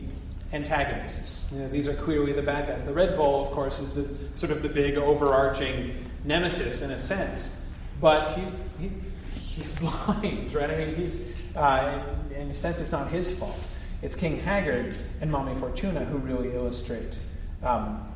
antagonists. 0.53 1.51
You 1.51 1.59
know, 1.59 1.69
these 1.69 1.88
are 1.88 1.93
clearly 1.93 2.34
the 2.34 2.41
bad 2.41 2.67
guys. 2.67 2.84
The 2.84 2.93
Red 2.93 3.15
Bull, 3.15 3.41
of 3.41 3.51
course, 3.51 3.80
is 3.80 3.93
the 3.93 4.07
sort 4.36 4.51
of 4.51 4.61
the 4.61 4.69
big 4.69 4.97
overarching 4.97 5.93
nemesis 6.26 6.82
in 6.82 6.91
a 6.91 6.99
sense, 6.99 7.57
but 7.99 8.30
he's 8.32 8.49
he, 8.80 8.91
he's 9.39 9.74
blind, 9.80 10.53
right? 10.53 10.69
I 10.69 10.86
mean, 10.86 10.95
he's 10.95 11.34
uh, 11.55 12.03
in, 12.36 12.49
a 12.49 12.53
sense, 12.53 12.80
it's 12.80 12.91
not 12.91 13.09
his 13.09 13.32
fault. 13.32 13.59
It's 14.01 14.15
King 14.15 14.39
Haggard 14.39 14.95
and 15.19 15.32
Mommy 15.32 15.55
Fortuna 15.55 16.05
who 16.05 16.17
really 16.17 16.53
illustrate 16.55 17.17
um, 17.61 18.07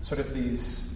sort 0.00 0.20
of 0.20 0.32
these 0.32 0.90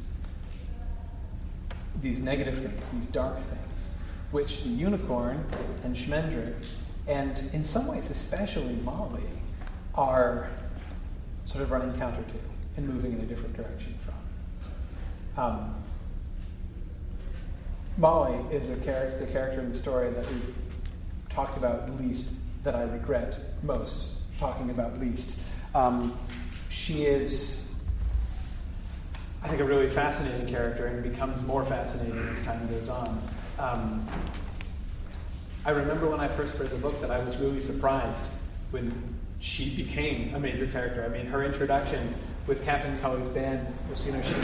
these 2.01 2.20
negative 2.20 2.59
things, 2.59 2.91
these 2.91 3.07
dark 3.09 3.39
things, 3.39 3.91
which 4.30 4.62
the 4.62 4.68
unicorn 4.68 5.45
and 5.82 5.97
Schmendrick, 5.97 6.55
and 7.09 7.50
in 7.52 7.64
some 7.64 7.86
ways 7.86 8.11
especially 8.11 8.74
Molly, 8.76 9.22
are 9.94 10.50
sort 11.44 11.62
of 11.62 11.70
running 11.70 11.92
counter 11.98 12.22
to 12.22 12.38
and 12.76 12.88
moving 12.88 13.12
in 13.12 13.20
a 13.20 13.26
different 13.26 13.56
direction 13.56 13.94
from. 13.98 15.42
Um, 15.42 15.74
Molly 17.96 18.38
is 18.54 18.68
the 18.68 18.76
character, 18.76 19.18
the 19.18 19.32
character 19.32 19.61
in 19.61 19.72
the 19.72 19.76
story 19.76 20.11
that 20.11 20.24
we've 20.30 20.54
talked 21.28 21.56
about 21.56 21.90
least, 22.00 22.32
that 22.62 22.76
I 22.76 22.82
regret 22.82 23.40
most 23.62 24.11
talking 24.38 24.70
about 24.70 25.00
least. 25.00 25.40
Um, 25.74 26.16
she 26.68 27.06
is, 27.06 27.66
I 29.42 29.48
think, 29.48 29.61
a 29.61 29.64
really 29.64 29.88
fascinating 29.88 30.46
character 30.46 30.86
and 30.86 31.02
becomes 31.02 31.42
more 31.42 31.64
fascinating 31.64 32.16
as 32.28 32.40
time 32.42 32.68
goes 32.68 32.88
on. 32.88 33.22
Um, 33.59 34.06
I 35.68 35.72
remember 35.72 36.08
when 36.08 36.18
I 36.18 36.28
first 36.28 36.54
read 36.54 36.70
the 36.70 36.78
book 36.78 36.98
that 37.02 37.10
I 37.10 37.22
was 37.22 37.36
really 37.36 37.60
surprised 37.60 38.24
when 38.70 38.90
she 39.38 39.76
became 39.76 40.34
a 40.34 40.40
major 40.40 40.66
character. 40.66 41.04
I 41.04 41.08
mean, 41.08 41.26
her 41.26 41.44
introduction 41.44 42.14
with 42.46 42.64
Captain 42.64 42.98
Cully's 43.00 43.26
band 43.26 43.66
was, 43.90 44.06
you 44.06 44.12
know, 44.12 44.22
she 44.22 44.34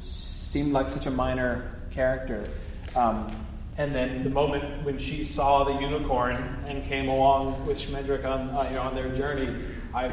seemed 0.00 0.72
like 0.72 0.88
such 0.88 1.06
a 1.06 1.12
minor 1.12 1.70
character. 1.92 2.50
Um, 2.96 3.32
and 3.76 3.94
then 3.94 4.24
the 4.24 4.30
moment 4.30 4.84
when 4.84 4.98
she 4.98 5.22
saw 5.22 5.62
the 5.62 5.80
unicorn 5.80 6.34
and 6.66 6.84
came 6.84 7.06
along 7.08 7.64
with 7.64 7.78
Schmendrick 7.78 8.24
on, 8.24 8.48
uh, 8.48 8.66
you 8.68 8.74
know, 8.74 8.82
on 8.82 8.96
their 8.96 9.14
journey, 9.14 9.56
I, 9.94 10.10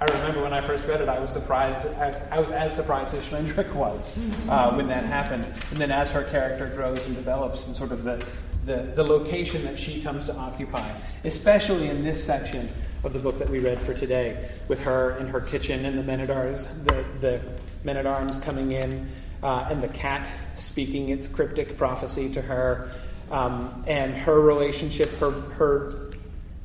I 0.00 0.04
remember 0.06 0.42
when 0.42 0.52
I 0.52 0.62
first 0.62 0.84
read 0.84 1.00
it, 1.00 1.08
I 1.08 1.20
was 1.20 1.32
surprised. 1.32 1.78
As, 1.94 2.20
I 2.32 2.40
was 2.40 2.50
as 2.50 2.74
surprised 2.74 3.14
as 3.14 3.28
Schmendrick 3.28 3.72
was 3.72 4.18
uh, 4.48 4.72
when 4.72 4.88
that 4.88 5.04
happened. 5.04 5.46
And 5.70 5.78
then 5.78 5.92
as 5.92 6.10
her 6.10 6.24
character 6.24 6.72
grows 6.74 7.06
and 7.06 7.14
develops, 7.14 7.68
and 7.68 7.76
sort 7.76 7.92
of 7.92 8.02
the, 8.02 8.26
the, 8.64 8.92
the 8.94 9.04
location 9.04 9.64
that 9.64 9.78
she 9.78 10.00
comes 10.00 10.26
to 10.26 10.36
occupy, 10.36 10.90
especially 11.24 11.88
in 11.88 12.04
this 12.04 12.22
section 12.22 12.68
of 13.02 13.12
the 13.12 13.18
book 13.18 13.38
that 13.38 13.48
we 13.48 13.58
read 13.58 13.80
for 13.80 13.92
today, 13.94 14.48
with 14.68 14.80
her 14.80 15.16
in 15.18 15.26
her 15.26 15.40
kitchen 15.40 15.84
and 15.84 15.98
the 15.98 16.02
men 16.02 16.20
at 16.20 16.30
arms, 16.30 16.66
the, 16.84 17.04
the 17.20 17.40
men 17.84 17.96
at 17.96 18.06
arms 18.06 18.38
coming 18.38 18.72
in, 18.72 19.08
uh, 19.42 19.68
and 19.70 19.82
the 19.82 19.88
cat 19.88 20.26
speaking 20.54 21.10
its 21.10 21.28
cryptic 21.28 21.76
prophecy 21.76 22.32
to 22.32 22.40
her, 22.40 22.90
um, 23.30 23.84
and 23.86 24.16
her 24.16 24.40
relationship, 24.40 25.10
her 25.18 25.30
her 25.30 26.10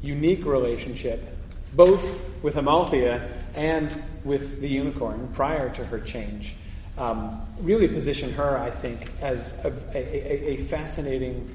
unique 0.02 0.46
relationship, 0.46 1.36
both 1.74 2.18
with 2.42 2.56
Amalthea 2.56 3.30
and 3.54 4.02
with 4.24 4.62
the 4.62 4.70
unicorn 4.70 5.30
prior 5.34 5.70
to 5.72 5.86
her 5.86 6.00
change, 6.00 6.54
um, 6.98 7.42
really 7.60 7.88
position 7.88 8.32
her, 8.34 8.58
I 8.58 8.70
think, 8.70 9.12
as 9.22 9.58
a, 9.66 9.74
a, 9.94 10.52
a 10.52 10.58
fascinating 10.58 11.54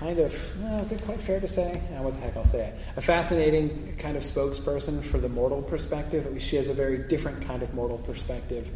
kind 0.00 0.18
of, 0.18 0.62
well, 0.62 0.80
is 0.80 0.92
it 0.92 1.02
quite 1.02 1.20
fair 1.20 1.38
to 1.38 1.46
say? 1.46 1.80
Uh, 1.94 2.02
what 2.02 2.14
the 2.14 2.20
heck, 2.20 2.34
I'll 2.34 2.44
say 2.46 2.68
it. 2.68 2.74
A 2.96 3.02
fascinating 3.02 3.94
kind 3.98 4.16
of 4.16 4.22
spokesperson 4.22 5.04
for 5.04 5.18
the 5.18 5.28
mortal 5.28 5.60
perspective. 5.60 6.24
At 6.24 6.32
least 6.32 6.48
she 6.48 6.56
has 6.56 6.68
a 6.68 6.74
very 6.74 6.96
different 6.96 7.46
kind 7.46 7.62
of 7.62 7.74
mortal 7.74 7.98
perspective, 7.98 8.66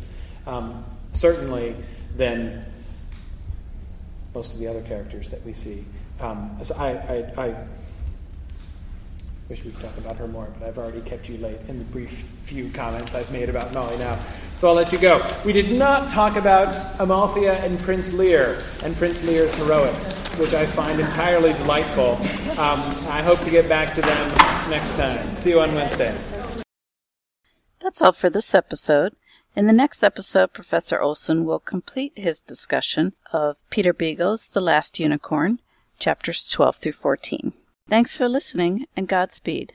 um, 0.47 0.85
certainly, 1.13 1.77
than 2.15 2.67
most 4.35 4.53
of 4.53 4.59
the 4.59 4.67
other 4.67 4.83
characters 4.83 5.31
that 5.31 5.43
we 5.47 5.55
see. 5.55 5.87
Um, 6.21 6.59
so 6.63 6.75
I, 6.77 6.91
I, 6.91 7.47
I 7.47 7.57
Wish 9.51 9.63
we 9.63 9.73
could 9.73 9.83
talk 9.83 9.99
about 9.99 10.17
her 10.17 10.27
more, 10.27 10.49
but 10.59 10.67
I've 10.67 10.79
already 10.79 11.03
kept 11.03 11.29
you 11.29 11.37
late 11.37 11.59
in 11.69 11.79
the 11.79 11.85
brief 11.85 12.13
few 12.45 12.71
comments 12.71 13.15
I've 13.15 13.31
made 13.31 13.51
about 13.51 13.75
Molly 13.75 13.99
now. 13.99 14.19
So 14.57 14.69
I'll 14.69 14.75
let 14.75 14.91
you 14.91 14.97
go. 14.97 15.21
We 15.45 15.53
did 15.53 15.71
not 15.71 16.09
talk 16.09 16.37
about 16.37 16.75
Amalthea 16.99 17.63
and 17.63 17.79
Prince 17.81 18.13
Lír 18.13 18.65
and 18.83 18.97
Prince 18.97 19.21
Lír's 19.21 19.55
heroics, 19.55 20.17
which 20.39 20.55
I 20.55 20.65
find 20.65 20.99
entirely 20.99 21.53
delightful. 21.53 22.13
Um, 22.59 22.81
I 23.09 23.21
hope 23.23 23.39
to 23.41 23.51
get 23.51 23.69
back 23.69 23.93
to 23.95 24.01
them 24.01 24.29
next 24.71 24.93
time. 24.97 25.37
See 25.37 25.51
you 25.51 25.61
on 25.61 25.75
Wednesday. 25.75 26.17
That's 27.81 28.01
all 28.01 28.13
for 28.13 28.31
this 28.31 28.55
episode. 28.55 29.15
In 29.55 29.67
the 29.67 29.75
next 29.75 30.03
episode, 30.03 30.55
Professor 30.55 31.03
Olsen 31.03 31.45
will 31.45 31.61
complete 31.61 32.15
his 32.17 32.41
discussion 32.41 33.13
of 33.31 33.59
Peter 33.69 33.93
Beagle's 33.93 34.49
The 34.49 34.63
Last 34.63 34.99
Unicorn, 34.99 35.61
chapters 35.99 36.49
12 36.49 36.77
through 36.77 36.93
14. 36.93 37.53
Thanks 37.91 38.17
for 38.17 38.29
listening 38.29 38.87
and 38.97 39.07
Godspeed. 39.07 39.75